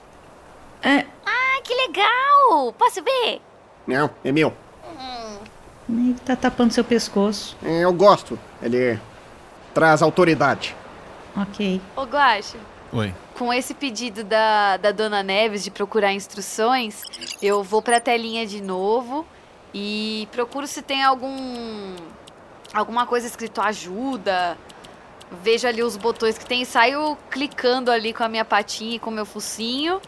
[0.83, 2.71] É, Ah, que legal!
[2.77, 3.41] Posso ver?
[3.87, 4.53] Não, é meu.
[5.89, 7.57] ele tá tapando seu pescoço.
[7.63, 8.37] É, eu gosto.
[8.61, 8.99] Ele
[9.73, 10.75] traz autoridade.
[11.35, 11.81] Ok.
[11.95, 12.57] Ô, Guacho,
[12.91, 13.13] Oi.
[13.39, 17.01] Com esse pedido da, da Dona Neves de procurar instruções,
[17.41, 19.25] eu vou pra telinha de novo
[19.73, 21.95] e procuro se tem algum.
[22.73, 24.57] alguma coisa escrito ajuda.
[25.41, 28.99] Vejo ali os botões que tem e saio clicando ali com a minha patinha e
[28.99, 30.01] com o meu focinho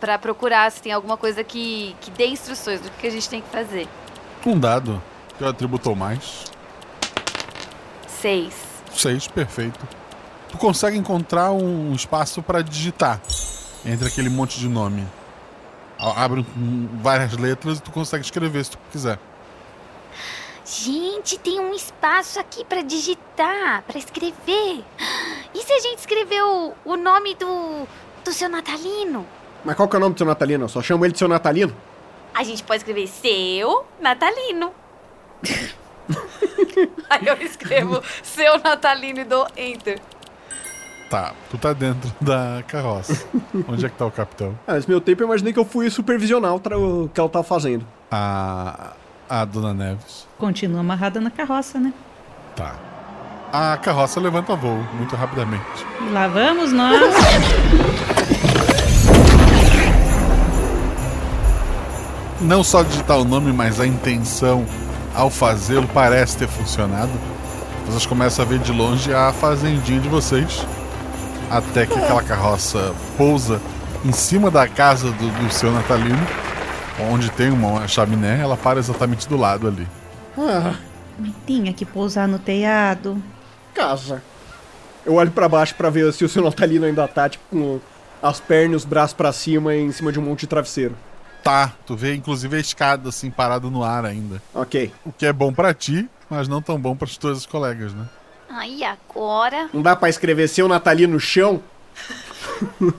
[0.00, 3.40] pra procurar se tem alguma coisa que, que dê instruções do que a gente tem
[3.40, 3.86] que fazer.
[4.44, 5.00] Um dado.
[5.38, 6.44] Teu atributo ou mais.
[8.08, 8.56] Seis.
[8.90, 10.05] Seis, perfeito.
[10.50, 13.20] Tu consegue encontrar um espaço pra digitar
[13.84, 15.06] entre aquele monte de nome.
[15.98, 16.44] Abre
[17.00, 19.18] várias letras e tu consegue escrever se tu quiser.
[20.64, 24.84] Gente, tem um espaço aqui pra digitar, pra escrever.
[25.54, 27.86] E se a gente escrever o, o nome do,
[28.24, 29.24] do seu natalino?
[29.64, 30.64] Mas qual que é o nome do seu Natalino?
[30.64, 31.74] Eu só chamo ele de seu Natalino.
[32.32, 34.72] A gente pode escrever seu natalino.
[37.10, 40.00] Aí eu escrevo seu natalino e dou enter.
[41.08, 43.26] Tá, tu tá dentro da carroça.
[43.68, 44.58] Onde é que tá o capitão?
[44.66, 47.86] Ah, nesse meu tempo eu imaginei que eu fui supervisionar o, que ela tava fazendo.
[48.10, 48.92] A.
[49.28, 50.26] A Dona Neves.
[50.38, 51.92] Continua amarrada na carroça, né?
[52.54, 52.76] Tá.
[53.52, 55.64] A carroça levanta voo muito rapidamente.
[56.00, 57.00] E lá vamos nós.
[62.40, 64.64] Não só digitar o nome, mas a intenção
[65.14, 67.10] ao fazê-lo parece ter funcionado.
[67.86, 70.64] Vocês começam a ver de longe a fazendinha de vocês.
[71.50, 73.60] Até que aquela carroça pousa
[74.04, 76.18] em cima da casa do, do seu natalino,
[77.10, 79.86] onde tem uma chaminé, ela para exatamente do lado ali.
[80.36, 80.74] Ah,
[81.46, 83.22] Tinha que pousar no telhado.
[83.74, 84.22] casa.
[85.04, 87.78] Eu olho pra baixo pra ver se o seu Natalino ainda tá, tipo, com
[88.20, 90.96] as pernas e os braços pra cima em cima de um monte de travesseiro.
[91.44, 94.42] Tá, tu vê inclusive a escada assim parada no ar ainda.
[94.52, 94.92] Ok.
[95.04, 98.04] O que é bom pra ti, mas não tão bom para os teus colegas, né?
[98.48, 99.68] Aí agora.
[99.72, 101.62] Não dá pra escrever seu Natalino no chão?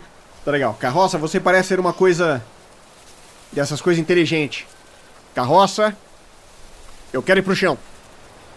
[0.46, 0.74] tá legal.
[0.80, 2.44] Carroça, você parece ser uma coisa.
[3.52, 4.66] dessas coisas inteligentes.
[5.34, 5.96] Carroça,
[7.14, 7.78] eu quero ir pro chão.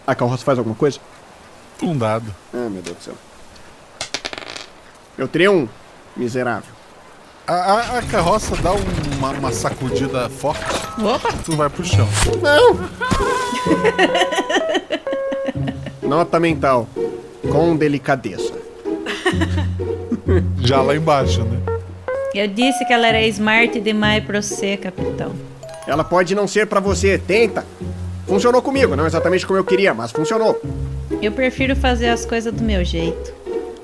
[0.06, 0.98] A carroça faz alguma coisa?
[1.82, 2.34] Um dado.
[2.52, 3.14] Ah, meu Deus do céu.
[5.16, 5.68] Eu tirei um,
[6.16, 6.72] miserável.
[7.46, 10.64] A, a- a carroça dá uma, uma sacudida forte.
[11.02, 11.28] Opa!
[11.44, 12.08] Tu vai pro chão.
[12.42, 12.78] Não!
[16.10, 16.88] Nota mental.
[17.52, 18.52] Com delicadeza.
[20.58, 21.60] Já lá embaixo, né?
[22.34, 25.30] Eu disse que ela era smart demais pra você, capitão.
[25.86, 27.64] Ela pode não ser pra você, tenta.
[28.26, 30.60] Funcionou comigo, não exatamente como eu queria, mas funcionou.
[31.22, 33.32] Eu prefiro fazer as coisas do meu jeito.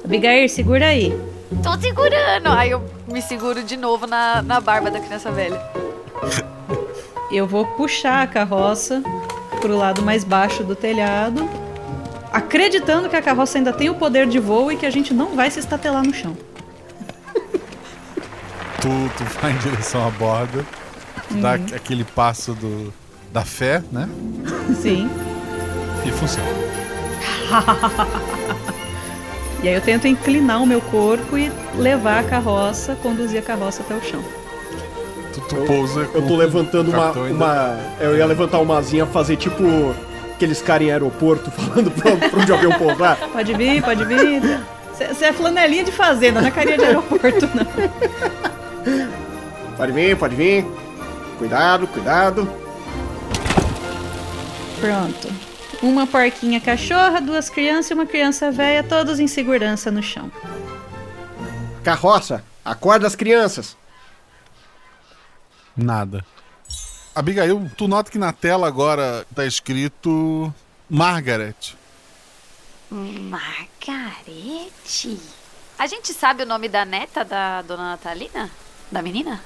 [0.05, 1.17] Abigail, segura aí.
[1.63, 2.49] Tô segurando.
[2.49, 5.63] Aí eu me seguro de novo na, na barba da criança velha.
[7.31, 9.01] Eu vou puxar a carroça
[9.61, 11.49] pro lado mais baixo do telhado,
[12.33, 15.35] acreditando que a carroça ainda tem o poder de voo e que a gente não
[15.37, 16.37] vai se estatelar no chão.
[18.81, 20.65] Tu, tu vai em direção à borda,
[21.29, 21.67] tu dá Uhum.
[21.75, 22.93] aquele passo do,
[23.33, 24.09] da fé, né?
[24.81, 25.11] Sim.
[26.05, 26.49] E funciona.
[29.63, 33.83] e aí eu tento inclinar o meu corpo e levar a carroça, conduzir a carroça
[33.83, 34.23] até o chão.
[35.33, 37.11] Tu, tu pousa Eu tô levantando uma.
[37.13, 39.63] uma eu ia levantar uma asinha, fazer tipo
[40.37, 43.17] aqueles caras em aeroporto falando pra, pra onde o avião pousar.
[43.17, 44.43] Pode vir, pode vir.
[44.95, 47.67] Você é flanelinha de fazenda, não é carinha de aeroporto, não.
[49.77, 50.65] Pode vir, pode vir.
[51.39, 52.49] Cuidado, cuidado.
[54.81, 55.29] Pronto.
[55.83, 60.33] Uma porquinha cachorra, duas crianças e uma criança velha, todos em segurança no chão.
[61.85, 63.77] Carroça, acorda as crianças.
[65.77, 66.25] Nada.
[67.17, 70.53] Abigail, tu nota que na tela agora tá escrito
[70.87, 71.75] Margaret.
[72.91, 73.59] Margarete?
[75.79, 78.51] A gente sabe o nome da neta da dona Natalina?
[78.93, 79.41] Da menina?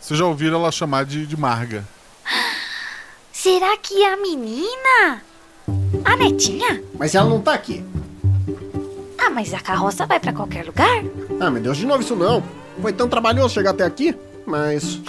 [0.00, 1.84] Vocês já ouviram ela chamar de, de Marga.
[3.32, 5.20] Será que é a menina?
[6.04, 6.80] A netinha?
[6.96, 7.84] Mas ela não tá aqui.
[9.18, 11.02] Ah, mas a carroça vai pra qualquer lugar?
[11.40, 12.40] Ah, meu Deus, de novo isso não.
[12.80, 14.16] Foi tão trabalhoso chegar até aqui,
[14.46, 15.00] mas.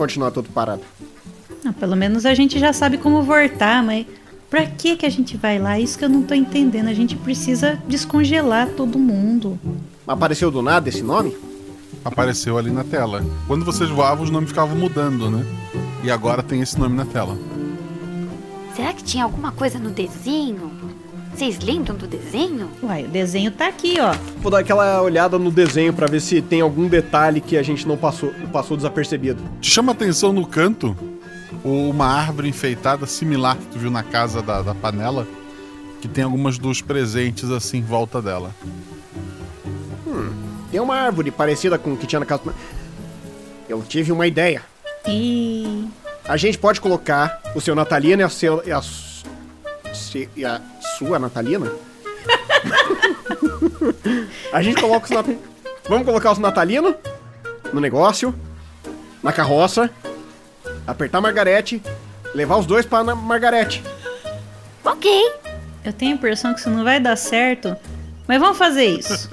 [0.00, 0.80] Continua tudo parado.
[1.62, 4.06] Não, pelo menos a gente já sabe como voltar, mas
[4.48, 5.78] pra que que a gente vai lá?
[5.78, 6.88] Isso que eu não tô entendendo.
[6.88, 9.60] A gente precisa descongelar todo mundo.
[10.08, 11.36] Apareceu do nada esse nome?
[12.02, 13.22] Apareceu ali na tela.
[13.46, 15.44] Quando vocês voavam, os nomes ficavam mudando, né?
[16.02, 17.36] E agora tem esse nome na tela.
[18.74, 20.79] Será que tinha alguma coisa no desenho?
[21.34, 22.70] Vocês lembram do desenho?
[22.82, 24.12] Uai, o desenho tá aqui, ó.
[24.40, 27.86] Vou dar aquela olhada no desenho pra ver se tem algum detalhe que a gente
[27.88, 29.42] não passou, passou desapercebido.
[29.60, 30.96] Te chama atenção no canto
[31.64, 35.26] uma árvore enfeitada similar que tu viu na casa da, da panela,
[36.00, 38.54] que tem algumas dos presentes assim em volta dela.
[40.06, 40.30] Hum,
[40.70, 42.42] tem uma árvore parecida com o que tinha na casa.
[43.68, 44.62] Eu tive uma ideia.
[45.08, 45.86] E.
[46.28, 48.80] A gente pode colocar o seu Natalina e a, seu, e a,
[49.92, 50.60] se- e a
[51.00, 51.72] sua Natalina?
[54.52, 55.26] a gente coloca os Nat...
[55.88, 56.94] Vamos colocar os Natalino
[57.72, 58.34] no negócio,
[59.22, 59.90] na carroça,
[60.86, 61.82] apertar a Margarete,
[62.34, 63.82] levar os dois pra Margarete.
[64.84, 65.10] Ok.
[65.82, 67.74] Eu tenho a impressão que isso não vai dar certo,
[68.28, 69.30] mas vamos fazer isso.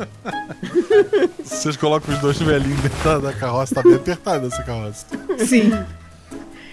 [1.44, 5.06] Vocês colocam os dois velhinhos dentro da, da carroça, tá bem apertada essa carroça.
[5.46, 5.74] Sim.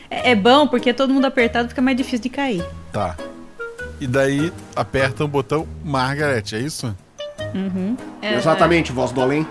[0.08, 2.64] É é bom porque todo mundo apertado fica mais difícil de cair.
[2.92, 3.16] Tá.
[4.04, 6.94] E daí aperta o botão Margaret, é isso?
[7.54, 7.96] Uhum.
[8.20, 9.48] Exatamente, voz do além.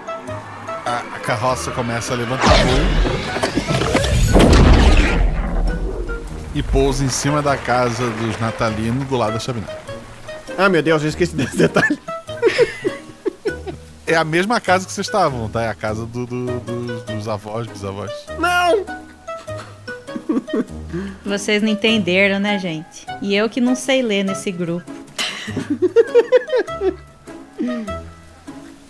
[0.85, 2.79] A, a carroça começa a levantar voo.
[6.53, 9.65] E pousa em cima da casa dos natalinos do lado da chaminé.
[10.55, 11.97] Ah, meu Deus, eu esqueci desse detalhe.
[14.05, 15.63] É a mesma casa que vocês estavam, tá?
[15.63, 18.11] É a casa do- do- dos- dos avós, bisavós.
[18.37, 18.85] Não!
[21.25, 23.05] Vocês não entenderam, né, gente?
[23.21, 24.89] E eu que não sei ler nesse grupo.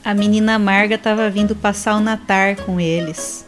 [0.04, 3.46] A menina Marga tava vindo passar o Natal com eles.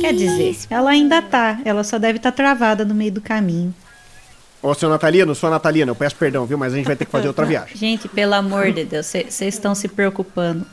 [0.00, 1.60] Quer dizer, ela ainda tá.
[1.64, 3.72] Ela só deve estar travada no meio do caminho.
[4.60, 6.58] Ô, seu Natalino, sua Natalina, eu peço perdão, viu?
[6.58, 7.76] Mas a gente vai ter que fazer outra viagem.
[7.76, 10.66] Gente, pelo amor de Deus, vocês estão se preocupando.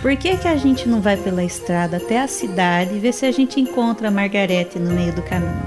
[0.00, 3.26] Por que, que a gente não vai pela estrada até a cidade e ver se
[3.26, 5.62] a gente encontra a Margarete no meio do caminho?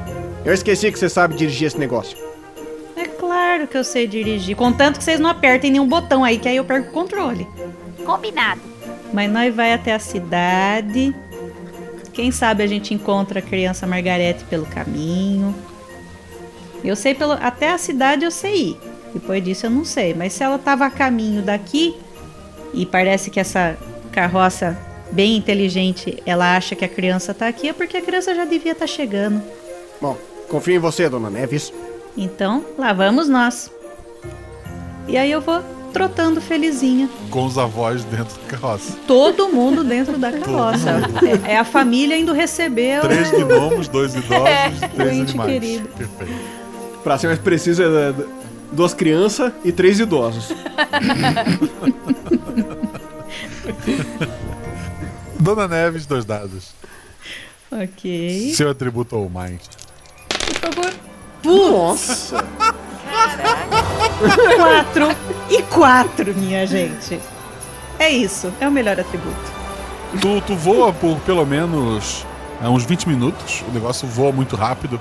[0.45, 2.18] Eu esqueci que você sabe dirigir esse negócio.
[2.95, 4.56] É claro que eu sei dirigir.
[4.56, 7.48] Contanto que vocês não apertem nenhum botão aí, que aí eu perco o controle.
[8.06, 8.61] Combinado.
[9.14, 11.15] Mas nós vai até a cidade.
[12.14, 15.53] Quem sabe a gente encontra a criança Margarete pelo caminho.
[16.84, 17.34] Eu sei pelo.
[17.34, 18.77] Até a cidade eu sei ir.
[19.14, 20.14] Depois disso eu não sei.
[20.14, 21.95] Mas se ela tava a caminho daqui,
[22.73, 23.77] e parece que essa
[24.22, 24.76] carroça
[25.11, 28.72] bem inteligente, ela acha que a criança tá aqui, é porque a criança já devia
[28.72, 29.39] estar chegando.
[30.02, 30.18] Bom,
[30.49, 31.72] confio em você, dona Neves.
[32.18, 33.72] Então, lá vamos nós.
[35.07, 35.61] E aí eu vou
[35.94, 37.07] trotando felizinha.
[37.30, 38.98] Com os avós dentro da carroça.
[39.06, 40.89] Todo mundo dentro da carroça.
[41.48, 45.52] É, é a família indo receber o- Três gnomos, dois idosos, três Ente animais.
[45.53, 45.89] querido.
[45.89, 46.34] Perfeito.
[47.03, 48.14] Pra ser mais preciso, é é,
[48.72, 50.52] duas crianças e três idosos.
[55.39, 56.73] Dona Neves, dois dados.
[57.72, 58.53] Ok.
[58.55, 59.61] Seu atributo ou mais.
[60.30, 60.93] Por favor.
[61.43, 62.43] Nossa!
[64.57, 65.07] quatro
[65.49, 67.19] e quatro, minha gente.
[67.99, 69.57] É isso, é o melhor atributo.
[70.22, 72.26] Tu, tu voa por pelo menos
[72.61, 73.64] ah, uns 20 minutos.
[73.68, 74.99] O negócio voa muito rápido,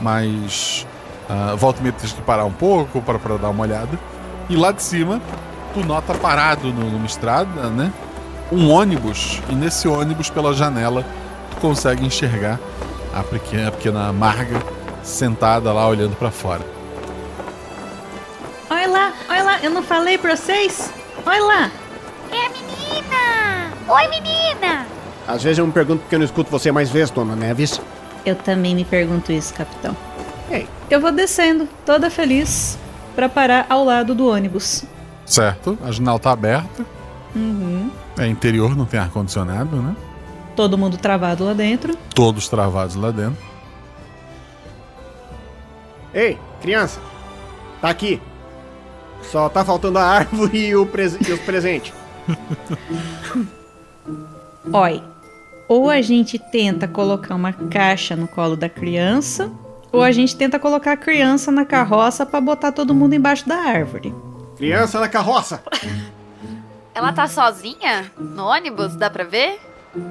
[0.00, 0.86] mas
[1.28, 3.98] ah, volta e meia tens que parar um pouco para, para dar uma olhada.
[4.48, 5.20] E lá de cima,
[5.74, 7.92] tu nota parado no- numa estrada, né?
[8.52, 9.40] Um ônibus.
[9.48, 11.04] E nesse ônibus, pela janela,
[11.50, 12.58] tu consegue enxergar
[13.14, 14.60] a pequena, a pequena Marga
[15.02, 16.62] sentada lá olhando para fora.
[18.68, 20.92] Olha lá, olha lá, eu não falei pra vocês?
[21.26, 21.70] Olha lá.
[22.32, 23.72] É a menina!
[23.88, 24.86] Oi, menina!
[25.26, 27.80] Às vezes eu me pergunto por que eu não escuto você mais vezes, dona Neves.
[28.24, 29.96] Eu também me pergunto isso, capitão.
[30.50, 30.68] Ei.
[30.88, 32.78] Eu vou descendo, toda feliz,
[33.14, 34.84] pra parar ao lado do ônibus.
[35.30, 35.78] Certo?
[35.84, 36.84] A janela tá aberta.
[37.36, 37.88] Uhum.
[38.18, 39.94] É interior, não tem ar-condicionado, né?
[40.56, 41.96] Todo mundo travado lá dentro.
[42.12, 43.38] Todos travados lá dentro.
[46.12, 46.98] Ei, criança.
[47.80, 48.20] Tá aqui.
[49.22, 51.92] Só tá faltando a árvore e, o pres- e os presentes.
[54.72, 55.02] Oi,
[55.68, 59.50] ou a gente tenta colocar uma caixa no colo da criança,
[59.92, 63.56] ou a gente tenta colocar a criança na carroça pra botar todo mundo embaixo da
[63.56, 64.12] árvore.
[64.60, 65.62] Criança na carroça.
[66.94, 68.94] Ela tá sozinha no ônibus?
[68.94, 69.58] Dá pra ver?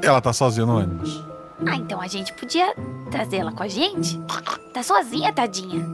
[0.02, 1.24] Ela tá sozinha no ônibus.
[1.68, 2.74] Ah, então a gente podia
[3.12, 4.20] trazer ela com a gente?
[4.74, 5.86] Tá sozinha, tadinha.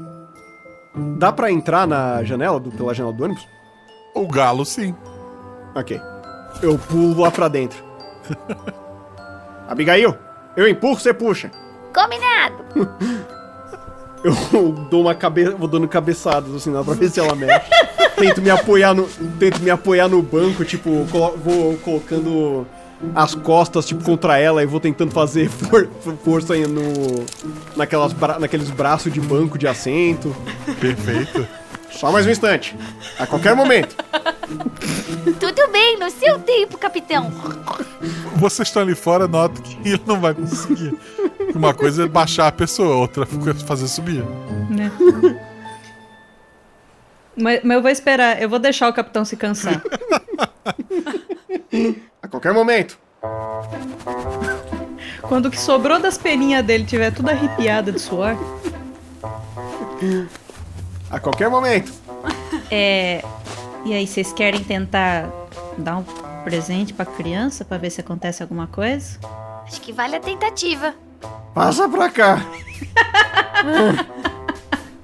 [1.17, 3.45] Dá pra entrar na janela, do, pela janela do ônibus?
[4.13, 4.95] O galo, sim.
[5.75, 5.99] Ok.
[6.61, 7.83] Eu pulo lá pra dentro.
[9.67, 10.17] Abigail,
[10.55, 11.51] eu empurro, você puxa.
[11.93, 12.63] Combinado!
[14.25, 17.69] Eu dou uma cabeça, vou dando cabeçadas assim, lá pra ver se ela mexe.
[18.15, 19.07] tento me apoiar no,
[19.39, 22.65] tento me apoiar no banco, tipo, colo- vou colocando
[23.13, 25.89] as costas tipo contra ela e vou tentando fazer for-
[26.23, 27.25] força aí no
[27.75, 30.35] naquelas bra- naqueles braços de banco de assento.
[30.79, 31.47] Perfeito.
[31.91, 32.75] Só mais um instante.
[33.17, 33.95] A qualquer momento.
[35.39, 37.31] Tudo bem, no seu tempo, capitão.
[38.35, 40.93] Vocês estão ali fora, nota que ele não vai conseguir.
[41.53, 44.23] Uma coisa é baixar a pessoa, outra é fazer subir.
[44.69, 44.91] Né?
[47.35, 49.81] Mas, mas eu vou esperar, eu vou deixar o capitão se cansar.
[52.21, 52.97] A qualquer momento.
[55.21, 58.35] Quando o que sobrou das peninhas dele tiver tudo arrepiada de suor.
[61.09, 61.91] A qualquer momento.
[62.71, 63.23] É.
[63.85, 65.29] E aí, vocês querem tentar
[65.77, 66.03] dar um
[66.43, 69.19] presente pra criança pra ver se acontece alguma coisa?
[69.65, 70.93] Acho que vale a tentativa.
[71.53, 72.45] Passa pra cá.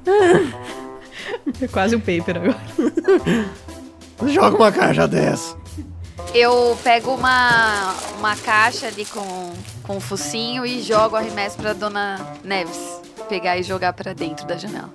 [1.62, 2.62] É quase um paper agora.
[4.32, 5.58] Joga uma caixa dessa.
[6.34, 9.54] Eu pego uma, uma caixa ali com,
[9.84, 14.46] com o focinho e jogo o arremesso pra Dona Neves pegar e jogar pra dentro
[14.46, 14.90] da janela.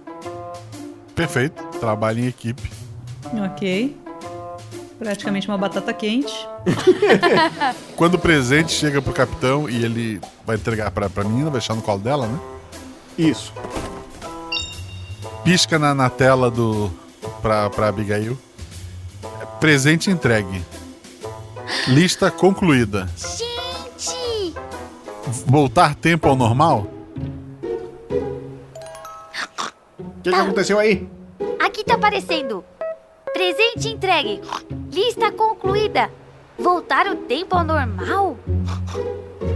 [1.14, 1.62] Perfeito.
[1.80, 2.70] Trabalho em equipe.
[3.52, 3.96] Ok.
[4.98, 6.34] Praticamente uma batata quente.
[7.96, 11.74] Quando o presente chega pro capitão e ele vai entregar pra, pra menina, vai deixar
[11.74, 12.38] no colo dela, né?
[13.16, 13.52] Isso.
[15.46, 16.90] Pisca na, na tela do.
[17.40, 18.36] pra, pra Abigail.
[19.60, 20.60] Presente entregue.
[21.86, 23.08] Lista concluída.
[23.16, 24.52] Gente!
[25.46, 26.88] Voltar tempo ao normal?
[29.96, 31.08] O que, que aconteceu aí?
[31.64, 32.64] Aqui tá aparecendo.
[33.32, 34.40] Presente entregue.
[34.92, 36.10] Lista concluída.
[36.58, 38.36] Voltar o tempo ao normal?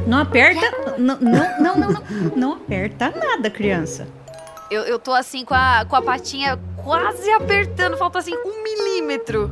[0.06, 0.96] Não aperta.
[0.96, 2.02] Não, não, não, não, não.
[2.36, 4.06] Não aperta nada, criança.
[4.70, 9.50] Eu, eu tô assim com a, com a patinha quase apertando, falta assim um milímetro.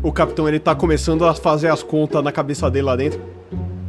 [0.00, 3.20] O capitão ele tá começando a fazer as contas na cabeça dele lá dentro.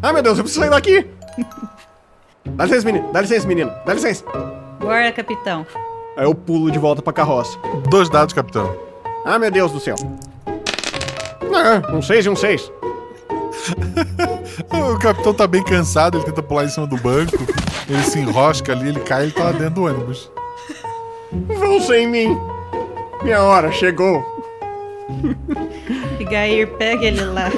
[0.02, 1.08] Ah, meu Deus, eu preciso sair daqui!
[2.46, 3.12] Dá licença, menino.
[3.12, 3.72] Dá licença, menino.
[3.86, 4.26] Dá licença.
[4.80, 5.66] Bora, capitão.
[6.18, 7.58] Aí eu pulo de volta pra carroça.
[7.90, 8.76] Dois dados, capitão.
[9.24, 9.96] Ah, meu Deus do céu.
[11.56, 12.72] Ah, um seis e um seis.
[14.72, 17.38] O capitão tá bem cansado, ele tenta pular em cima do banco,
[17.90, 20.32] ele se enrosca ali, ele cai e ele tá lá dentro do ônibus.
[21.32, 22.38] Vão sem mim.
[23.24, 24.24] Minha hora chegou.
[26.14, 27.50] Abigail, pega ele lá.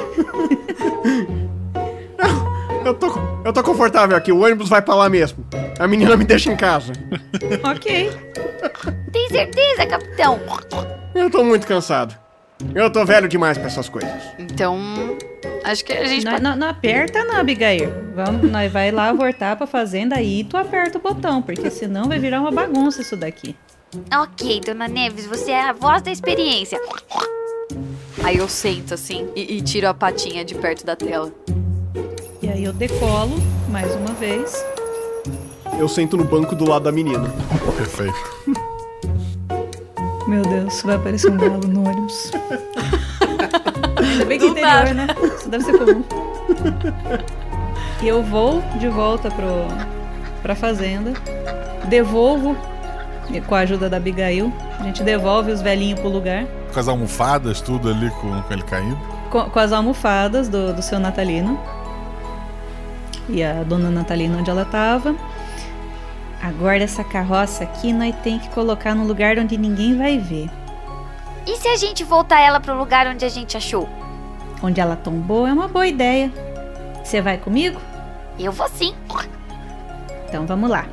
[2.83, 3.07] Eu tô,
[3.43, 5.45] eu tô confortável aqui, o ônibus vai pra lá mesmo.
[5.79, 6.93] A menina me deixa em casa.
[7.63, 8.11] ok.
[9.11, 10.39] Tem certeza, capitão?
[11.15, 12.15] Eu tô muito cansado.
[12.73, 14.11] Eu tô velho demais pra essas coisas.
[14.39, 14.77] Então,
[15.63, 17.91] acho que a gente Não, não, não aperta não, Abigail.
[18.15, 22.17] Vamos, nós vai lá voltar pra fazenda aí tu aperta o botão, porque senão vai
[22.17, 23.55] virar uma bagunça isso daqui.
[24.13, 26.79] Ok, dona Neves, você é a voz da experiência.
[28.23, 31.31] Aí eu sento assim e, e tiro a patinha de perto da tela.
[32.41, 33.35] E aí eu decolo
[33.69, 34.65] mais uma vez.
[35.77, 37.33] Eu sento no banco do lado da menina.
[37.77, 38.15] Perfeito.
[40.27, 42.31] Meu Deus, vai aparecer um galo no ônibus.
[43.97, 44.93] Ainda bem que Do interior, nada.
[44.93, 45.07] né?
[45.37, 46.03] Isso deve ser comum.
[48.01, 49.67] E eu vou de volta pro,
[50.41, 51.13] pra fazenda.
[51.87, 52.55] Devolvo,
[53.47, 56.45] com a ajuda da Abigail, a gente devolve os velhinhos pro lugar.
[56.73, 58.97] Com as almofadas, tudo ali com, com ele caindo.
[59.29, 61.59] Com, com as almofadas do, do seu Natalino.
[63.29, 65.15] E a dona Natalina onde ela tava.
[66.45, 70.47] Agora essa carroça aqui nós tem que colocar no lugar onde ninguém vai ver.
[71.47, 73.89] E se a gente voltar ela pro lugar onde a gente achou?
[74.61, 76.31] Onde ela tombou é uma boa ideia.
[77.03, 77.79] Você vai comigo?
[78.39, 78.93] Eu vou sim.
[80.27, 80.85] Então vamos lá.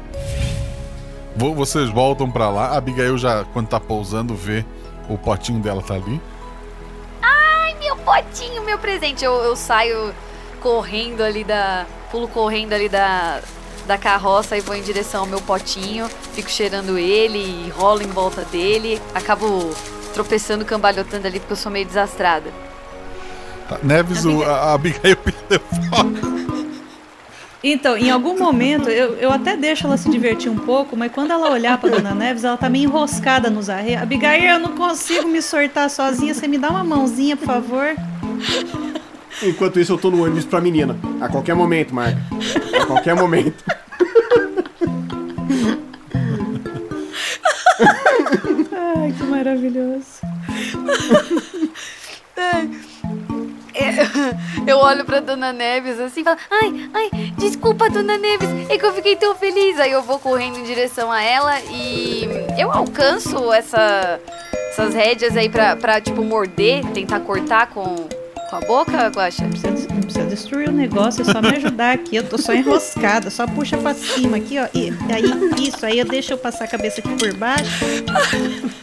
[1.36, 2.68] Vo- Vocês voltam pra lá.
[2.68, 4.64] A Abigail já, quando tá pousando, vê
[5.08, 6.20] o potinho dela tá ali.
[7.22, 9.22] Ai, meu potinho, meu presente.
[9.24, 10.14] Eu, eu saio
[10.60, 11.84] correndo ali da.
[12.10, 13.40] Pulo correndo ali da,
[13.86, 16.08] da carroça e vou em direção ao meu potinho.
[16.32, 19.00] Fico cheirando ele e rolo em volta dele.
[19.14, 19.70] Acabo
[20.14, 22.50] tropeçando, cambalhotando ali porque eu sou meio desastrada.
[23.68, 25.60] Tá, Neves, o, a, a Abigail perdeu
[25.90, 26.32] foco.
[27.64, 31.30] Então, em algum momento, eu, eu até deixo ela se divertir um pouco, mas quando
[31.30, 34.02] ela olhar pra Dona Neves, ela tá meio enroscada nos arreios.
[34.02, 36.34] Abigail, eu não consigo me sortar sozinha.
[36.34, 37.94] Você me dá uma mãozinha, por favor?
[39.42, 40.98] Enquanto isso, eu tô no ônibus pra menina.
[41.20, 42.20] A qualquer momento, Marca.
[42.80, 43.64] A qualquer momento.
[48.72, 50.20] Ai, que maravilhoso.
[53.74, 58.78] Eu, eu olho pra Dona Neves assim e falo: Ai, ai, desculpa, Dona Neves, é
[58.78, 59.80] que eu fiquei tão feliz.
[59.80, 62.28] Aí eu vou correndo em direção a ela e
[62.58, 64.20] eu alcanço essa,
[64.70, 68.06] essas rédeas aí pra, pra, tipo, morder, tentar cortar com,
[68.52, 69.44] com a boca, Guaxa?
[69.44, 72.16] Não precisa destruir o negócio, é só me ajudar aqui.
[72.16, 74.68] Eu tô só enroscada, só puxa pra cima aqui, ó.
[74.74, 77.64] E aí, isso, aí eu deixo eu passar a cabeça aqui por baixo.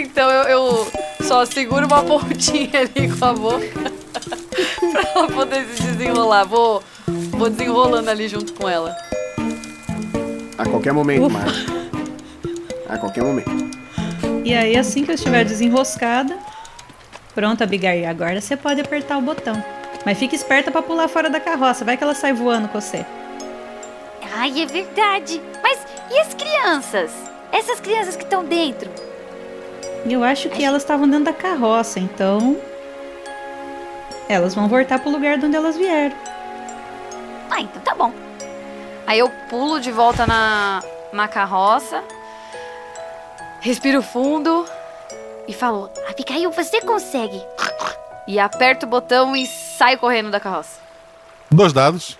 [0.00, 0.88] Então eu, eu
[1.22, 3.92] só seguro uma pontinha ali com a boca
[5.12, 6.44] pra poder se desenrolar.
[6.44, 6.82] Vou,
[7.32, 8.96] vou desenrolando ali junto com ela.
[10.56, 11.52] A qualquer momento, Marca.
[12.88, 13.50] A qualquer momento.
[14.44, 16.38] E aí, assim que eu estiver desenroscada,
[17.38, 19.62] pronto, Abigail, agora você pode apertar o botão.
[20.04, 23.06] Mas fique esperta pra pular fora da carroça, vai que ela sai voando com você.
[24.36, 25.40] Ai, é verdade.
[25.62, 25.78] Mas
[26.10, 27.12] e as crianças?
[27.52, 28.90] Essas crianças que estão dentro?
[30.04, 32.56] Eu acho que elas estavam dentro da carroça, então.
[34.28, 36.16] Elas vão voltar pro lugar de onde elas vieram.
[37.52, 38.12] Ah, então tá bom.
[39.06, 40.82] Aí eu pulo de volta na,
[41.12, 42.02] na carroça,
[43.60, 44.66] respiro fundo
[45.48, 47.42] e falou: ah, Abigail, você consegue!
[48.28, 50.78] E aperta o botão e sai correndo da carroça.
[51.50, 52.18] Dois dados.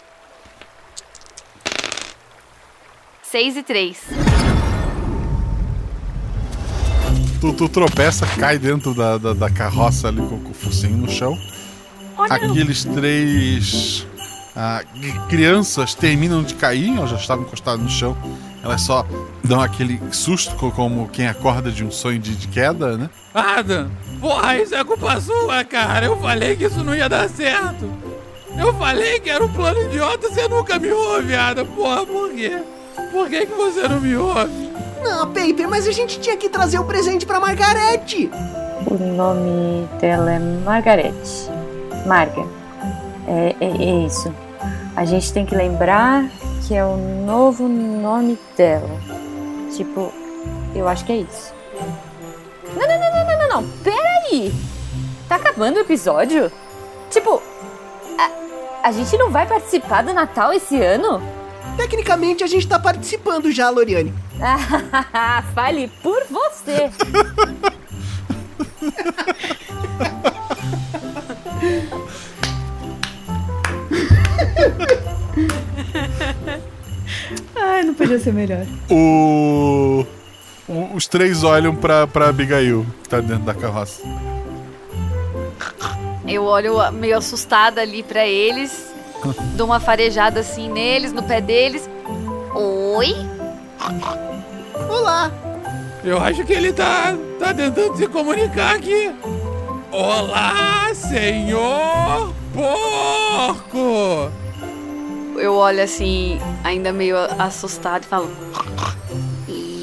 [3.22, 4.00] seis e três
[7.40, 11.08] Tu, tu, tropeça, cai dentro da, da, da carroça ali com, com, o focinho no
[11.08, 11.38] chão.
[12.16, 14.04] Oh, Aqueles três
[14.60, 14.82] ah,
[15.28, 18.16] crianças terminam de cair, elas já estavam encostadas no chão.
[18.62, 19.06] Elas só
[19.44, 23.08] dão aquele susto, co- como quem acorda de um sonho de, de queda, né?
[23.32, 23.88] Adam,
[24.20, 26.06] porra, isso é culpa sua, cara.
[26.06, 27.88] Eu falei que isso não ia dar certo.
[28.58, 31.64] Eu falei que era um plano idiota, você nunca me ouve, Adam.
[31.66, 32.60] Porra, por quê?
[33.12, 34.68] Por que, que você não me ouve?
[35.04, 38.28] Não, Paper, mas a gente tinha que trazer o presente pra Margarete.
[38.90, 41.48] O nome dela é Margarete.
[42.04, 42.44] Marga.
[43.28, 44.34] É, é, é isso.
[44.98, 46.28] A gente tem que lembrar
[46.66, 48.90] que é o novo nome dela.
[49.76, 50.12] Tipo,
[50.74, 51.54] eu acho que é isso.
[52.74, 53.68] Não, não, não, não, não, não, não.
[53.84, 54.52] Peraí!
[55.28, 56.50] Tá acabando o episódio?
[57.10, 57.40] Tipo,
[58.18, 61.22] a, a gente não vai participar do Natal esse ano?
[61.76, 64.12] Tecnicamente, a gente tá participando já, Loriane.
[65.54, 66.90] Fale por você!
[77.56, 78.66] Ai, não podia ser melhor.
[78.90, 80.04] O...
[80.68, 84.02] o- Os três olham pra, pra Abigail, que tá dentro da carroça.
[86.26, 88.92] Eu olho meio assustada ali pra eles,
[89.56, 91.88] dou uma farejada assim neles, no pé deles.
[92.54, 93.14] Oi?
[94.88, 95.30] Olá!
[96.04, 99.12] Eu acho que ele tá, tá tentando se comunicar aqui.
[99.90, 104.30] Olá, senhor porco!
[105.40, 108.30] Eu olho assim, ainda meio assustado e falo: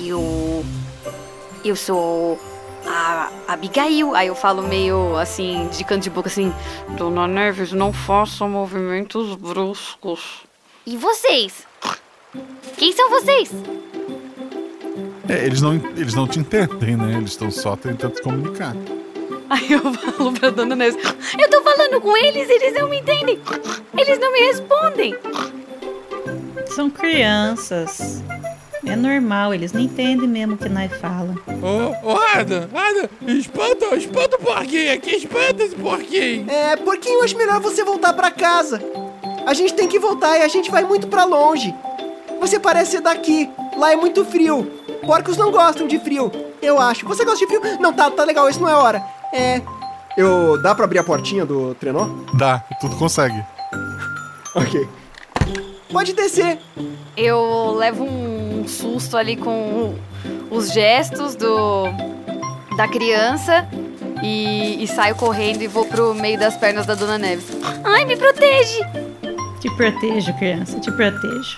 [0.08, 0.66] Eu.
[1.64, 2.40] Eu sou
[2.86, 4.16] a Abigail.
[4.16, 6.54] Aí eu falo meio assim, de canto de boca assim:
[6.98, 10.44] Dona Neves, não faça movimentos bruscos.
[10.86, 11.66] E vocês?
[12.78, 13.52] Quem são vocês?
[15.28, 17.18] É, eles, não, eles não te entendem, né?
[17.18, 18.76] Eles estão só tentando se comunicar.
[19.50, 20.98] Aí eu falo pra Dona Neves:
[21.38, 23.40] Eu tô falando com eles, eles não me entendem.
[23.98, 25.16] Eles não me respondem.
[26.68, 28.24] São crianças.
[28.88, 31.34] É normal, eles não entendem mesmo o que nós fala.
[31.48, 36.50] Ô, ô Adam, Adam, espanta, espanta o porquinho aqui, espanta esse porquinho.
[36.50, 38.80] É, porquinho, acho melhor você voltar pra casa.
[39.48, 41.74] A gente tem que voltar e a gente vai muito pra longe.
[42.40, 43.50] Você parece ser daqui.
[43.76, 44.64] Lá é muito frio.
[45.06, 46.32] Porcos não gostam de frio,
[46.62, 47.08] eu acho.
[47.08, 47.62] Você gosta de frio?
[47.80, 49.04] Não, tá, tá legal, isso não é hora.
[49.36, 49.62] É.
[50.18, 50.62] Eu.
[50.62, 52.08] Dá pra abrir a portinha do trenó?
[52.34, 53.44] Dá, tudo consegue.
[54.56, 54.88] Ok.
[55.92, 56.58] Pode descer.
[57.18, 59.94] Eu levo um susto ali com
[60.50, 61.84] os gestos do
[62.78, 63.68] da criança
[64.24, 67.48] e, e saio correndo e vou pro meio das pernas da Dona Neves.
[67.84, 68.80] Ai, me protege!
[69.60, 71.58] Te protejo, criança, te protejo.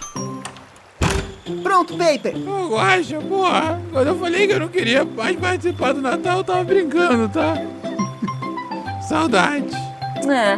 [1.67, 2.33] Pronto, Paper.
[2.47, 6.43] Ô, Guaxa, porra, quando eu falei que eu não queria mais participar do Natal, eu
[6.45, 7.55] tava brincando, tá?
[9.05, 9.75] Saudade.
[10.31, 10.57] É,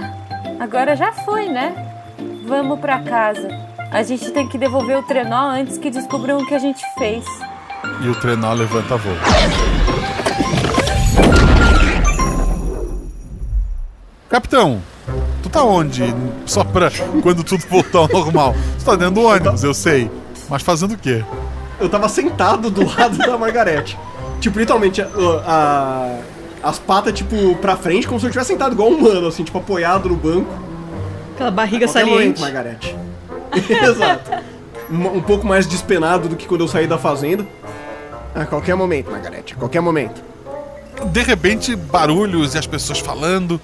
[0.60, 2.04] agora já foi, né?
[2.46, 3.48] Vamos pra casa.
[3.92, 7.26] A gente tem que devolver o trenó antes que descubram o que a gente fez.
[8.04, 9.16] E o trenó levanta voo.
[14.30, 14.80] Capitão,
[15.42, 16.04] tu tá onde?
[16.46, 16.92] Só pra
[17.24, 18.54] quando tudo voltar ao normal.
[18.78, 20.19] Tu tá dentro do ônibus, eu sei.
[20.50, 21.24] Mas fazendo o quê?
[21.80, 23.98] Eu tava sentado do lado da Margarete.
[24.42, 25.08] Tipo, literalmente, a,
[25.46, 26.20] a-
[26.70, 29.58] as patas, tipo, pra frente, como se eu tivesse sentado igual um humano, assim, tipo,
[29.58, 30.50] apoiado no banco.
[31.36, 32.18] Aquela barriga Qualquer saliente.
[32.20, 32.96] momento, Margarete.
[33.70, 34.32] Exato.
[34.92, 37.46] Um, um pouco mais despenado do que quando eu saí da fazenda.
[38.36, 40.22] A qualquer momento, Margarete, a qualquer momento.
[41.12, 43.60] De repente, barulhos e as pessoas falando.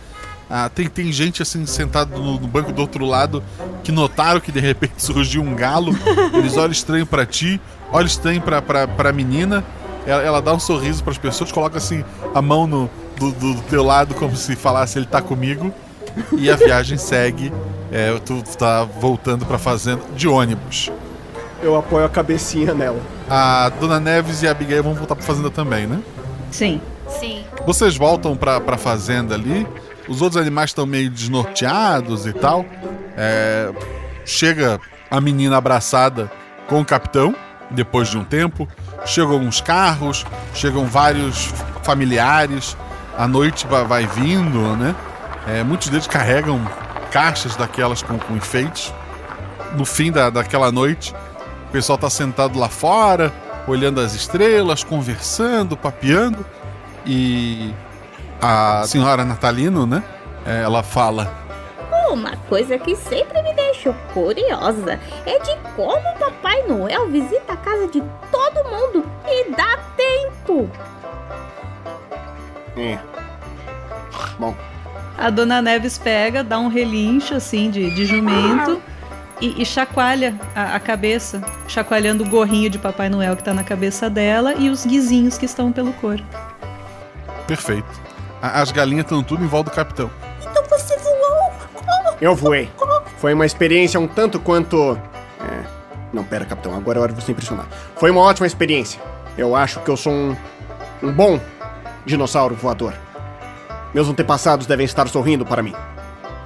[0.50, 3.44] Ah, tem, tem gente assim sentado no, no banco do outro lado
[3.84, 5.92] que notaram que de repente surgiu um galo.
[6.34, 7.60] Eles olham estranho pra ti,
[7.92, 9.64] olham estranho pra, pra, pra menina.
[10.06, 12.04] Ela, ela dá um sorriso pras pessoas, coloca assim
[12.34, 15.74] a mão no, do, do- do teu lado como se falasse ele tá comigo.
[16.38, 17.52] E a viagem segue.
[17.92, 20.92] É, tu tá voltando pra fazenda de ônibus.
[21.64, 23.00] Eu apoio a cabecinha nela.
[23.30, 26.00] A Dona Neves e a Abigail vão voltar pra fazenda também, né?
[26.52, 26.80] Sim.
[27.20, 27.44] Sim.
[27.66, 29.66] Vocês voltam pra, pra fazenda ali.
[30.08, 32.66] Os outros animais estão meio desnorteados e tal.
[33.18, 33.72] É,
[34.26, 34.80] chega
[35.10, 36.32] a menina abraçada
[36.68, 37.36] com o capitão,
[37.72, 38.68] depois de um tempo.
[39.06, 41.54] Chegam uns carros, chegam vários
[41.84, 42.78] familiares.
[43.18, 44.96] A noite vai, vindo, né?
[45.48, 46.60] É, muitos deles carregam
[47.12, 48.94] caixas daquelas com, com enfeites.
[49.76, 51.14] No fim da, daquela noite,
[51.70, 53.34] o pessoal tá sentado lá fora,
[53.68, 56.46] olhando as estrelas, conversando, papeando.
[57.06, 57.74] E
[58.42, 60.04] a senhora Natalino, né?
[60.46, 61.32] Ela fala:
[62.12, 67.58] Uma coisa que sempre me deixou curiosa é de como o Papai Noel visita a
[67.58, 68.02] casa de
[68.32, 70.70] todo mundo e dá tempo.
[72.78, 73.00] É.
[74.38, 74.56] Bom,
[75.18, 78.82] A dona Neves pega, dá um relincho assim de, de jumento
[79.42, 83.64] e, e chacoalha a, a cabeça, chacoalhando o gorrinho de Papai Noel que tá na
[83.64, 86.26] cabeça dela e os guizinhos que estão pelo corpo.
[87.48, 88.05] Perfeito.
[88.54, 90.12] As galinhas estão tudo em volta do capitão.
[90.42, 91.52] Então você voou?
[91.74, 92.18] Como?
[92.22, 92.70] eu voei.
[93.18, 95.00] Foi uma experiência um tanto quanto.
[95.40, 95.64] É.
[96.14, 97.68] Não, pera, capitão, agora é hora de você impressionar.
[97.96, 99.02] Foi uma ótima experiência.
[99.38, 100.36] Eu acho que eu sou um.
[101.02, 101.40] um bom
[102.06, 102.94] dinossauro voador.
[103.94, 105.74] Meus antepassados devem estar sorrindo para mim.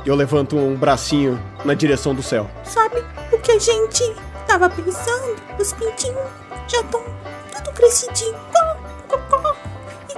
[0.05, 2.49] Eu levanto um bracinho na direção do céu.
[2.63, 4.15] Sabe o que a gente
[4.47, 5.35] tava pensando?
[5.59, 6.17] Os pintinhos
[6.67, 7.03] já estão
[7.51, 8.35] tudo crescidinho.
[8.53, 8.69] Có.
[9.11, 9.48] E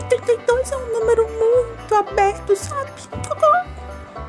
[0.04, 2.92] 32 é um número muito aberto, sabe?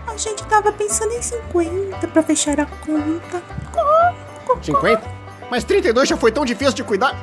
[0.07, 3.43] A gente tava pensando em 50 pra fechar a conta.
[3.73, 4.15] Có,
[4.47, 4.63] có, có.
[4.63, 5.03] 50?
[5.51, 7.17] Mas 32 já foi tão difícil de cuidar.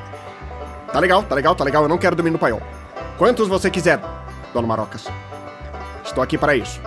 [0.91, 1.83] Tá legal, tá legal, tá legal.
[1.83, 2.61] Eu não quero dormir no paiol.
[3.17, 3.99] Quantos você quiser,
[4.53, 5.05] Dona Marocas.
[6.03, 6.81] Estou aqui para isso.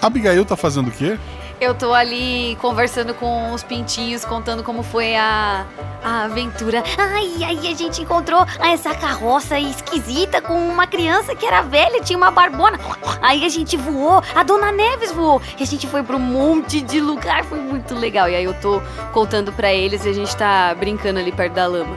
[0.00, 1.18] Abigail tá fazendo o quê?
[1.64, 5.64] Eu tô ali conversando com os pintinhos, contando como foi a,
[6.04, 6.84] a aventura.
[6.98, 12.18] Ai, aí a gente encontrou essa carroça esquisita com uma criança que era velha, tinha
[12.18, 12.78] uma barbona.
[13.22, 15.40] Aí a gente voou, a Dona Neves voou.
[15.58, 18.28] E a gente foi pra um monte de lugar, foi muito legal.
[18.28, 18.82] E aí eu tô
[19.14, 21.96] contando pra eles e a gente tá brincando ali perto da lama.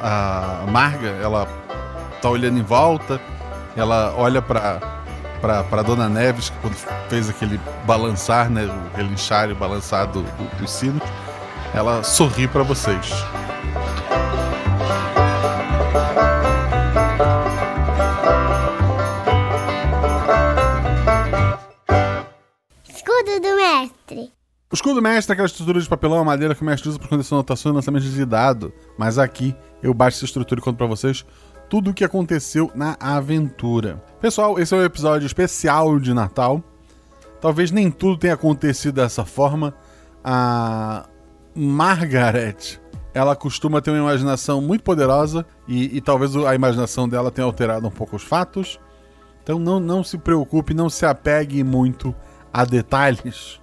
[0.00, 1.48] A Marga, ela
[2.22, 3.20] tá olhando em volta,
[3.76, 5.03] ela olha pra,
[5.62, 6.74] pra Dona Neves, que quando
[7.08, 8.64] fez aquele balançar, né?
[8.64, 11.02] O relinchar e o balançar do, do, dos sinos,
[11.74, 13.12] ela sorri pra vocês.
[22.88, 24.32] Escudo do mestre.
[24.72, 27.06] O escudo mestre é aquela estrutura de papelão ou madeira que o mestre usa para
[27.06, 28.72] esconder suas anotações e lançamentos de dado.
[28.98, 31.24] Mas aqui eu baixo essa estrutura e conto pra vocês
[31.74, 34.00] tudo o que aconteceu na aventura.
[34.20, 36.62] Pessoal, esse é um episódio especial de Natal.
[37.40, 39.74] Talvez nem tudo tenha acontecido dessa forma.
[40.22, 41.08] A
[41.52, 42.78] Margaret,
[43.12, 47.88] ela costuma ter uma imaginação muito poderosa e, e talvez a imaginação dela tenha alterado
[47.88, 48.78] um pouco os fatos.
[49.42, 52.14] Então não, não se preocupe, não se apegue muito
[52.52, 53.60] a detalhes.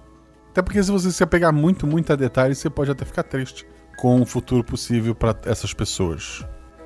[0.50, 3.66] Até porque se você se apegar muito, muito a detalhes, você pode até ficar triste
[3.96, 6.44] com o futuro possível para essas pessoas.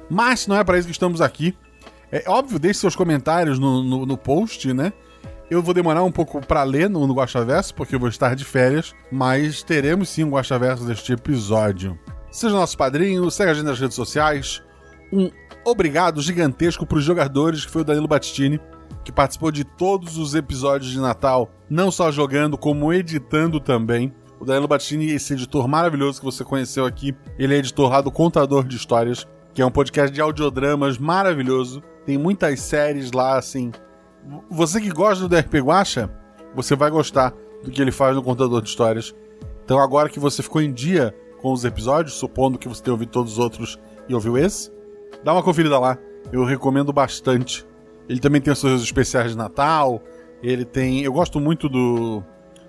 [0.09, 1.57] Mas não é para isso que estamos aqui.
[2.11, 4.93] É óbvio, deixe seus comentários no, no, no post, né?
[5.51, 8.45] Eu vou demorar um pouco para ler no, no Guaxaverso, porque eu vou estar de
[8.45, 11.99] férias, mas teremos sim um Guaxaverso deste episódio.
[12.31, 14.63] Seja nosso padrinho, segue a gente nas redes sociais.
[15.13, 15.31] Um
[15.65, 18.61] obrigado gigantesco para os jogadores, que foi o Danilo Battistini,
[19.05, 24.13] que participou de todos os episódios de Natal, não só jogando, como editando também.
[24.41, 28.11] O Danilo Battini, esse editor maravilhoso que você conheceu aqui, ele é editor lá do
[28.11, 29.27] Contador de Histórias,
[29.57, 31.83] que é um podcast de audiodramas maravilhoso.
[32.05, 33.73] Tem muitas séries lá, assim.
[34.51, 36.11] Você que gosta do DRP Guacha,
[36.55, 37.33] você vai gostar
[37.65, 39.15] do que ele faz no Contador de Histórias.
[39.65, 43.09] Então agora que você ficou em dia com os episódios, supondo que você tenha ouvido
[43.09, 44.71] todos os outros e ouviu esse,
[45.25, 45.97] dá uma conferida lá.
[46.31, 47.67] Eu recomendo bastante.
[48.11, 50.03] Ele também tem os seus especiais de Natal.
[50.43, 51.03] Ele tem.
[51.03, 52.23] Eu gosto muito do,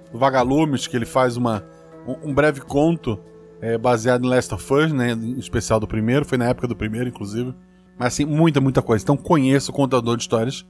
[0.09, 1.65] do Vagalumes, que ele faz uma,
[2.07, 3.19] um, um breve conto
[3.61, 5.11] é, baseado em Last of Us, né?
[5.11, 6.25] Em especial do primeiro.
[6.25, 7.53] Foi na época do primeiro, inclusive.
[7.97, 9.03] Mas assim, muita, muita coisa.
[9.03, 10.65] Então conheço o contador de histórias.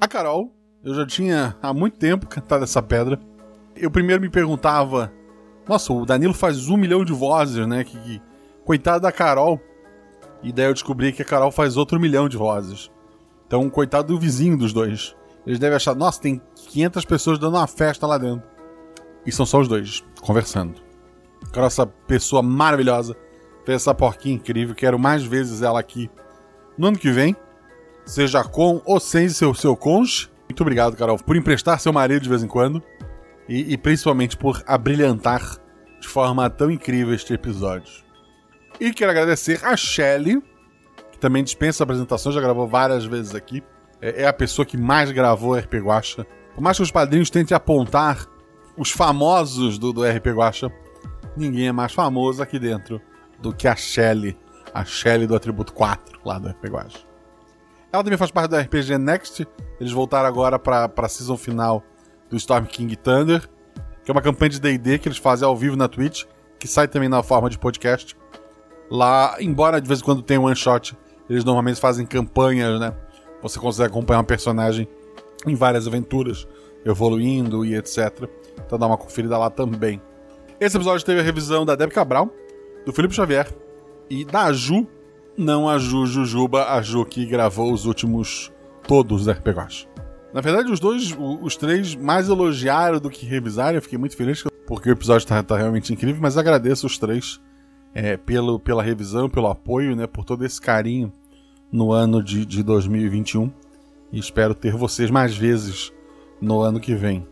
[0.00, 0.52] A Carol,
[0.82, 3.18] eu já tinha há muito tempo cantado essa pedra.
[3.76, 5.12] Eu primeiro me perguntava.
[5.68, 7.84] Nossa, o Danilo faz um milhão de vozes, né?
[7.84, 8.22] Que, que...
[8.64, 9.60] Coitado da Carol.
[10.42, 12.90] E daí eu descobri que a Carol faz outro milhão de vozes.
[13.46, 15.14] Então, coitado do vizinho dos dois.
[15.46, 18.46] Eles devem achar, nossa, tem 500 pessoas dando uma festa lá dentro.
[19.24, 20.74] E são só os dois, conversando.
[21.52, 23.16] Cara, essa pessoa maravilhosa
[23.64, 24.74] fez essa porquinha incrível.
[24.74, 26.10] Quero mais vezes ela aqui
[26.76, 27.36] no ano que vem.
[28.04, 30.28] Seja com ou sem seu, seu conche.
[30.48, 32.82] Muito obrigado, Carol, por emprestar seu marido de vez em quando.
[33.48, 35.58] E, e principalmente por abrilhantar
[36.00, 38.04] de forma tão incrível este episódio.
[38.78, 40.42] E quero agradecer a Shelly,
[41.12, 43.62] que também dispensa apresentações, já gravou várias vezes aqui.
[44.00, 46.26] É, é a pessoa que mais gravou RP Guacha.
[46.54, 48.26] Por mais que os padrinhos tentem apontar
[48.76, 50.70] os famosos do, do RP Guacha,
[51.36, 53.00] ninguém é mais famoso aqui dentro
[53.38, 54.36] do que a Shelly.
[54.72, 56.98] A Shelly do atributo 4 lá do RP Guacha.
[57.92, 59.46] Ela também faz parte do RPG Next.
[59.78, 61.82] Eles voltaram agora para a season final
[62.28, 63.48] do Storm King Thunder,
[64.04, 66.24] que é uma campanha de D&D que eles fazem ao vivo na Twitch,
[66.58, 68.16] que sai também na forma de podcast.
[68.90, 70.96] Lá, embora de vez em quando tenha one shot,
[71.30, 72.92] eles normalmente fazem campanhas, né?
[73.42, 74.88] Você consegue acompanhar um personagem
[75.46, 76.48] em várias aventuras,
[76.84, 78.28] evoluindo e etc.
[78.66, 80.02] Então dá uma conferida lá também.
[80.60, 82.30] Esse episódio teve a revisão da Deb Cabral,
[82.86, 83.52] do Felipe Xavier
[84.08, 84.86] e da Ju,
[85.36, 88.52] não a Ju Jujuba, a Ju que gravou os últimos
[88.86, 89.88] todos os RPGs.
[90.32, 93.76] Na verdade, os dois, os três, mais elogiaram do que revisaram.
[93.76, 97.40] Eu fiquei muito feliz porque o episódio tá, tá realmente incrível, mas agradeço os três
[97.92, 101.12] é, pelo, pela revisão, pelo apoio, né, por todo esse carinho
[101.70, 103.50] no ano de, de 2021.
[104.12, 105.92] E espero ter vocês mais vezes
[106.40, 107.26] no ano que vem.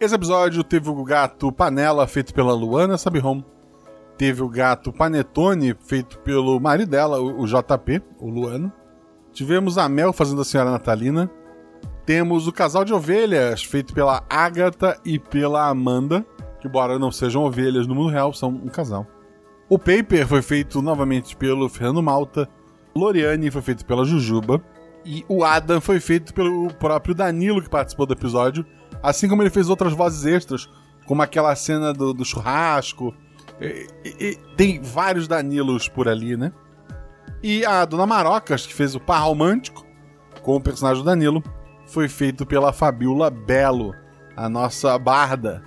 [0.00, 3.42] Esse episódio teve o gato Panela, feito pela Luana Sabihom.
[4.18, 8.72] Teve o gato Panetone, feito pelo marido dela, o, JP, o Luano.
[9.32, 11.30] Tivemos a Mel fazendo a Senhora Natalina.
[12.04, 16.26] Temos o casal de ovelhas, feito pela Agatha e pela Amanda,
[16.60, 19.06] que, embora não sejam ovelhas no mundo real, são um casal.
[19.68, 22.48] O Paper foi feito novamente pelo Fernando Malta.
[22.94, 24.60] Loriane foi feito pela Jujuba.
[25.04, 28.64] E o Adam foi feito pelo próprio Danilo, que participou do episódio.
[29.04, 30.68] Assim como ele fez outras vozes extras,
[31.06, 33.14] como aquela cena do, do churrasco.
[33.60, 36.50] E- e- tem vários Danilos por ali, né?
[37.42, 39.84] E a Dona Marocas, que fez o par romântico
[40.42, 41.42] com o personagem do Danilo,
[41.86, 43.94] foi feito pela Fabiola Belo,
[44.34, 45.62] a nossa barda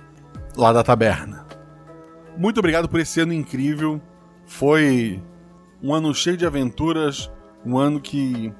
[0.56, 1.46] lá da taberna.
[2.36, 4.00] Muito obrigado por esse ano incrível.
[4.46, 5.22] Foi
[5.80, 7.30] um ano cheio de aventuras,
[7.64, 8.52] um ano que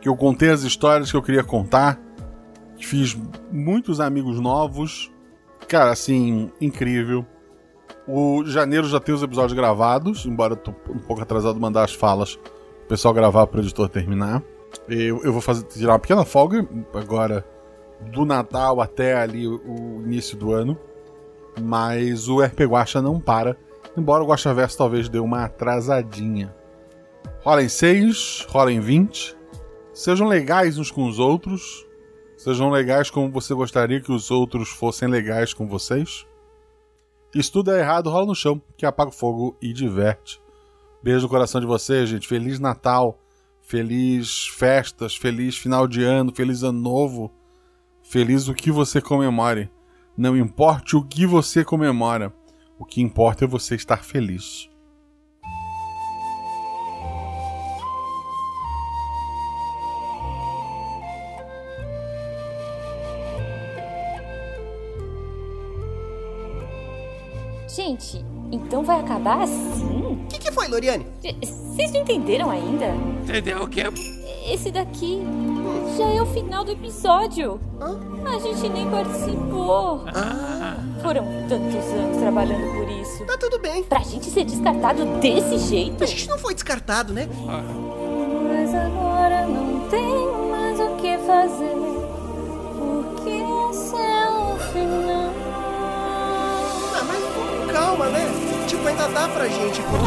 [0.00, 1.96] que eu contei as histórias que eu queria contar,
[2.86, 3.16] fiz
[3.50, 5.10] muitos amigos novos.
[5.68, 7.24] Cara, assim, incrível.
[8.06, 11.94] O janeiro já tem os episódios gravados, embora eu tô um pouco atrasado mandar as
[11.94, 14.42] falas, o pessoal gravar para o editor terminar.
[14.88, 17.44] Eu, eu vou fazer tirar uma pequena folga agora
[18.10, 20.76] do Natal até ali o, o início do ano.
[21.60, 23.56] Mas o RP Guacha não para,
[23.96, 26.54] embora o Guacha Verso talvez dê uma atrasadinha.
[27.44, 29.36] Rola em 6, rola em 20.
[29.92, 31.86] Sejam legais uns com os outros.
[32.42, 36.26] Sejam legais como você gostaria que os outros fossem legais com vocês.
[37.32, 40.42] Se tudo é errado, rola no chão, que apaga o fogo e diverte.
[41.00, 42.26] Beijo no coração de vocês, gente.
[42.26, 43.16] Feliz Natal,
[43.60, 47.32] feliz festas, feliz final de ano, feliz ano novo.
[48.02, 49.70] Feliz o que você comemore.
[50.16, 52.34] Não importe o que você comemora,
[52.76, 54.68] o que importa é você estar feliz.
[67.74, 70.18] Gente, então vai acabar assim?
[70.24, 71.06] O que, que foi, Loriane?
[71.22, 72.88] Vocês não entenderam ainda?
[73.22, 73.84] Entendeu o quê?
[74.46, 75.22] Esse daqui
[75.96, 77.58] já é o final do episódio.
[78.26, 80.04] A gente nem participou.
[81.00, 83.24] Foram tantos anos trabalhando por isso.
[83.24, 83.82] Tá tudo bem.
[83.84, 86.04] Pra gente ser descartado desse jeito?
[86.04, 87.26] A gente não foi descartado, né?
[87.46, 90.06] Mas agora não tem
[90.50, 91.74] mais o que fazer.
[92.76, 95.21] Porque esse é o final.
[97.92, 98.24] Calma, né?
[98.66, 99.82] Tipo, ainda dá pra gente.
[99.82, 99.98] Por...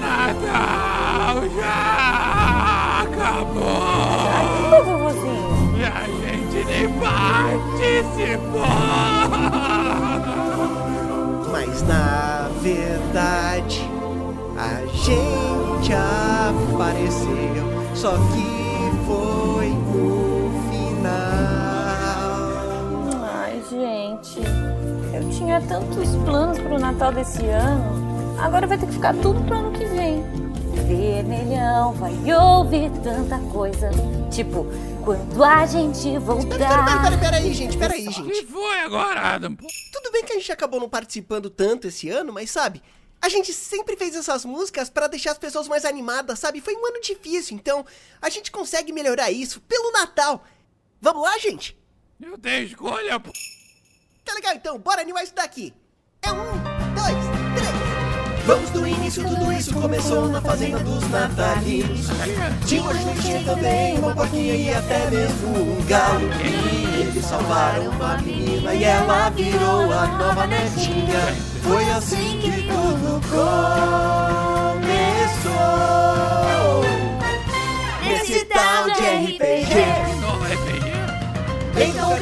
[0.00, 3.82] Natal já acabou.
[4.86, 5.76] Vovozinho.
[5.76, 8.62] E a gente nem participou.
[11.52, 13.86] Mas na verdade,
[14.56, 17.28] a gente apareceu.
[17.94, 18.46] Só que
[19.06, 21.10] foi no final.
[23.22, 24.40] Ai, gente.
[25.36, 28.38] Tinha tantos planos pro Natal desse ano.
[28.40, 30.22] Agora vai ter que ficar tudo pro ano que vem.
[30.86, 33.90] Vermelhão vai ouvir tanta coisa.
[34.30, 34.66] Tipo,
[35.04, 36.58] quando a gente voltar.
[36.58, 38.30] Peraí, peraí, peraí, gente, peraí, O gente.
[38.30, 39.56] que foi agora, Adam?
[39.92, 42.82] Tudo bem que a gente acabou não participando tanto esse ano, mas sabe?
[43.22, 46.60] A gente sempre fez essas músicas pra deixar as pessoas mais animadas, sabe?
[46.60, 47.84] Foi um ano difícil, então
[48.20, 50.42] a gente consegue melhorar isso pelo Natal.
[51.00, 51.78] Vamos lá, gente?
[52.20, 53.30] Eu tenho escolha, pô.
[54.30, 55.74] Tá legal, então, bora animar isso daqui.
[56.22, 56.36] É um,
[56.94, 57.16] dois,
[57.56, 58.46] três.
[58.46, 62.06] Vamos do início, tudo isso começou na fazenda dos natalinos.
[62.64, 66.30] Tinha uma juntinha também, uma porquinha e até mesmo um galo.
[66.44, 71.34] E eles salvaram uma menina e ela virou a nova netinha.
[71.64, 73.50] Foi assim que tudo começou.
[78.04, 80.20] Nesse tal de RPG.
[81.82, 82.20] Então o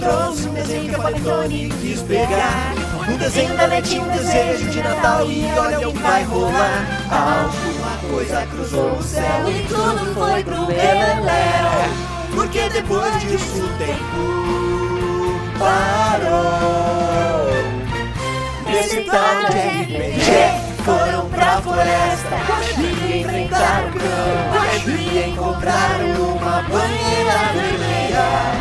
[0.00, 0.29] trouxe um
[0.60, 2.74] desenho que a Panetone quis pegar.
[3.08, 6.86] Um desenho da netinha, um desejo de Natal E olha o que vai rolar.
[7.10, 11.70] Alguma coisa cruzou o céu E tudo foi pro beleléu
[12.34, 14.40] Porque depois disso o tempo
[15.58, 16.30] parou.
[18.66, 20.30] Nesse tal de RPG
[20.84, 22.36] foram pra floresta.
[22.78, 24.08] E enfrentaram o cão
[24.86, 28.60] E encontraram uma banheira vermelha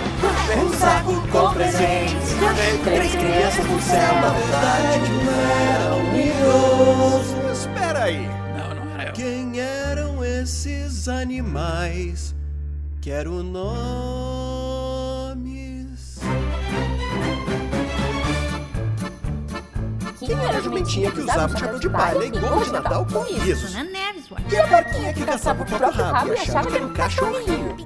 [0.58, 2.36] Um saco com presentes.
[2.84, 5.32] Três crianças no céu, na verdade não
[5.76, 7.58] eram meninos.
[7.60, 8.28] Espera aí.
[8.58, 9.14] Não, não era eu.
[9.14, 12.36] Quem eram esses animais?
[13.02, 14.99] Quero nomes.
[20.20, 23.24] Quem era a jumentinha que usava o chapéu de palha e gorro de Natal com?
[23.24, 24.38] Dona Neves, ué.
[24.52, 27.78] E a porquinha que caçava o próprio rabo e achava que era um cachorrinho?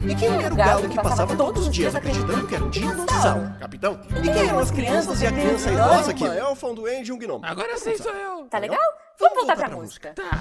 [0.00, 3.52] E quem era o galo que passava todos os dias acreditando que era um dinossauro?
[3.60, 4.00] Capitão.
[4.16, 6.24] E quem eram as crianças e a criança idosa que...
[6.24, 7.44] Uma elfa, um duende e um gnomo.
[7.44, 8.46] Agora sim sou eu.
[8.46, 8.80] Tá legal?
[9.18, 10.12] Vamos voltar pra música.
[10.14, 10.40] Tá.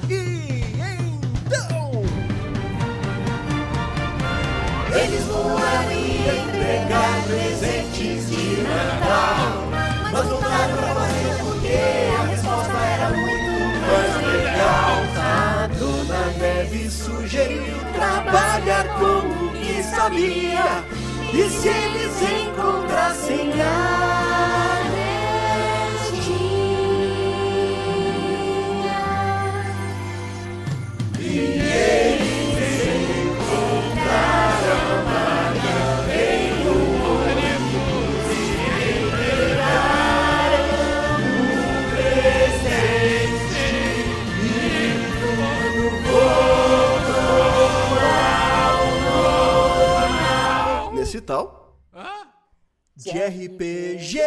[4.91, 9.98] Eles voaram e entregar presentes de Natal.
[10.11, 11.77] Mas voltaram pra fazer porque
[12.17, 13.49] a resposta era muito
[13.81, 14.97] mais legal.
[15.17, 20.83] A Dona Neve sugeriu trabalhar com o que sabia.
[21.31, 24.28] E se eles encontrassem a
[51.29, 51.77] tal
[52.95, 54.17] de RPG.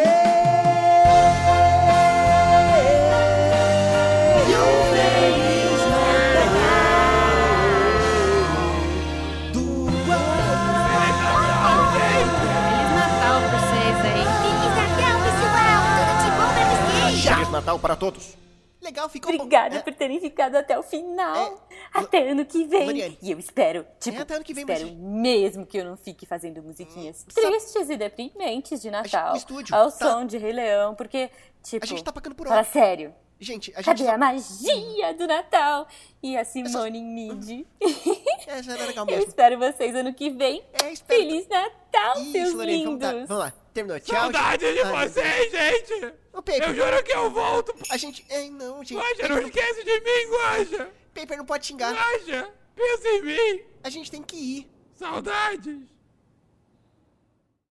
[12.95, 14.23] Natal pra vocês aí.
[14.39, 15.81] Feliz Natal, pessoal.
[15.97, 17.25] Tudo de bom pra vocês.
[17.25, 18.42] Feliz Natal para todos.
[18.83, 21.67] Legal, ficou Obrigada por terem ficado até o final.
[21.93, 22.85] até ano que vem.
[22.85, 23.17] Mariane.
[23.21, 26.25] E eu espero, tipo, até ano que vem, espero mas- mesmo que eu não fique
[26.25, 29.35] fazendo musiquinhas tristes e deprimentes de Natal.
[29.37, 31.29] estúdio ao tá- som de Rei Leão, porque,
[31.63, 32.69] tipo, A gente tá pagando por fala hora.
[32.69, 33.15] sério.
[33.39, 35.87] Gente, a gente Cadê tá- a magia do Natal?
[36.21, 37.65] E a Simone em mid.
[38.47, 39.27] É, isso era legal Eu mesmo.
[39.29, 40.63] espero vocês ano que vem.
[41.07, 43.01] Feliz Natal, seus Isso, Lorena, vamos, lindos.
[43.01, 43.53] lá, vamos lá.
[43.73, 43.99] Terminou.
[43.99, 44.15] Tchau.
[44.15, 46.13] Saudade de Ai, vocês, gente!
[46.31, 46.65] Ô, Pepe.
[46.65, 47.73] Eu juro que eu volto.
[47.89, 48.25] A gente...
[48.29, 48.95] É, não, gente.
[48.95, 50.89] Guaxa, não esquece de mim, Guaxa!
[51.13, 51.93] Paper não pode xingar.
[51.93, 53.61] Guaxa, pensa em mim!
[53.83, 54.71] A gente tem que ir.
[54.93, 55.92] Saudades!